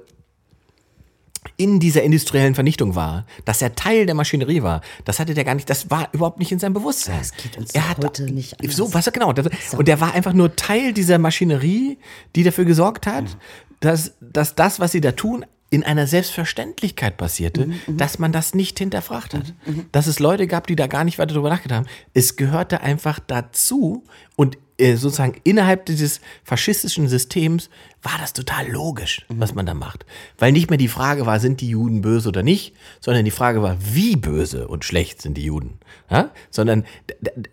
in 1.56 1.80
dieser 1.80 2.02
industriellen 2.02 2.54
Vernichtung 2.54 2.94
war, 2.94 3.26
dass 3.44 3.62
er 3.62 3.74
Teil 3.74 4.06
der 4.06 4.14
Maschinerie 4.14 4.62
war, 4.62 4.80
das 5.04 5.18
hatte 5.18 5.34
der 5.34 5.44
gar 5.44 5.54
nicht, 5.54 5.68
das 5.68 5.90
war 5.90 6.08
überhaupt 6.12 6.38
nicht 6.38 6.52
in 6.52 6.58
seinem 6.58 6.74
Bewusstsein. 6.74 7.18
Das 7.18 7.36
geht 7.36 7.56
uns 7.56 7.74
er 7.74 7.88
hat, 7.88 8.04
heute 8.04 8.24
nicht 8.24 8.60
anders. 8.60 8.76
So, 8.76 8.92
was 8.94 9.10
genau. 9.12 9.32
Das, 9.32 9.46
Und 9.76 9.88
der 9.88 10.00
war 10.00 10.14
einfach 10.14 10.32
nur 10.32 10.56
Teil 10.56 10.92
dieser 10.92 11.18
Maschinerie, 11.18 11.98
die 12.34 12.42
dafür 12.42 12.64
gesorgt 12.64 13.06
hat, 13.06 13.36
dass, 13.80 14.12
dass 14.20 14.54
das, 14.54 14.80
was 14.80 14.92
sie 14.92 15.00
da 15.00 15.12
tun, 15.12 15.44
in 15.68 15.82
einer 15.82 16.06
Selbstverständlichkeit 16.06 17.16
passierte, 17.16 17.70
dass 17.88 18.18
man 18.18 18.30
das 18.30 18.54
nicht 18.54 18.78
hinterfragt 18.78 19.34
hat. 19.34 19.52
Dass 19.90 20.06
es 20.06 20.20
Leute 20.20 20.46
gab, 20.46 20.68
die 20.68 20.76
da 20.76 20.86
gar 20.86 21.02
nicht 21.02 21.18
weiter 21.18 21.34
drüber 21.34 21.48
nachgedacht 21.48 21.78
haben. 21.78 21.88
Es 22.14 22.36
gehörte 22.36 22.82
einfach 22.82 23.18
dazu 23.18 24.04
und 24.36 24.58
sozusagen 24.78 25.40
innerhalb 25.44 25.86
dieses 25.86 26.20
faschistischen 26.44 27.08
Systems 27.08 27.70
war 28.02 28.12
das 28.20 28.32
total 28.34 28.68
logisch, 28.70 29.24
was 29.28 29.54
man 29.54 29.64
da 29.66 29.74
macht. 29.74 30.04
Weil 30.38 30.52
nicht 30.52 30.68
mehr 30.70 30.76
die 30.78 30.88
Frage 30.88 31.24
war, 31.26 31.40
sind 31.40 31.60
die 31.60 31.68
Juden 31.70 32.02
böse 32.02 32.28
oder 32.28 32.42
nicht, 32.42 32.74
sondern 33.00 33.24
die 33.24 33.30
Frage 33.30 33.62
war, 33.62 33.76
wie 33.80 34.16
böse 34.16 34.68
und 34.68 34.84
schlecht 34.84 35.22
sind 35.22 35.36
die 35.38 35.44
Juden. 35.44 35.78
Ja? 36.10 36.30
Sondern 36.50 36.84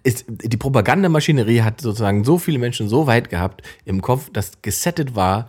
ist, 0.03 0.25
die 0.27 0.57
Propagandamaschinerie 0.57 1.61
hat 1.61 1.81
sozusagen 1.81 2.23
so 2.23 2.37
viele 2.37 2.59
Menschen 2.59 2.89
so 2.89 3.07
weit 3.07 3.29
gehabt 3.29 3.61
im 3.85 4.01
Kopf, 4.01 4.29
dass 4.31 4.61
gesettet 4.61 5.15
war, 5.15 5.47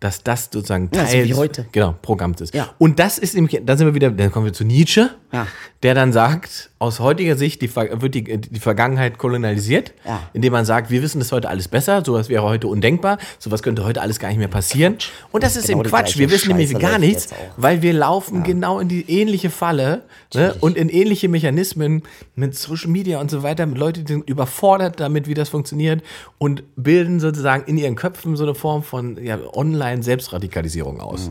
dass 0.00 0.22
das 0.22 0.48
sozusagen 0.52 0.90
Ja, 0.94 1.02
Teil 1.04 1.08
so 1.10 1.24
wie 1.24 1.28
des- 1.30 1.36
heute. 1.36 1.66
genau, 1.72 1.96
Programms 2.00 2.40
ist. 2.40 2.54
Ja. 2.54 2.72
Und 2.78 3.00
das 3.00 3.18
ist 3.18 3.34
nämlich, 3.34 3.60
da 3.64 3.76
sind 3.76 3.88
wir 3.88 3.94
wieder, 3.96 4.12
dann 4.12 4.30
kommen 4.30 4.46
wir 4.46 4.52
zu 4.52 4.62
Nietzsche, 4.64 5.10
Ja. 5.32 5.48
der 5.82 5.94
dann 5.94 6.12
sagt, 6.12 6.70
aus 6.80 7.00
heutiger 7.00 7.36
Sicht 7.36 7.60
die, 7.62 7.74
wird 7.74 8.14
die, 8.14 8.22
die 8.38 8.60
Vergangenheit 8.60 9.18
kolonialisiert, 9.18 9.92
Ja. 10.04 10.20
indem 10.32 10.52
man 10.52 10.64
sagt, 10.64 10.90
wir 10.90 11.02
wissen 11.02 11.18
das 11.18 11.32
heute 11.32 11.48
alles 11.48 11.66
besser, 11.68 12.04
sowas 12.04 12.28
wäre 12.28 12.42
heute 12.44 12.68
undenkbar, 12.68 13.18
sowas 13.38 13.62
könnte 13.62 13.84
heute 13.84 14.00
alles 14.00 14.18
gar 14.18 14.28
nicht 14.28 14.38
mehr 14.38 14.48
passieren. 14.48 14.96
Und 15.32 15.42
das 15.42 15.56
ist 15.56 15.66
Genau 15.66 15.80
eben 15.80 15.88
Quatsch, 15.88 16.18
wir 16.18 16.30
wissen 16.30 16.48
nämlich 16.48 16.70
Scheiße 16.70 16.80
gar 16.80 16.92
läuft 16.92 17.00
nichts, 17.02 17.28
weil 17.56 17.82
wir 17.82 17.92
laufen 17.92 18.44
genau 18.44 18.78
in 18.78 18.88
die 18.88 19.10
ähnliche 19.10 19.50
Falle 19.50 20.02
ne? 20.34 20.54
und 20.60 20.76
in 20.76 20.88
ähnliche 20.88 21.28
Mechanismen 21.28 22.02
mit 22.36 22.54
Social 22.56 22.90
Media 22.90 23.20
und 23.20 23.30
so 23.30 23.42
weiter, 23.42 23.66
mit 23.66 23.78
Leuten, 23.78 24.04
die 24.04 24.12
sind 24.12 24.28
überfordert 24.30 25.00
damit, 25.00 25.26
wie 25.26 25.34
das 25.34 25.48
funktioniert 25.48 26.02
und 26.38 26.62
bilden 26.76 27.18
sozusagen 27.18 27.64
in 27.64 27.76
ihren 27.76 27.96
Köpfen 27.96 28.36
so 28.36 28.44
eine 28.44 28.54
Form 28.54 28.84
von 28.84 29.22
ja, 29.22 29.38
Online-Selbstradikalisierung 29.52 31.00
aus. 31.00 31.30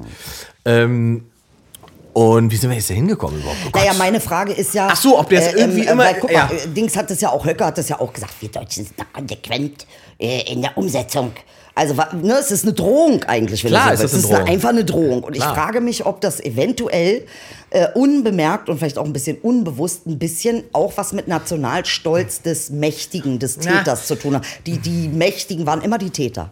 Ähm, 0.66 1.24
und 2.18 2.52
wie 2.52 2.56
sind 2.56 2.70
wir 2.72 2.78
jetzt 2.78 2.90
da 2.90 2.96
hingekommen 2.96 3.40
überhaupt? 3.40 3.58
Oh. 3.68 3.78
Naja, 3.78 3.94
meine 3.94 4.20
Frage 4.20 4.52
ist 4.54 4.74
ja. 4.74 4.88
Ach 4.92 4.96
so, 5.00 5.20
ob 5.20 5.30
der 5.30 5.48
es 5.48 5.54
irgendwie 5.54 5.86
immer- 5.86 6.04
Weil, 6.06 6.16
guck 6.20 6.32
mal, 6.34 6.50
äh, 6.52 6.68
Dings 6.68 6.96
hat 6.96 7.10
das 7.12 7.22
ja 7.22 7.30
auch, 7.30 7.46
Höcker 7.46 7.68
hat 7.68 7.78
das 7.78 7.90
ja 7.90 8.00
auch 8.00 8.12
gesagt, 8.12 8.34
wir 8.40 8.50
Deutschen 8.50 8.86
sind 8.86 9.00
da 9.00 9.04
konsequent 9.14 9.86
äh, 10.20 10.52
in 10.52 10.62
der 10.64 10.76
Umsetzung. 10.78 11.32
Also, 11.76 11.94
ne, 12.24 12.34
es 12.40 12.50
ist 12.50 12.64
eine 12.64 12.74
Drohung 12.74 13.24
eigentlich, 13.26 13.64
wenn 13.64 13.70
Klar 13.70 13.96
so 13.96 14.04
ist 14.06 14.14
Es 14.14 14.14
eine 14.14 14.22
ist 14.24 14.32
Drohung. 14.32 14.48
einfach 14.50 14.70
eine 14.70 14.84
Drohung. 14.84 15.22
Und 15.24 15.34
Klar. 15.34 15.52
ich 15.52 15.56
frage 15.60 15.80
mich, 15.80 16.08
ob 16.08 16.22
das 16.22 16.40
eventuell 16.40 17.26
äh, 17.70 17.88
unbemerkt 17.94 18.68
und 18.70 18.80
vielleicht 18.80 18.98
auch 18.98 19.06
ein 19.06 19.14
bisschen 19.14 19.38
unbewusst 19.38 20.08
ein 20.08 20.18
bisschen 20.18 20.64
auch 20.74 20.94
was 20.96 21.14
mit 21.14 21.28
Nationalstolz 21.28 22.42
des 22.42 22.72
Mächtigen, 22.72 23.38
des. 23.38 23.60
Täters 23.60 24.08
zu 24.08 24.16
tun 24.16 24.36
hat. 24.38 24.44
Die, 24.66 24.80
die 24.80 25.08
Mächtigen 25.08 25.68
waren 25.68 25.82
immer 25.84 26.00
die 26.00 26.10
Täter. 26.10 26.52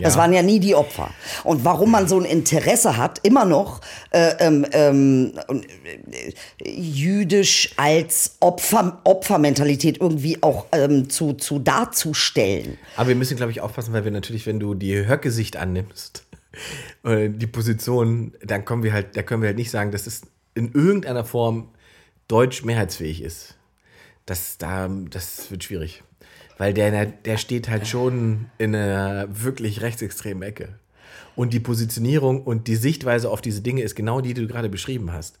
Das 0.00 0.16
waren 0.16 0.32
ja 0.32 0.42
nie 0.42 0.60
die 0.60 0.74
Opfer. 0.74 1.10
Und 1.44 1.64
warum 1.64 1.90
man 1.90 2.08
so 2.08 2.18
ein 2.18 2.24
Interesse 2.24 2.96
hat, 2.96 3.20
immer 3.22 3.44
noch 3.44 3.80
äh, 4.10 4.34
ähm, 4.40 4.66
ähm, 4.72 5.32
äh, 6.58 6.70
jüdisch 6.70 7.72
als 7.76 8.36
Opfer, 8.40 9.00
Opfermentalität 9.04 10.00
irgendwie 10.00 10.42
auch 10.42 10.66
ähm, 10.72 11.08
zu, 11.10 11.34
zu 11.34 11.58
darzustellen. 11.58 12.78
Aber 12.96 13.08
wir 13.08 13.16
müssen, 13.16 13.36
glaube 13.36 13.52
ich, 13.52 13.60
aufpassen, 13.60 13.92
weil 13.92 14.04
wir 14.04 14.10
natürlich, 14.10 14.46
wenn 14.46 14.60
du 14.60 14.74
die 14.74 15.06
Höcke-Sicht 15.06 15.56
annimmst, 15.56 16.24
äh, 17.04 17.28
die 17.28 17.46
Position, 17.46 18.32
dann 18.42 18.64
kommen 18.64 18.82
wir 18.82 18.92
halt, 18.92 19.16
da 19.16 19.22
können 19.22 19.42
wir 19.42 19.48
halt 19.48 19.58
nicht 19.58 19.70
sagen, 19.70 19.92
dass 19.92 20.06
es 20.06 20.22
in 20.54 20.72
irgendeiner 20.72 21.24
Form 21.24 21.68
deutsch 22.28 22.64
mehrheitsfähig 22.64 23.22
ist. 23.22 23.56
Das, 24.26 24.56
da, 24.58 24.88
das 24.88 25.50
wird 25.50 25.64
schwierig. 25.64 26.02
Weil 26.58 26.72
der, 26.74 27.06
der 27.06 27.36
steht 27.36 27.68
halt 27.68 27.86
schon 27.88 28.46
in 28.58 28.74
einer 28.74 29.26
wirklich 29.30 29.80
rechtsextremen 29.82 30.42
Ecke. 30.42 30.78
Und 31.36 31.52
die 31.52 31.60
Positionierung 31.60 32.42
und 32.42 32.68
die 32.68 32.76
Sichtweise 32.76 33.28
auf 33.30 33.40
diese 33.40 33.60
Dinge 33.60 33.82
ist 33.82 33.96
genau 33.96 34.20
die, 34.20 34.34
die 34.34 34.42
du 34.42 34.46
gerade 34.46 34.68
beschrieben 34.68 35.12
hast. 35.12 35.38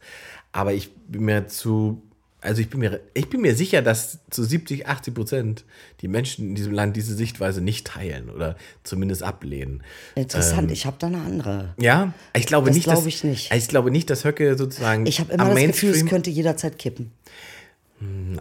Aber 0.50 0.72
ich 0.72 0.92
bin 1.06 1.22
mir 1.24 1.46
zu, 1.46 2.02
also 2.40 2.60
ich 2.60 2.68
bin 2.68 2.80
mir, 2.80 3.00
ich 3.14 3.30
bin 3.30 3.42
mir 3.42 3.54
sicher, 3.54 3.80
dass 3.80 4.18
zu 4.28 4.42
70, 4.42 4.88
80 4.88 5.14
Prozent 5.14 5.64
die 6.00 6.08
Menschen 6.08 6.48
in 6.48 6.54
diesem 6.56 6.72
Land 6.72 6.96
diese 6.96 7.14
Sichtweise 7.14 7.60
nicht 7.60 7.86
teilen 7.86 8.28
oder 8.28 8.56
zumindest 8.82 9.22
ablehnen. 9.22 9.84
Interessant, 10.16 10.72
ich 10.72 10.84
habe 10.84 10.96
da 10.98 11.06
eine 11.06 11.18
andere. 11.22 11.74
Ja, 11.80 12.12
ich 12.36 12.46
glaube 12.46 12.68
Das 12.68 12.76
nicht, 12.76 12.88
dass, 12.88 12.94
glaube 12.94 13.08
ich 13.08 13.22
nicht. 13.22 13.54
Ich 13.54 13.68
glaube 13.68 13.92
nicht, 13.92 14.10
dass 14.10 14.24
Höcke 14.24 14.56
sozusagen 14.58 15.06
Ich 15.06 15.20
habe 15.20 15.32
immer 15.32 15.44
am 15.44 15.50
das 15.54 15.58
Gefühl, 15.64 15.90
es 15.90 15.94
Mainstream- 15.98 16.08
könnte 16.08 16.30
jederzeit 16.30 16.76
kippen. 16.76 17.12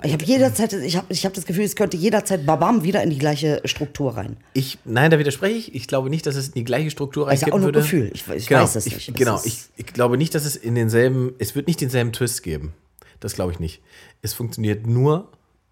Ich 0.03 0.11
habe 0.11 0.25
jederzeit, 0.25 0.73
ich 0.73 0.97
habe 0.97 1.05
ich 1.09 1.25
hab 1.25 1.33
das 1.33 1.45
Gefühl, 1.45 1.63
es 1.63 1.75
könnte 1.75 1.95
jederzeit 1.95 2.45
babam 2.45 2.83
wieder 2.83 3.01
in 3.03 3.09
die 3.09 3.17
gleiche 3.17 3.61
Struktur 3.65 4.17
rein. 4.17 4.35
Ich, 4.53 4.77
nein, 4.83 5.11
da 5.11 5.19
widerspreche 5.19 5.55
ich. 5.55 5.75
Ich 5.75 5.87
glaube 5.87 6.09
nicht, 6.09 6.25
dass 6.25 6.35
es 6.35 6.47
in 6.47 6.53
die 6.55 6.63
gleiche 6.63 6.89
Struktur 6.91 7.31
ist 7.31 7.41
ja 7.41 7.47
auch 7.47 7.57
nur 7.57 7.67
würde. 7.67 7.79
Gefühl. 7.81 8.09
Ich- 8.13 8.27
ich 8.27 8.47
genau, 8.47 8.61
weiß 8.63 8.75
es 8.75 8.87
ich, 8.87 8.93
nicht. 8.95 9.09
Es 9.09 9.15
Genau, 9.15 9.39
ich, 9.43 9.59
ich 9.77 9.85
glaube 9.85 10.17
nicht, 10.17 10.35
dass 10.35 10.45
es 10.45 10.55
in 10.55 10.75
denselben, 10.75 11.33
es 11.39 11.55
wird 11.55 11.67
nicht 11.67 11.79
denselben 11.79 12.11
Twist 12.11 12.43
geben. 12.43 12.73
Das 13.19 13.35
glaube 13.35 13.51
ich 13.53 13.59
nicht. 13.59 13.81
Es 14.21 14.33
funktioniert 14.33 14.85
nur, 14.87 15.29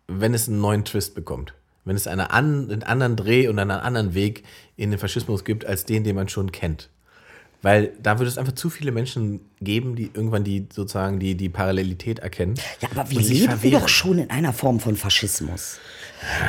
wenn 0.07 0.33
es 0.33 0.47
einen 0.47 0.61
neuen 0.61 0.85
Twist 0.85 1.15
bekommt. 1.15 1.53
Wenn 1.83 1.95
es 1.95 2.07
eine 2.07 2.31
an, 2.31 2.69
einen 2.71 2.83
anderen 2.83 3.15
Dreh 3.15 3.47
und 3.47 3.57
einen 3.59 3.71
anderen 3.71 4.13
Weg 4.13 4.43
in 4.77 4.91
den 4.91 4.99
Faschismus 4.99 5.43
gibt, 5.43 5.65
als 5.65 5.83
den, 5.85 6.03
den 6.03 6.15
man 6.15 6.29
schon 6.29 6.51
kennt. 6.51 6.89
Weil 7.61 7.91
da 8.01 8.17
würde 8.17 8.29
es 8.29 8.39
einfach 8.39 8.55
zu 8.55 8.71
viele 8.71 8.91
Menschen 8.91 9.39
geben, 9.61 9.95
die 9.95 10.09
irgendwann 10.13 10.43
die 10.43 10.65
sozusagen 10.73 11.19
die, 11.19 11.35
die 11.35 11.49
Parallelität 11.49 12.19
erkennen. 12.19 12.55
Ja, 12.79 12.89
aber 12.95 13.09
wir 13.11 13.19
leben 13.19 13.45
verwehren. 13.45 13.81
doch 13.81 13.87
schon 13.87 14.17
in 14.17 14.31
einer 14.31 14.51
Form 14.51 14.79
von 14.79 14.95
Faschismus. 14.95 15.79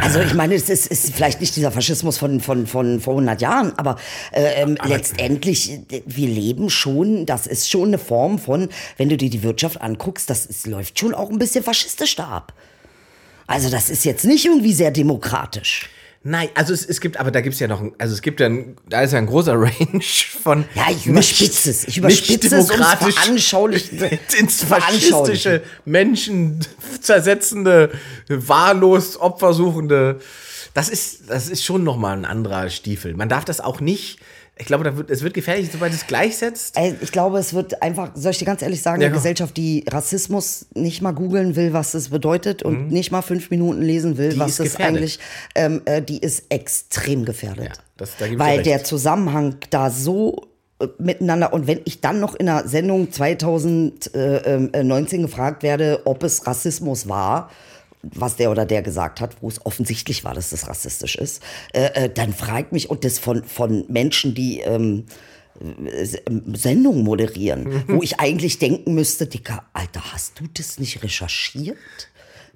Also 0.03 0.21
ich 0.21 0.35
meine, 0.35 0.55
es 0.55 0.69
ist, 0.69 0.87
ist 0.87 1.15
vielleicht 1.15 1.41
nicht 1.41 1.57
dieser 1.57 1.71
Faschismus 1.71 2.19
von, 2.19 2.41
von, 2.41 2.67
von 2.67 3.01
vor 3.01 3.15
100 3.15 3.41
Jahren, 3.41 3.73
aber, 3.79 3.97
äh, 4.33 4.63
ähm, 4.63 4.77
letztendlich, 4.85 5.71
äh, 5.91 6.03
wir 6.07 6.29
leben 6.29 6.69
schon, 6.69 7.25
das 7.27 7.47
ist 7.47 7.71
schon 7.71 7.89
eine 7.89 7.99
Form 7.99 8.39
von, 8.39 8.69
wenn 8.97 9.09
du 9.09 9.17
dir 9.17 9.31
die 9.31 9.43
Wirtschaft 9.43 9.81
anguckst, 9.81 10.29
das 10.29 10.47
ist, 10.47 10.67
läuft 10.67 10.99
schon 10.99 11.15
auch 11.15 11.31
ein 11.31 11.39
bisschen 11.39 11.65
faschistisch 11.65 12.17
da 12.17 12.29
ab. 12.29 12.55
Also 13.47 13.71
das 13.71 13.91
ist 13.91 14.05
jetzt 14.05 14.25
nicht 14.25 14.45
irgendwie 14.45 14.73
sehr 14.73 14.91
demokratisch. 14.91 15.89
Nein, 16.25 16.51
also 16.55 16.73
es, 16.73 16.87
es 16.87 17.01
gibt, 17.01 17.17
aber 17.19 17.33
da 17.33 17.41
gibt 17.41 17.55
es 17.55 17.61
ja 17.61 17.67
noch, 17.67 17.81
ein- 17.81 17.93
also 17.99 18.15
es 18.15 18.23
gibt 18.23 18.39
ja, 18.39 18.47
ein, 18.47 18.77
da 18.89 19.03
ist 19.03 19.13
ja 19.13 19.19
ein 19.19 19.27
großer 19.27 19.55
Range 19.61 20.03
von. 20.43 20.65
Ja, 20.75 20.87
ich 20.91 21.07
überspitze 21.07 21.71
es. 21.71 21.85
Ich 21.89 21.99
überspitze 21.99 22.47
es, 22.57 22.71
um 22.71 22.81
es 22.81 22.87
veranschaulich- 22.87 23.91
ins 24.39 24.63
faschistische, 24.63 25.63
Menschen 25.85 26.61
zersetzende, 27.01 27.91
wahllos 28.29 29.19
Opfersuchende. 29.21 30.21
Das 30.75 30.89
ist, 30.89 31.29
das 31.29 31.49
ist 31.49 31.65
schon 31.65 31.83
nochmal 31.85 32.17
ein 32.17 32.25
anderer 32.25 32.71
Stiefel. 32.71 33.15
Man 33.15 33.29
darf 33.29 33.45
das 33.45 33.61
auch 33.61 33.81
nicht 33.81 34.19
ich 34.59 34.67
glaube, 34.67 34.85
da 34.85 34.97
wird, 34.97 35.11
es 35.11 35.23
wird 35.23 35.35
gefährlich, 35.35 35.71
sobald 35.73 35.93
es 35.93 36.07
gleichsetzt. 36.07 36.77
Ey, 36.79 36.95
ich 37.01 37.11
glaube, 37.11 37.39
es 37.39 37.55
wird 37.55 37.83
einfach, 37.83 38.11
soll 38.15 38.31
ich 38.33 38.39
dir 38.39 38.45
ganz 38.45 38.63
ehrlich 38.63 38.83
sagen, 38.83 39.01
Ja, 39.01 39.07
eine 39.07 39.15
komm. 39.15 39.23
Gesellschaft, 39.23 39.57
die 39.57 39.85
Rassismus 39.91 40.67
nicht 40.75 41.01
mal 41.03 41.13
googeln 41.13 41.57
will, 41.57 41.73
was 41.73 41.95
es 41.95 42.11
bedeutet 42.11 42.63
und 42.63 42.89
nicht 42.93 43.11
mal 43.11 43.23
fünf 43.23 43.51
Minuten 43.51 43.83
lesen 43.83 44.19
will, 44.19 44.29
Mhm. 44.29 44.33
Die 44.35 44.41
was 44.41 44.61
es 44.61 44.77
eigentlich, 44.77 45.19
ähm, 45.55 45.83
äh, 45.87 46.03
die 46.03 46.19
ist 46.19 46.45
extrem 46.51 47.25
gefährdet. 47.25 47.65
Ja, 47.65 47.73
das- 47.97 48.17
da 48.19 48.27
Weil 48.39 48.63
der 48.63 48.85
Zusammenhang 48.85 49.57
da 49.71 49.91
so 49.91 50.47
äh, 50.81 50.87
miteinander 50.99 51.53
und 51.53 51.67
wenn 51.67 51.81
ich 51.85 52.01
dann 52.01 52.21
noch 52.21 52.35
in 52.35 52.49
einer 52.49 52.69
Sendung 52.69 53.11
2019 53.11 55.23
gefragt 55.23 55.63
werde, 55.63 56.03
ob 56.05 56.23
es 56.23 56.47
Rassismus 56.47 57.09
war, 57.09 57.51
was 58.03 58.37
der 58.37 58.51
oder 58.51 58.67
der 58.67 58.83
gesagt 58.83 59.21
hat, 59.21 59.37
wo 59.41 59.49
es 59.49 59.65
offensichtlich 59.65 60.25
war, 60.25 60.35
dass 60.35 60.51
das 60.51 60.67
rassistisch 60.69 61.17
ist, 61.17 61.43
äh, 61.73 61.85
äh, 62.07 62.11
dann 62.13 62.33
fragt 62.33 62.73
mich, 62.73 62.91
und 62.91 63.05
das 63.05 63.19
von, 63.19 63.45
von 63.45 63.85
Menschen, 63.89 64.35
die 64.35 64.61
ähm, 64.61 65.05
S- 65.87 66.19
Sendungen 66.55 67.05
moderieren, 67.05 67.85
wo 67.87 68.03
ich 68.03 68.19
eigentlich 68.19 68.59
denken 68.59 68.95
müsste, 68.95 69.27
Dicker, 69.27 69.65
Alter, 69.73 70.13
hast 70.13 70.41
du 70.41 70.45
das 70.53 70.81
nicht 70.81 71.03
recherchiert? 71.05 71.77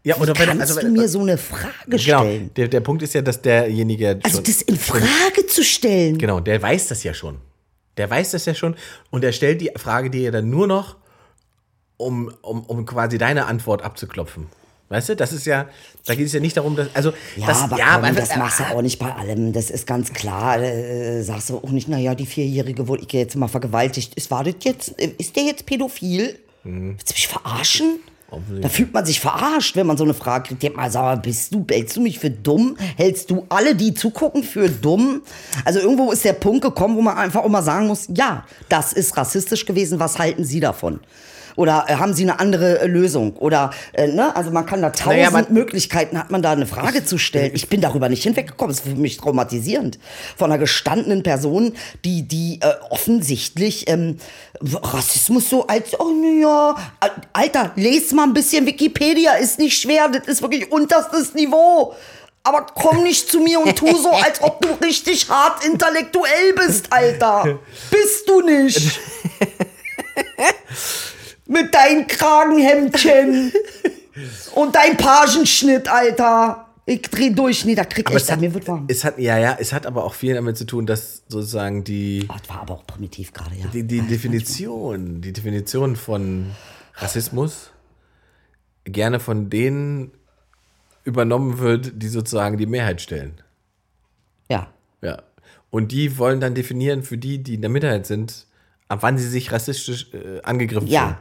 Ja, 0.03 0.16
Wie 0.16 0.22
oder 0.22 0.38
wenn- 0.38 0.47
kannst 0.49 0.62
also 0.62 0.80
du 0.80 0.86
wenn- 0.86 0.92
mir 0.94 1.09
so 1.09 1.20
eine 1.20 1.38
Frage 1.38 1.72
Genau, 1.86 1.99
stellen? 2.22 2.51
der, 2.57 2.68
der 2.68 2.80
Punkt 2.80 3.03
ist 3.03 3.14
ja, 3.14 3.22
dass 3.22 3.40
derjenige 3.42 4.18
Also 4.22 4.40
das 4.40 4.62
in 4.62 4.76
Frage 4.76 5.47
zu 5.49 5.62
stellen. 5.62 6.18
Genau, 6.18 6.40
der 6.40 6.61
weiß 6.61 6.88
das 6.88 7.03
ja 7.05 7.12
schon. 7.14 7.38
Der 7.97 8.11
weiß 8.11 8.32
das 8.32 8.44
ja 8.47 8.55
schon 8.55 8.74
und 9.11 9.22
er 9.24 9.32
stellt 9.32 9.61
die 9.61 9.70
Frage 9.76 10.11
dir 10.11 10.32
dann 10.32 10.51
nur 10.51 10.66
noch, 10.66 10.97
um, 11.99 12.32
um, 12.42 12.62
um 12.64 12.84
quasi 12.86 13.18
deine 13.18 13.47
Antwort 13.47 13.82
abzuklopfen. 13.82 14.47
Weißt 14.89 15.09
du, 15.09 15.16
das 15.16 15.32
ist 15.32 15.47
ja, 15.47 15.66
da 16.05 16.14
geht 16.14 16.26
es 16.26 16.32
ja 16.32 16.39
nicht 16.39 16.57
darum, 16.57 16.76
dass, 16.76 16.89
also, 16.95 17.12
Ja, 17.37 17.47
das, 17.47 17.62
aber 17.62 17.78
ja, 17.78 17.99
komm, 17.99 18.14
das 18.14 18.37
machst 18.37 18.61
du 18.61 18.64
auch 18.64 18.82
nicht 18.82 18.99
bei 18.99 19.12
allem. 19.12 19.53
Das 19.53 19.70
ist 19.70 19.87
ganz 19.87 20.12
klar. 20.12 20.61
Äh, 20.61 21.22
sagst 21.22 21.51
du 21.51 21.59
auch 21.59 21.70
nicht, 21.70 21.89
naja, 21.89 22.14
die 22.14 22.26
Vierjährige 22.26 22.87
wurde 22.87 23.03
ich 23.03 23.12
jetzt 23.12 23.34
mal 23.34 23.49
vergewaltigt. 23.49 24.14
Ist, 24.14 24.30
war 24.30 24.45
das 24.45 24.55
jetzt, 24.62 25.01
äh, 25.01 25.11
ist 25.18 25.34
der 25.34 25.43
jetzt 25.43 25.66
pädophil? 25.66 26.39
Mhm. 26.62 26.97
Willst 26.97 27.11
du 27.11 27.14
mich 27.14 27.26
verarschen? 27.28 27.99
Da 28.61 28.68
fühlt 28.68 28.93
man 28.93 29.07
sich 29.07 29.20
verarscht, 29.20 29.76
wenn 29.76 29.87
man 29.87 29.97
so 29.97 30.03
eine 30.03 30.12
Frage 30.12 30.49
kriegt. 30.49 30.62
Denk 30.62 30.76
mal, 30.76 30.91
sag 30.91 31.22
bist 31.22 31.55
du, 31.55 31.64
hältst 31.70 31.97
du 31.97 32.01
mich 32.01 32.18
für 32.18 32.30
dumm? 32.30 32.76
Hältst 32.97 33.30
du 33.30 33.47
alle, 33.49 33.76
die 33.76 33.95
zugucken, 33.95 34.43
für 34.43 34.68
dumm? 34.68 35.22
Also 35.64 35.78
irgendwo 35.78 36.11
ist 36.11 36.24
der 36.24 36.32
Punkt 36.32 36.62
gekommen, 36.62 36.97
wo 36.97 37.03
man 37.03 37.16
einfach 37.16 37.45
auch 37.45 37.49
mal 37.49 37.62
sagen 37.62 37.87
muss, 37.87 38.09
ja, 38.12 38.45
das 38.68 38.93
ist 38.93 39.16
rassistisch 39.16 39.64
gewesen, 39.64 40.01
was 40.01 40.18
halten 40.18 40.45
Sie 40.45 40.59
davon? 40.59 41.01
Oder 41.57 41.86
äh, 41.88 41.94
haben 41.96 42.14
Sie 42.14 42.22
eine 42.22 42.38
andere 42.38 42.80
äh, 42.80 42.86
Lösung? 42.86 43.34
Oder, 43.36 43.70
äh, 43.94 44.07
ne, 44.09 44.34
also 44.36 44.50
man 44.50 44.66
kann 44.66 44.82
da 44.82 44.90
tausend 44.90 45.16
Naja, 45.18 45.30
man- 45.30 45.46
Möglichkeiten, 45.50 46.18
hat 46.18 46.30
man 46.30 46.42
da 46.42 46.52
eine 46.52 46.66
Frage 46.66 47.04
zu 47.04 47.18
stellen. 47.18 47.50
Ich 47.54 47.68
bin 47.68 47.80
darüber 47.80 48.09
nicht 48.09 48.22
hinweggekommen. 48.22 48.74
Das 48.74 48.84
ist 48.84 48.90
für 48.92 48.96
mich 48.96 49.16
traumatisierend. 49.16 49.98
Von 50.36 50.50
einer 50.52 50.59
gestandenen 50.59 51.22
Person, 51.22 51.72
die, 52.04 52.22
die 52.28 52.61
äh, 52.62 52.66
offensichtlich 52.90 53.88
ähm, 53.88 54.18
Rassismus 54.62 55.48
so 55.50 55.66
als, 55.66 55.98
oh 55.98 56.11
naja, 56.11 56.76
Alter, 57.32 57.72
lest 57.76 58.12
mal 58.12 58.24
ein 58.24 58.34
bisschen 58.34 58.66
Wikipedia, 58.66 59.32
ist 59.34 59.59
nicht 59.59 59.78
schwer, 59.80 60.09
das 60.09 60.26
ist 60.28 60.42
wirklich 60.42 60.70
unterstes 60.70 61.34
Niveau. 61.34 61.94
Aber 62.42 62.64
komm 62.74 63.02
nicht 63.02 63.28
zu 63.28 63.40
mir 63.40 63.59
und 63.61 63.74
tu 63.76 63.86
so, 63.96 64.11
als 64.11 64.40
ob 64.40 64.61
du 64.61 64.68
richtig 64.84 65.28
hart 65.28 65.64
intellektuell 65.64 66.52
bist, 66.54 66.92
Alter. 66.92 67.59
Bist 67.90 68.28
du 68.28 68.40
nicht. 68.42 69.00
Mit 71.62 71.74
deinem 71.74 72.07
Kragenhemdchen 72.07 73.52
und 74.54 74.74
dein 74.74 74.96
Pagenschnitt, 74.96 75.88
Alter. 75.88 76.62
Ich 76.88 77.02
dreh 77.02 77.30
durch. 77.30 77.64
Nee, 77.64 77.74
da 77.74 77.84
krieg 77.84 78.09
ich, 78.11 78.30
hat, 78.30 78.40
mir 78.40 78.54
wird 78.54 78.68
warm. 78.68 78.84
es 78.88 79.02
hat, 79.04 79.18
ja, 79.18 79.36
ja, 79.38 79.57
es 79.59 79.72
hat 79.72 79.86
aber 79.86 80.04
auch 80.04 80.14
viel 80.14 80.34
damit 80.34 80.57
zu 80.57 80.64
tun, 80.66 80.86
dass 80.86 81.22
sozusagen 81.28 81.82
die, 81.82 82.28
Oh, 82.30 82.34
das 82.38 82.48
war 82.48 82.61
aber 82.61 82.74
auch 82.74 82.86
primitiv 82.86 83.32
gerade, 83.32 83.57
ja. 83.57 83.66
die, 83.72 83.82
die 83.82 84.02
Definition, 84.02 85.20
die 85.20 85.32
Definition 85.32 85.96
von 85.96 86.52
Rassismus 86.94 87.70
gerne 88.84 89.18
von 89.18 89.50
denen 89.50 90.12
übernommen 91.02 91.59
wird, 91.59 91.92
die 92.00 92.09
sozusagen 92.09 92.57
die 92.57 92.66
Mehrheit 92.66 93.00
stellen. 93.00 93.40
Ja. 94.48 94.68
Ja. 95.02 95.22
Und 95.70 95.90
die 95.90 96.18
wollen 96.18 96.40
dann 96.40 96.54
definieren 96.54 97.02
für 97.02 97.18
die, 97.18 97.42
die 97.42 97.54
in 97.54 97.62
der 97.62 97.70
Minderheit 97.70 98.07
sind, 98.07 98.46
ab 98.86 98.98
wann 99.02 99.18
sie 99.18 99.28
sich 99.28 99.50
rassistisch 99.50 100.12
äh, 100.14 100.40
angegriffen 100.42 100.86
Ja. 100.86 101.02
fühlen. 101.02 101.16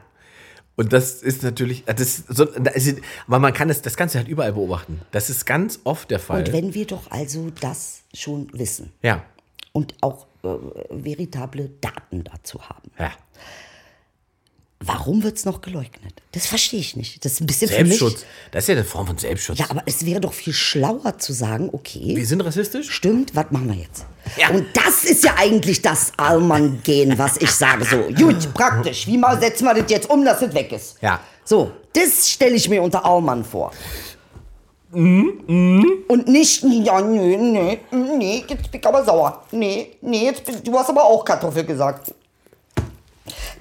Und 0.75 0.91
das 0.91 1.21
ist 1.21 1.43
natürlich, 1.43 1.85
das 1.85 2.23
so, 2.27 2.45
das 2.45 2.75
ist, 2.75 2.99
aber 3.27 3.39
man 3.39 3.53
kann 3.53 3.69
es, 3.69 3.81
das 3.81 3.95
Ganze 3.95 4.17
halt 4.17 4.27
überall 4.27 4.53
beobachten. 4.53 5.01
Das 5.11 5.29
ist 5.29 5.45
ganz 5.45 5.79
oft 5.85 6.11
der 6.11 6.19
Fall. 6.19 6.39
Und 6.39 6.53
wenn 6.53 6.73
wir 6.73 6.85
doch 6.85 7.09
also 7.11 7.49
das 7.61 8.01
schon 8.13 8.49
wissen 8.51 8.91
ja, 9.01 9.23
und 9.71 9.95
auch 10.01 10.27
äh, 10.43 10.47
veritable 10.89 11.69
Daten 11.79 12.23
dazu 12.25 12.61
haben, 12.61 12.91
ja. 12.99 13.11
Warum 14.85 15.23
wird 15.23 15.37
es 15.37 15.45
noch 15.45 15.61
geleugnet? 15.61 16.21
Das 16.31 16.45
verstehe 16.45 16.79
ich 16.79 16.95
nicht. 16.95 17.23
Das 17.25 17.33
ist 17.33 17.41
ein 17.41 17.47
bisschen 17.47 17.67
Selbstschutz. 17.67 18.25
Das 18.51 18.63
ist 18.63 18.67
ja 18.67 18.75
eine 18.75 18.83
Form 18.83 19.07
von 19.07 19.17
Selbstschutz. 19.17 19.57
Ja, 19.59 19.65
aber 19.69 19.83
es 19.85 20.05
wäre 20.05 20.21
doch 20.21 20.33
viel 20.33 20.53
schlauer 20.53 21.17
zu 21.17 21.33
sagen, 21.33 21.69
okay, 21.71 22.15
wir 22.15 22.25
sind 22.25 22.41
rassistisch? 22.41 22.89
Stimmt, 22.91 23.35
was 23.35 23.45
machen 23.51 23.69
wir 23.69 23.75
jetzt? 23.75 24.05
Ja. 24.37 24.49
Und 24.49 24.67
das 24.73 25.03
ist 25.03 25.23
ja 25.23 25.35
eigentlich 25.37 25.81
das 25.81 26.11
Allmann-Gehen, 26.17 27.17
was 27.17 27.37
ich 27.37 27.51
sage. 27.51 27.85
So, 27.85 27.97
gut, 28.23 28.53
praktisch. 28.53 29.07
Wie 29.07 29.17
mal 29.17 29.39
setzen 29.39 29.65
wir 29.65 29.73
das 29.73 29.89
jetzt 29.89 30.09
um, 30.09 30.23
dass 30.25 30.41
es 30.41 30.53
weg 30.53 30.71
ist? 30.71 30.97
Ja. 31.01 31.19
So, 31.43 31.71
das 31.93 32.29
stelle 32.29 32.55
ich 32.55 32.67
mir 32.69 32.81
unter 32.81 33.05
Allmann 33.05 33.43
vor. 33.45 33.71
Mhm, 34.91 36.03
Und 36.07 36.27
nicht, 36.27 36.63
ja, 36.63 37.01
nee, 37.01 37.35
nee, 37.37 37.79
nee, 37.91 38.45
jetzt 38.47 38.71
bin 38.71 38.79
ich 38.79 38.87
aber 38.87 39.03
sauer. 39.03 39.43
Nee, 39.51 39.97
nee, 40.01 40.25
jetzt 40.25 40.43
du 40.65 40.77
hast 40.79 40.89
aber 40.89 41.03
auch 41.03 41.23
Kartoffel 41.25 41.65
gesagt. 41.65 42.13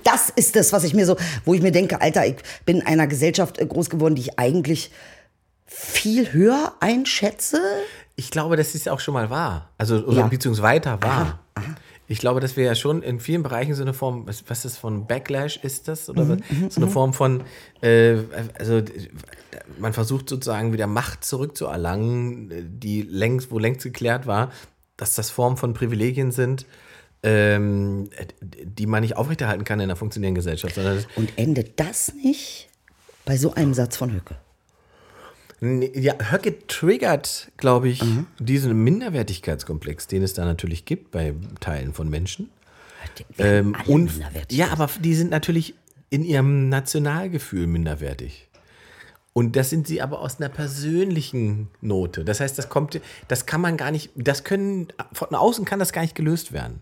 Das 0.05 0.31
ist 0.31 0.55
das, 0.57 0.73
was 0.73 0.85
ich 0.85 0.95
mir 0.95 1.07
so, 1.07 1.17
wo 1.45 1.55
ich 1.55 1.63
mir 1.63 1.73
denke, 1.73 2.01
Alter, 2.01 2.27
ich 2.27 2.37
bin 2.65 2.81
in 2.81 2.87
einer 2.87 3.07
Gesellschaft 3.07 3.59
äh, 3.59 3.67
groß 3.67 3.91
geworden, 3.91 4.15
die 4.15 4.23
ich 4.23 4.39
eigentlich 4.39 4.91
viel 5.67 6.33
höher 6.33 6.75
einschätze. 6.81 7.61
Ich 8.17 8.31
glaube, 8.31 8.57
das 8.57 8.75
ist 8.75 8.89
auch 8.89 9.01
schon 9.01 9.15
mal 9.15 9.31
wahr. 9.31 9.71
Also, 9.79 9.97
oder 10.05 10.19
Ja. 10.21 10.27
beziehungsweise 10.29 10.63
weiter 10.63 11.03
wahr. 11.03 11.41
Ich 12.07 12.19
glaube, 12.19 12.41
dass 12.41 12.55
wir 12.57 12.65
ja 12.65 12.75
schon 12.75 13.03
in 13.03 13.19
vielen 13.19 13.43
Bereichen 13.43 13.75
so 13.75 13.81
eine 13.83 13.95
Form, 13.95 14.27
was, 14.27 14.45
was 14.47 14.67
ist 14.67 14.77
von 14.77 15.07
Backlash 15.07 15.57
ist 15.63 15.89
das? 15.89 16.11
Oder 16.11 16.25
Mhm, 16.25 16.43
was? 16.67 16.75
so 16.75 16.83
eine 16.83 16.91
Form 16.91 17.15
von, 17.15 17.43
äh, 17.81 18.17
also 18.59 18.83
man 19.79 19.95
versucht 19.95 20.29
sozusagen 20.29 20.75
wieder 20.75 20.87
Macht 20.87 21.25
zurückzuerlangen, 21.25 22.79
die 22.79 23.03
längst, 23.03 23.51
wo 23.51 23.59
längst 23.59 23.83
geklärt 23.85 24.27
war, 24.27 24.53
dass 24.99 25.15
das 25.15 25.31
Formen 25.31 25.57
von 25.57 25.73
Privilegien 25.73 26.31
sind, 26.31 26.67
ähm, 27.25 28.11
die 28.43 28.87
man 28.87 29.01
nicht 29.01 29.16
aufrechterhalten 29.16 29.64
kann 29.64 29.81
in 29.81 29.85
einer 29.85 29.97
funktionierenden 29.97 30.37
Gesellschaft, 30.37 30.79
Und 31.16 31.33
endet 31.37 31.81
das 31.81 32.12
nicht 32.14 32.68
bei 33.25 33.37
so 33.37 33.55
einem 33.55 33.72
Satz 33.72 33.97
von 33.97 34.12
Höcke? 34.12 34.37
Ja, 35.95 36.14
Höcke 36.31 36.66
triggert, 36.66 37.51
glaube 37.57 37.89
ich, 37.89 38.03
diesen 38.39 38.85
Minderwertigkeitskomplex, 38.85 40.07
den 40.07 40.22
es 40.22 40.35
da 40.35 40.45
natürlich 40.45 40.85
gibt 40.85 41.11
bei 41.11 41.35
Teilen 41.61 41.95
von 41.95 42.11
Menschen. 42.11 42.51
Ähm, 43.39 43.75
und 43.87 44.11
ja, 44.51 44.68
aber 44.68 44.91
die 45.01 45.14
sind 45.14 45.31
natürlich 45.31 45.75
in 46.11 46.22
ihrem 46.22 46.68
Nationalgefühl 46.68 47.66
minderwertig. 47.66 48.49
Und 49.37 49.57
das 49.57 49.68
sind 49.68 49.87
sie 49.89 50.01
aber 50.01 50.20
aus 50.20 50.39
einer 50.41 50.49
persönlichen 50.49 51.68
Note. 51.80 52.24
Das 52.24 52.39
heißt, 52.41 52.57
das 52.57 52.68
kommt, 52.68 53.01
das 53.28 53.47
kann 53.47 53.61
man 53.61 53.76
gar 53.76 53.91
nicht, 53.91 54.11
das 54.14 54.45
können, 54.45 54.89
von 55.12 55.35
außen 55.35 55.64
kann 55.64 55.80
das 55.80 55.93
gar 55.93 56.03
nicht 56.03 56.14
gelöst 56.14 56.53
werden. 56.53 56.80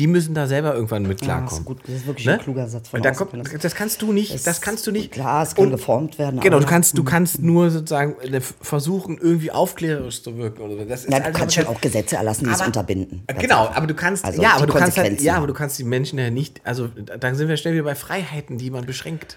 Die 0.00 0.06
müssen 0.08 0.32
da 0.34 0.46
selber 0.46 0.74
irgendwann 0.74 1.02
mit 1.04 1.20
Ja, 1.22 1.26
klarkommen. 1.40 1.48
das 1.50 1.58
ist 1.58 1.64
gut, 1.64 1.78
das 1.84 1.94
ist 1.96 2.06
wirklich 2.06 2.28
ein 2.30 2.38
kluger 2.40 2.68
Satz 2.68 2.88
von 2.88 3.02
da 3.02 3.10
kommt, 3.12 3.32
das- 3.64 3.74
kannst 3.74 4.00
du 4.02 4.12
nicht, 4.12 4.46
das 4.46 4.60
kannst 4.60 4.86
du 4.86 4.92
nicht. 4.92 5.10
Klar, 5.12 5.42
es 5.44 5.54
kann 5.56 5.66
Und- 5.66 5.70
geformt 5.72 6.18
werden. 6.18 6.38
Genau, 6.40 6.58
du 6.60 6.66
kannst, 6.66 6.96
du 6.98 7.02
kannst 7.04 7.40
nur 7.42 7.70
sozusagen 7.70 8.14
äh, 8.20 8.40
versuchen, 8.40 9.18
irgendwie 9.18 9.50
aufklärerisch 9.50 10.22
zu 10.22 10.36
wirken. 10.36 10.62
Oder 10.62 10.78
so. 10.78 10.84
das 10.84 11.00
ist 11.02 11.10
Na, 11.10 11.18
du 11.20 11.24
also 11.26 11.38
kannst 11.38 11.54
schon 11.56 11.66
auch 11.66 11.80
Gesetze 11.80 12.16
erlassen, 12.16 12.44
die 12.44 12.50
es 12.50 12.56
aber- 12.58 12.66
unterbinden. 12.66 13.22
Äh, 13.26 13.32
Ganz 13.34 13.42
Genau, 13.42 13.68
aber 13.68 13.86
du 13.88 13.94
kannst, 13.94 14.24
Also 14.24 14.40
ja, 14.42 14.50
die 14.50 14.54
aber 14.62 14.66
du 14.66 14.72
kannst 14.78 14.98
halt, 14.98 15.20
ja, 15.20 15.34
aber 15.36 15.46
du 15.48 15.54
kannst 15.54 15.78
die 15.78 15.84
Menschen 15.84 16.18
ja 16.18 16.30
nicht, 16.30 16.60
also 16.64 16.88
da 16.88 17.34
sind 17.34 17.48
wir 17.48 17.56
schnell 17.56 17.74
wieder 17.74 17.84
bei 17.84 17.94
Freiheiten, 17.96 18.56
die 18.58 18.70
man 18.70 18.84
beschränkt. 18.86 19.36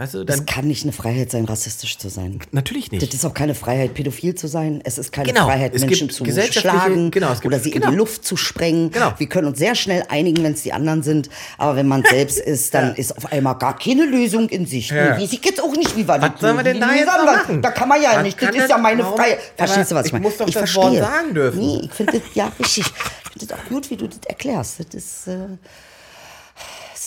Weißt 0.00 0.14
du, 0.14 0.24
dann, 0.24 0.46
kann 0.46 0.66
nicht 0.66 0.82
eine 0.84 0.92
Freiheit 0.92 1.30
sein, 1.30 1.44
rassistisch 1.44 1.98
zu 1.98 2.08
sein. 2.08 2.38
natürlich 2.52 2.90
nicht. 2.90 3.06
Das 3.06 3.12
ist 3.12 3.22
auch 3.26 3.34
keine 3.34 3.54
Freiheit, 3.54 3.92
pädophil 3.92 4.34
zu 4.34 4.46
sein. 4.48 4.80
Es 4.82 4.96
ist 4.96 5.12
keine 5.12 5.28
Genau, 5.28 5.44
Freiheit, 5.44 5.74
es 5.74 5.82
Menschen 5.84 6.08
zu 6.08 6.24
schlagen 6.24 7.10
genau, 7.10 7.34
gibt- 7.34 7.44
oder 7.44 7.58
sie 7.60 7.68
in 7.68 7.80
genau. 7.82 7.90
die 7.90 7.96
Luft 7.98 8.24
zu 8.24 8.38
sprengen. 8.38 8.90
Genau. 8.92 9.12
Wir 9.18 9.28
können 9.28 9.48
uns 9.48 9.58
sehr 9.58 9.74
schnell 9.74 10.02
einigen, 10.08 10.42
wenn 10.42 10.54
es 10.54 10.62
die 10.62 10.72
anderen 10.72 11.02
sind. 11.02 11.28
Aber 11.58 11.76
wenn 11.76 11.86
man 11.86 12.02
selbst 12.08 12.38
ist, 12.40 12.72
dann 12.72 12.94
ist 12.94 13.14
auf 13.14 13.30
einmal 13.30 13.56
gar 13.58 13.78
keine 13.78 14.06
Lösung 14.06 14.48
in 14.48 14.64
Sicht. 14.64 14.90
Ja. 14.90 15.18
Nee, 15.18 15.24
ich 15.30 15.44
jetzt 15.44 15.62
auch 15.62 15.76
nicht, 15.76 15.94
wie 15.94 16.08
Was 16.08 16.18
das 16.18 16.30
sollen 16.40 16.56
wir 16.56 16.64
denn 16.64 16.80
da 16.80 16.94
jetzt 16.94 17.06
das 17.06 17.22
machen? 17.26 17.60
Da 17.60 17.70
kann 17.70 17.90
man 17.90 18.00
ja 18.00 18.12
Was 18.16 18.22
nicht. 18.22 18.40
Das 18.40 18.56
ist 18.56 18.70
ja 18.70 18.78
meine 18.78 19.02
warum- 19.02 19.18
Freiheit. 19.18 19.38
Verstehst 19.54 19.90
du, 19.90 19.96
was 19.96 20.06
ich 20.06 20.06
ich 20.06 20.12
meine? 20.14 20.22
muss 20.22 20.38
doch 20.38 20.48
ich 20.48 20.54
das 20.54 20.70
verstehe. 20.70 20.82
Wort 21.02 21.12
sagen 21.12 21.34
dürfen. 21.34 21.58
Nee, 21.60 21.80
ich 21.84 21.92
finde 21.92 22.12
das, 22.14 22.22
ja, 22.32 22.50
richtig. 22.58 22.86
Ich 22.86 23.32
finde 23.32 23.46
das 23.54 23.58
auch 23.58 23.68
gut, 23.68 23.90
wie 23.90 23.96
du 23.96 24.06
das 24.06 24.18
erklärst. 24.26 24.80
Das 24.80 24.94
ist, 24.94 25.26
äh, 25.26 25.36
das 25.36 25.58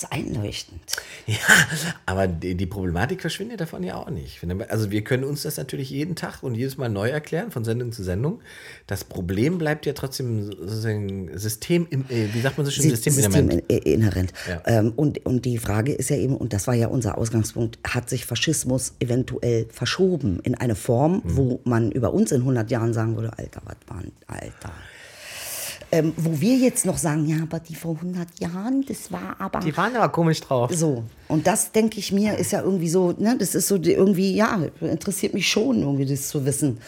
ist 0.04 0.12
einleuchtend. 0.12 0.82
Ja, 1.26 1.36
aber 2.06 2.28
die, 2.28 2.56
die 2.56 2.66
Problematik 2.66 3.22
verschwindet 3.22 3.62
davon 3.62 3.84
ja 3.84 3.96
auch 3.96 4.10
nicht. 4.10 4.40
Also 4.70 4.92
wir 4.92 5.04
können 5.04 5.24
uns 5.24 5.44
das 5.44 5.58
natürlich 5.58 5.90
jeden 5.90 6.16
Tag 6.16 6.44
und 6.44 6.56
jedes 6.56 6.78
Mal 6.78 6.90
neu 6.90 7.10
erklären, 7.10 7.52
von 7.52 7.64
Sendung 7.64 7.92
zu 7.92 8.04
Sendung. 8.04 8.42
Das 8.88 9.04
Problem 9.04 9.58
bleibt 9.58 9.86
ja 9.86 9.94
trotzdem 9.94 10.44
sozusagen 10.44 11.38
System, 11.38 11.88
im, 11.90 12.02
äh, 12.10 12.34
wie 12.34 12.42
sagt 12.42 12.58
man 12.58 12.66
so 12.66 12.72
schön, 12.72 12.90
System 12.90 13.14
Systeminhärent. 13.14 13.70
inhärent. 13.70 14.34
Ja. 14.48 14.62
Ähm, 14.66 14.94
und, 14.96 15.26
und 15.26 15.46
die 15.46 15.58
Frage 15.58 15.94
ist 15.94 16.10
ja 16.10 16.18
eben, 16.18 16.36
und 16.36 16.54
das 16.54 16.68
war 16.68 16.74
ja 16.74 16.88
unser 16.88 17.18
Ausgangspunkt, 17.18 17.80
hat 17.88 18.10
sich 18.10 18.26
Faschismus 18.26 18.94
eventuell 19.00 19.68
verschoben 19.72 20.40
in 20.44 20.56
eine 20.56 20.76
Form, 20.76 21.22
Mhm. 21.24 21.38
wo 21.38 21.62
man 21.64 21.92
über 21.92 22.14
uns 22.14 22.32
in 22.32 22.42
100 22.42 22.70
Jahren 22.72 22.94
sagen 22.94 23.16
würde, 23.16 23.38
Alter, 23.38 23.62
was 23.66 23.76
war 23.88 24.04
Alter. 24.28 24.72
Ähm, 25.94 26.12
wo 26.18 26.42
wir 26.42 26.56
jetzt 26.58 26.88
noch 26.88 26.98
sagen, 26.98 27.28
ja, 27.28 27.44
aber 27.44 27.60
die 27.60 27.76
vor 27.76 27.94
100 27.94 28.40
Jahren, 28.40 28.84
das 28.88 29.12
war 29.12 29.36
aber... 29.38 29.60
Die 29.60 29.78
waren 29.78 29.96
aber 29.96 30.10
komisch 30.10 30.42
drauf. 30.42 30.72
So, 30.74 31.04
und 31.28 31.46
das 31.46 31.72
denke 31.72 32.00
ich 32.00 32.12
mir, 32.12 32.36
ist 32.36 32.52
ja 32.52 32.62
irgendwie 32.64 32.90
so, 32.90 33.12
ne, 33.12 33.36
das 33.38 33.54
ist 33.54 33.68
so 33.68 33.76
irgendwie, 33.76 34.34
ja, 34.36 34.60
interessiert 34.82 35.36
mich 35.36 35.48
schon, 35.48 35.82
irgendwie 35.82 36.08
das 36.08 36.30
zu 36.30 36.46
wissen. 36.48 36.80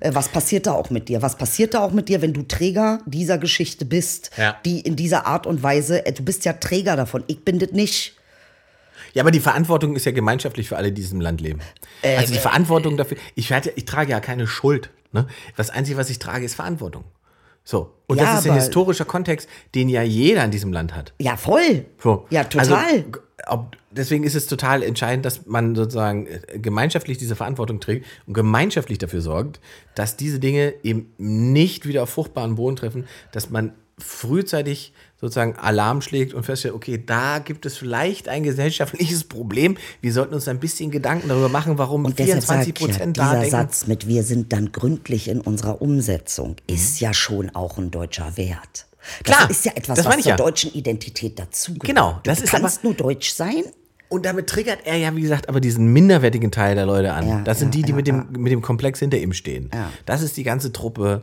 Äh, 0.00 0.10
was 0.12 0.28
passiert 0.28 0.66
da 0.66 0.72
auch 0.72 0.90
mit 0.90 1.08
dir? 1.08 1.22
Was 1.22 1.36
passiert 1.36 1.74
da 1.74 1.84
auch 1.84 1.92
mit 1.92 2.08
dir, 2.08 2.20
wenn 2.20 2.32
du 2.32 2.42
Träger 2.42 2.98
dieser 3.06 3.38
Geschichte 3.38 3.84
bist, 3.84 4.32
Ja. 4.36 4.56
die 4.64 4.80
in 4.80 4.96
dieser 4.96 5.26
Art 5.28 5.46
und 5.46 5.62
Weise, 5.62 6.04
äh, 6.04 6.12
du 6.12 6.24
bist 6.24 6.44
ja 6.44 6.52
Träger 6.54 6.96
davon, 6.96 7.22
ich 7.28 7.44
bin 7.44 7.60
das 7.60 7.70
nicht. 7.70 8.16
Ja, 9.14 9.22
aber 9.22 9.30
die 9.30 9.38
Verantwortung 9.38 9.94
ist 9.94 10.04
ja 10.04 10.10
gemeinschaftlich 10.10 10.68
für 10.68 10.76
alle, 10.76 10.90
die 10.90 11.00
in 11.00 11.04
diesem 11.06 11.20
Land 11.20 11.40
leben. 11.40 11.60
Äh, 12.02 12.16
also 12.16 12.32
die 12.32 12.40
Verantwortung 12.40 12.96
dafür, 12.96 13.18
ich, 13.36 13.52
hatte, 13.52 13.72
ich 13.76 13.84
trage 13.84 14.10
ja 14.10 14.18
keine 14.18 14.48
Schuld. 14.48 14.90
Ne? 15.12 15.28
Das 15.56 15.70
Einzige, 15.70 15.96
was 15.96 16.10
ich 16.10 16.18
trage, 16.18 16.44
ist 16.44 16.56
Verantwortung. 16.56 17.04
So. 17.68 17.92
Und 18.06 18.16
Ja, 18.16 18.24
das 18.32 18.40
ist 18.46 18.50
ein 18.50 18.54
historischer 18.54 19.04
Kontext, 19.04 19.46
den 19.74 19.90
ja 19.90 20.02
jeder 20.02 20.42
in 20.42 20.50
diesem 20.50 20.72
Land 20.72 20.94
hat. 20.96 21.12
Ja, 21.20 21.36
voll. 21.36 21.84
So. 22.02 22.24
Ja, 22.30 22.44
total. 22.44 22.72
Also, 22.82 23.02
g- 23.10 23.18
ob, 23.46 23.76
deswegen 23.90 24.24
ist 24.24 24.34
es 24.34 24.46
total 24.46 24.82
entscheidend, 24.82 25.26
dass 25.26 25.44
man 25.44 25.74
sozusagen 25.74 26.26
äh, 26.28 26.58
gemeinschaftlich 26.58 27.18
diese 27.18 27.36
Verantwortung 27.36 27.78
trägt 27.78 28.06
und 28.26 28.32
gemeinschaftlich 28.32 28.96
dafür 28.96 29.20
sorgt, 29.20 29.60
dass 29.94 30.16
diese 30.16 30.38
Dinge 30.40 30.72
eben 30.82 31.12
nicht 31.18 31.84
wieder 31.86 32.04
auf 32.04 32.08
fruchtbaren 32.08 32.54
Boden 32.54 32.76
treffen, 32.76 33.06
dass 33.32 33.50
man 33.50 33.74
frühzeitig 33.98 34.94
sozusagen 35.20 35.56
Alarm 35.56 36.00
schlägt 36.00 36.32
und 36.34 36.44
feststellt, 36.44 36.74
okay, 36.74 37.02
da 37.04 37.40
gibt 37.40 37.66
es 37.66 37.76
vielleicht 37.76 38.28
ein 38.28 38.42
gesellschaftliches 38.42 39.24
Problem. 39.24 39.76
Wir 40.00 40.12
sollten 40.12 40.34
uns 40.34 40.46
ein 40.48 40.60
bisschen 40.60 40.90
Gedanken 40.90 41.28
darüber 41.28 41.48
machen, 41.48 41.76
warum 41.78 42.04
Und 42.04 42.18
deshalb 42.18 42.44
24 42.44 42.66
sagt 42.66 42.80
ja, 42.80 42.86
Prozent 42.86 43.18
da 43.18 43.40
dieser. 43.42 43.50
Satz 43.50 43.86
mit 43.86 44.06
wir 44.06 44.22
sind 44.22 44.52
dann 44.52 44.72
gründlich 44.72 45.28
in 45.28 45.40
unserer 45.40 45.82
Umsetzung 45.82 46.56
ist 46.66 47.00
ja 47.00 47.12
schon 47.12 47.50
auch 47.54 47.78
ein 47.78 47.90
deutscher 47.90 48.36
Wert. 48.36 48.86
Das 49.24 49.36
Klar, 49.36 49.50
ist 49.50 49.64
ja 49.64 49.72
etwas, 49.74 49.96
das 49.96 50.06
was 50.06 50.16
zur 50.20 50.30
ja. 50.30 50.36
deutschen 50.36 50.72
Identität 50.72 51.38
dazugehört. 51.38 51.86
Genau, 51.86 52.20
das 52.24 52.38
du 52.38 52.44
ist 52.44 52.50
kannst 52.50 52.78
aber- 52.78 52.88
nur 52.88 52.94
deutsch 52.94 53.32
sein. 53.32 53.64
Und 54.08 54.24
damit 54.24 54.46
triggert 54.46 54.80
er 54.84 54.96
ja, 54.96 55.14
wie 55.14 55.20
gesagt, 55.20 55.48
aber 55.48 55.60
diesen 55.60 55.92
minderwertigen 55.92 56.50
Teil 56.50 56.74
der 56.74 56.86
Leute 56.86 57.12
an. 57.12 57.28
Ja, 57.28 57.40
das 57.42 57.58
sind 57.58 57.74
ja, 57.74 57.80
die, 57.80 57.86
die 57.86 57.90
ja, 57.90 57.96
mit, 57.96 58.06
dem, 58.06 58.26
mit 58.32 58.52
dem 58.52 58.62
Komplex 58.62 59.00
hinter 59.00 59.18
ihm 59.18 59.32
stehen. 59.32 59.70
Das 60.06 60.22
ist 60.22 60.36
die 60.36 60.44
ganze 60.44 60.72
Truppe 60.72 61.22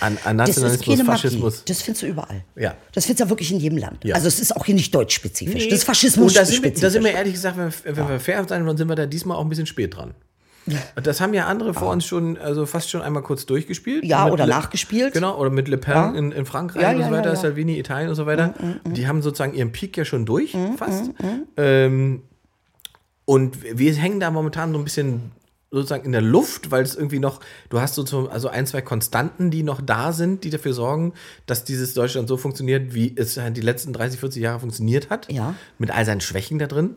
an, 0.00 0.18
an 0.24 0.38
Das 0.38 0.48
Nationalismus, 0.48 0.98
Magie. 0.98 1.06
Faschismus. 1.06 1.64
Das 1.64 1.82
findest 1.82 2.02
du 2.02 2.06
überall. 2.06 2.44
Ja. 2.56 2.74
Das 2.94 3.04
findest 3.04 3.20
du 3.20 3.24
ja 3.24 3.30
wirklich 3.30 3.52
in 3.52 3.60
jedem 3.60 3.78
Land. 3.78 4.04
Also 4.12 4.28
es 4.28 4.40
ist 4.40 4.56
auch 4.56 4.64
hier 4.64 4.74
nicht 4.74 4.94
deutschspezifisch. 4.94 5.68
Das 5.68 5.78
ist 5.80 5.84
Faschismus 5.84 6.28
Und 6.28 6.36
da 6.36 6.44
sind, 6.44 6.62
wir, 6.62 6.72
da 6.72 6.90
sind 6.90 7.04
wir 7.04 7.12
ehrlich 7.12 7.34
gesagt, 7.34 7.56
wenn 7.58 7.70
wir, 7.70 7.96
wenn 7.96 8.08
wir 8.08 8.20
fair 8.20 8.44
sein 8.48 8.64
wollen, 8.66 8.76
sind 8.76 8.88
wir 8.88 8.96
da 8.96 9.06
diesmal 9.06 9.36
auch 9.36 9.42
ein 9.42 9.48
bisschen 9.48 9.66
spät 9.66 9.96
dran. 9.96 10.14
Und 10.96 11.06
Das 11.06 11.20
haben 11.20 11.34
ja 11.34 11.46
andere 11.46 11.74
vor 11.74 11.90
uns 11.90 12.04
schon, 12.06 12.38
also 12.38 12.66
fast 12.66 12.88
schon 12.90 13.02
einmal 13.02 13.22
kurz 13.22 13.46
durchgespielt. 13.46 14.04
Ja, 14.04 14.26
oder 14.28 14.46
Le- 14.46 14.52
nachgespielt. 14.52 15.12
Genau, 15.14 15.36
oder 15.38 15.50
mit 15.50 15.66
Le 15.68 15.78
Pen 15.78 15.94
Ja. 15.94 16.10
in, 16.12 16.30
in 16.32 16.46
Frankreich 16.46 16.82
Ja, 16.82 16.90
und 16.92 17.02
so 17.04 17.10
weiter, 17.10 17.30
ja. 17.32 17.38
Mm, 17.38 17.42
Salvini, 17.42 17.78
Italien 17.78 18.08
und 18.08 18.14
so 18.14 18.26
weiter. 18.26 18.54
Die 18.84 19.06
haben 19.08 19.22
sozusagen 19.22 19.54
ihren 19.54 19.72
Peak 19.72 19.96
ja 19.96 20.04
schon 20.04 20.24
durch, 20.26 20.56
fast. 20.76 21.10
Ähm, 21.56 22.22
und 23.24 23.58
wir 23.78 23.92
hängen 23.94 24.20
da 24.20 24.30
momentan 24.30 24.72
so 24.72 24.78
ein 24.78 24.84
bisschen 24.84 25.32
sozusagen 25.70 26.04
in 26.04 26.12
der 26.12 26.20
Luft, 26.20 26.70
weil 26.70 26.82
es 26.82 26.94
irgendwie 26.94 27.18
noch, 27.18 27.40
du 27.70 27.80
hast 27.80 27.94
so 27.94 28.02
zum, 28.02 28.28
also 28.28 28.48
ein, 28.48 28.66
zwei 28.66 28.82
Konstanten, 28.82 29.50
die 29.50 29.62
noch 29.62 29.80
da 29.80 30.12
sind, 30.12 30.44
die 30.44 30.50
dafür 30.50 30.74
sorgen, 30.74 31.14
dass 31.46 31.64
dieses 31.64 31.94
Deutschland 31.94 32.28
so 32.28 32.36
funktioniert, 32.36 32.94
wie 32.94 33.14
es 33.16 33.38
halt 33.38 33.56
die 33.56 33.62
letzten 33.62 33.92
30, 33.94 34.20
40 34.20 34.42
Jahre 34.42 34.60
funktioniert 34.60 35.08
hat. 35.08 35.32
Ja. 35.32 35.54
Mit 35.78 35.90
all 35.90 36.04
seinen 36.04 36.20
Schwächen 36.20 36.58
da 36.58 36.66
drin, 36.66 36.96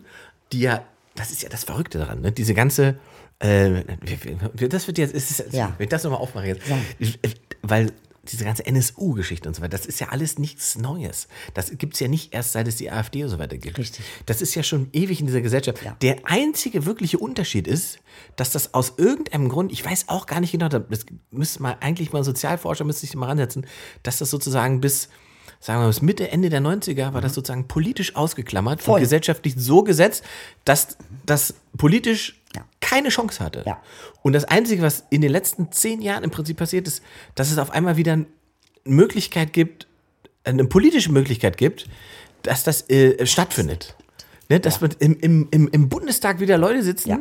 die 0.51 0.59
ja, 0.59 0.81
das 1.15 1.31
ist 1.31 1.41
ja 1.41 1.47
das 1.47 1.63
Verrückte 1.63 1.99
daran, 1.99 2.19
ne? 2.19 2.33
diese 2.33 2.53
ganze, 2.53 2.95
äh, 3.39 3.83
das 4.69 4.87
wird 4.87 4.97
jetzt, 4.97 5.13
ist, 5.13 5.45
Ja. 5.51 5.73
wenn 5.77 5.85
ich 5.85 5.89
das 5.89 6.03
nochmal 6.03 6.19
aufmache 6.19 6.47
jetzt, 6.47 6.61
Ich- 6.99 7.19
äh, 7.23 7.29
weil 7.61 7.91
diese 8.27 8.43
ganze 8.43 8.65
NSU-Geschichte 8.65 9.47
und 9.47 9.53
so 9.55 9.61
weiter, 9.61 9.77
das 9.77 9.85
ist 9.85 9.99
ja 9.99 10.09
alles 10.09 10.39
nichts 10.39 10.77
Neues. 10.79 11.27
Das 11.53 11.77
gibt 11.77 11.93
es 11.93 11.99
ja 11.99 12.07
nicht 12.07 12.33
erst, 12.33 12.53
seit 12.53 12.67
es 12.67 12.75
die 12.75 12.89
AfD 12.89 13.23
und 13.23 13.29
so 13.29 13.37
weiter 13.37 13.55
gibt. 13.57 13.77
Richtig. 13.77 14.03
Das 14.25 14.41
ist 14.41 14.55
ja 14.55 14.63
schon 14.63 14.89
ewig 14.93 15.19
in 15.19 15.27
dieser 15.27 15.41
Gesellschaft. 15.41 15.83
Ja. 15.83 15.95
Der 16.01 16.17
einzige 16.23 16.87
wirkliche 16.87 17.19
Unterschied 17.19 17.67
ist, 17.67 17.99
dass 18.35 18.49
das 18.49 18.73
aus 18.73 18.93
irgendeinem 18.97 19.47
Grund, 19.47 19.71
ich 19.71 19.85
weiß 19.85 20.05
auch 20.07 20.25
gar 20.25 20.39
nicht 20.39 20.51
genau, 20.53 20.69
das 20.69 21.05
müsste 21.29 21.61
mal 21.61 21.77
eigentlich 21.81 22.13
mal 22.13 22.19
ein 22.19 22.23
Sozialforscher 22.25 22.83
müsste 22.83 23.01
sich 23.05 23.15
mal 23.15 23.27
ransetzen, 23.27 23.67
dass 24.01 24.17
das 24.17 24.31
sozusagen 24.31 24.81
bis 24.81 25.09
sagen 25.59 25.79
wir 25.79 25.83
mal, 25.83 25.87
bis 25.89 26.01
Mitte, 26.01 26.29
Ende 26.31 26.49
der 26.49 26.61
90er 26.61 27.13
war 27.13 27.21
das 27.21 27.33
sozusagen 27.33 27.67
politisch 27.67 28.15
ausgeklammert 28.15 28.81
Voll. 28.81 28.95
und 28.95 29.01
gesellschaftlich 29.01 29.53
so 29.57 29.83
gesetzt, 29.83 30.23
dass 30.63 30.97
das 31.25 31.55
politisch 31.77 32.41
Ja. 32.55 32.65
keine 32.81 33.09
Chance 33.09 33.43
hatte. 33.43 33.63
Ja. 33.65 33.81
Und 34.23 34.33
das 34.33 34.45
Einzige, 34.45 34.81
was 34.81 35.05
in 35.09 35.21
den 35.21 35.31
letzten 35.31 35.71
zehn 35.71 36.01
Jahren 36.01 36.23
im 36.23 36.31
Prinzip 36.31 36.57
passiert 36.57 36.87
ist, 36.87 37.01
dass 37.35 37.51
es 37.51 37.57
auf 37.57 37.71
einmal 37.71 37.97
wieder 37.97 38.13
eine 38.13 38.25
Möglichkeit 38.83 39.53
gibt, 39.53 39.87
eine 40.43 40.65
politische 40.65 41.11
Möglichkeit 41.11 41.57
gibt, 41.57 41.87
dass 42.43 42.63
das 42.63 42.89
äh, 42.89 43.25
stattfindet. 43.25 43.95
Ne, 44.47 44.59
dass 44.59 44.79
man 44.79 44.91
im, 44.99 45.19
im, 45.21 45.47
im, 45.49 45.67
im 45.69 45.89
Bundestag 45.89 46.39
wieder 46.39 46.59
Leute 46.59 46.83
sitzen, 46.83 47.09
Ja. 47.09 47.19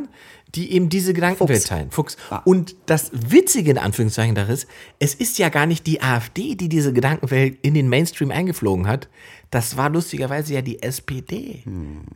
die 0.55 0.73
eben 0.73 0.91
diese 0.91 1.15
Gedankenwelt 1.15 1.59
Fuchs. 1.61 1.69
teilen. 1.71 1.91
Fuchs. 1.91 2.17
Ja. 2.31 2.43
Und 2.45 2.77
das 2.85 3.11
Witzige 3.15 3.71
in 3.71 3.79
Anführungszeichen 3.79 4.35
darin 4.35 4.53
ist, 4.53 4.67
es 4.99 5.15
ist 5.15 5.39
ja 5.39 5.49
gar 5.49 5.65
nicht 5.65 5.87
die 5.87 6.03
AfD, 6.03 6.55
die 6.55 6.69
diese 6.69 6.93
Gedankenwelt 6.93 7.57
in 7.63 7.73
den 7.73 7.89
Mainstream 7.89 8.31
eingeflogen 8.31 8.87
hat. 8.87 9.09
Das 9.55 9.77
war 9.77 9.89
lustigerweise 9.89 10.53
ja 10.55 10.63
die 10.63 10.83
SPD. 10.83 11.63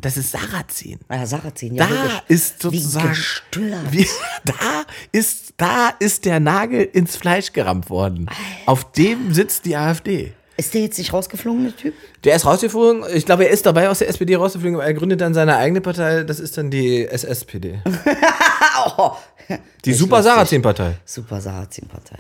Das 0.01 0.17
ist 0.17 0.33
Sarrazin. 0.33 0.99
Ja, 1.09 1.25
Sarrazin, 1.25 1.77
ja, 1.77 1.87
Da 1.87 2.23
ist 2.27 2.65
Wie 2.65 2.79
sozusagen, 2.81 3.09
gestört. 3.11 3.93
wie, 3.93 4.09
da 4.45 4.55
ist, 5.13 5.55
da 5.57 5.91
ist 6.01 6.25
der 6.25 6.41
Nagel 6.41 6.83
ins 6.93 7.15
Fleisch 7.17 7.53
gerammt 7.53 7.91
worden. 7.91 8.29
Auf 8.67 8.91
dem 8.91 9.33
sitzt 9.33 9.67
die 9.67 9.77
AfD. 9.77 10.33
Ist 10.57 10.75
der 10.75 10.81
jetzt 10.81 10.99
nicht 10.99 11.13
rausgeflogen, 11.13 11.63
der 11.63 11.77
Typ? 11.77 11.95
Der 12.25 12.35
ist 12.35 12.45
rausgeflogen. 12.45 13.05
Ich 13.15 13.25
glaube, 13.25 13.45
er 13.45 13.51
ist 13.51 13.65
dabei 13.67 13.89
aus 13.89 14.01
der 14.01 14.09
SPD 14.09 14.35
rausgeflogen, 14.35 14.75
aber 14.75 14.87
er 14.87 14.95
gründet 14.95 15.21
dann 15.21 15.33
seine 15.33 15.57
eigene 15.59 15.81
Partei. 15.81 16.25
Das 16.25 16.41
ist 16.41 16.59
dann 16.59 16.73
die 16.73 17.07
SSPD. 17.07 17.79
Oh, 18.97 19.13
Die 19.85 19.93
Super. 19.93 20.23
Sarrazin-Partei. 20.25 20.95
Super 21.05 21.41
Sarrazin-Partei. 21.41 22.19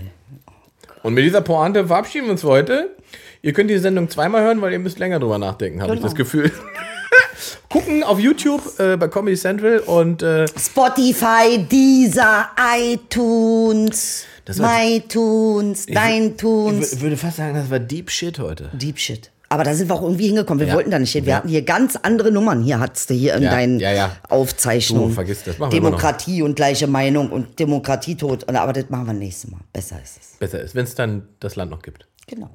Und 1.02 1.14
mit 1.14 1.24
dieser 1.24 1.40
Pointe 1.40 1.86
verabschieden 1.88 2.26
wir 2.26 2.32
uns 2.32 2.40
für 2.40 2.48
heute. 2.48 2.96
Ihr 3.42 3.52
könnt 3.52 3.70
die 3.70 3.78
Sendung 3.78 4.08
zweimal 4.10 4.42
hören, 4.42 4.60
weil 4.60 4.72
ihr 4.72 4.78
müsst 4.78 4.98
länger 4.98 5.18
drüber 5.20 5.38
nachdenken, 5.38 5.80
habe 5.82 5.92
ich 5.94 5.98
Genau. 6.00 6.08
das 6.08 6.16
Gefühl. 6.16 6.50
Gucken 7.68 8.02
auf 8.02 8.18
YouTube 8.18 8.62
äh, 8.80 8.96
bei 8.96 9.08
Comedy 9.08 9.36
Central 9.36 9.80
und 9.80 10.22
äh, 10.22 10.46
Spotify, 10.58 11.58
Deezer, 11.70 12.48
iTunes, 12.76 14.24
Das 14.44 14.58
war- 14.58 14.78
MyTunes, 14.78 15.86
ich 15.86 15.94
DeinTunes. 15.94 16.96
w- 16.96 17.00
würde 17.02 17.16
fast 17.16 17.36
sagen, 17.36 17.54
das 17.54 17.70
war 17.70 17.78
Deep 17.78 18.10
Shit 18.10 18.38
heute. 18.38 18.70
Deep 18.72 18.98
Shit. 18.98 19.30
Aber 19.50 19.64
da 19.64 19.74
sind 19.74 19.88
wir 19.88 19.94
auch 19.94 20.02
irgendwie 20.02 20.26
hingekommen. 20.26 20.60
Wir 20.60 20.68
Ja. 20.68 20.74
wollten 20.74 20.90
da 20.90 20.98
nicht 20.98 21.12
hin. 21.12 21.24
Wir 21.24 21.30
Ja. 21.30 21.36
hatten 21.38 21.48
hier 21.48 21.62
ganz 21.62 21.96
andere 21.96 22.30
Nummern. 22.30 22.62
Hier 22.62 22.80
hattest 22.80 23.08
du 23.10 23.14
hier 23.14 23.34
in 23.34 23.44
Ja, 23.44 23.50
deinen. 23.50 23.82
Aufzeichnungen. 24.28 25.08
Du, 25.08 25.14
vergiss 25.14 25.42
das. 25.44 25.58
Machen. 25.58 25.70
Demokratie 25.70 26.42
und 26.42 26.54
gleiche 26.54 26.86
Meinung 26.86 27.30
und 27.30 27.58
Demokratie 27.58 28.14
tot. 28.16 28.46
Aber 28.48 28.72
das 28.74 28.90
machen 28.90 29.06
wir 29.06 29.14
nächstes 29.14 29.50
Mal. 29.50 29.60
Besser 29.72 29.96
ist 30.02 30.18
es. 30.20 30.36
Besser 30.38 30.60
ist, 30.60 30.74
wenn 30.74 30.84
es 30.84 30.94
dann 30.94 31.28
das 31.40 31.56
Land 31.56 31.70
noch 31.70 31.80
gibt. 31.80 32.06
Genau. 32.26 32.50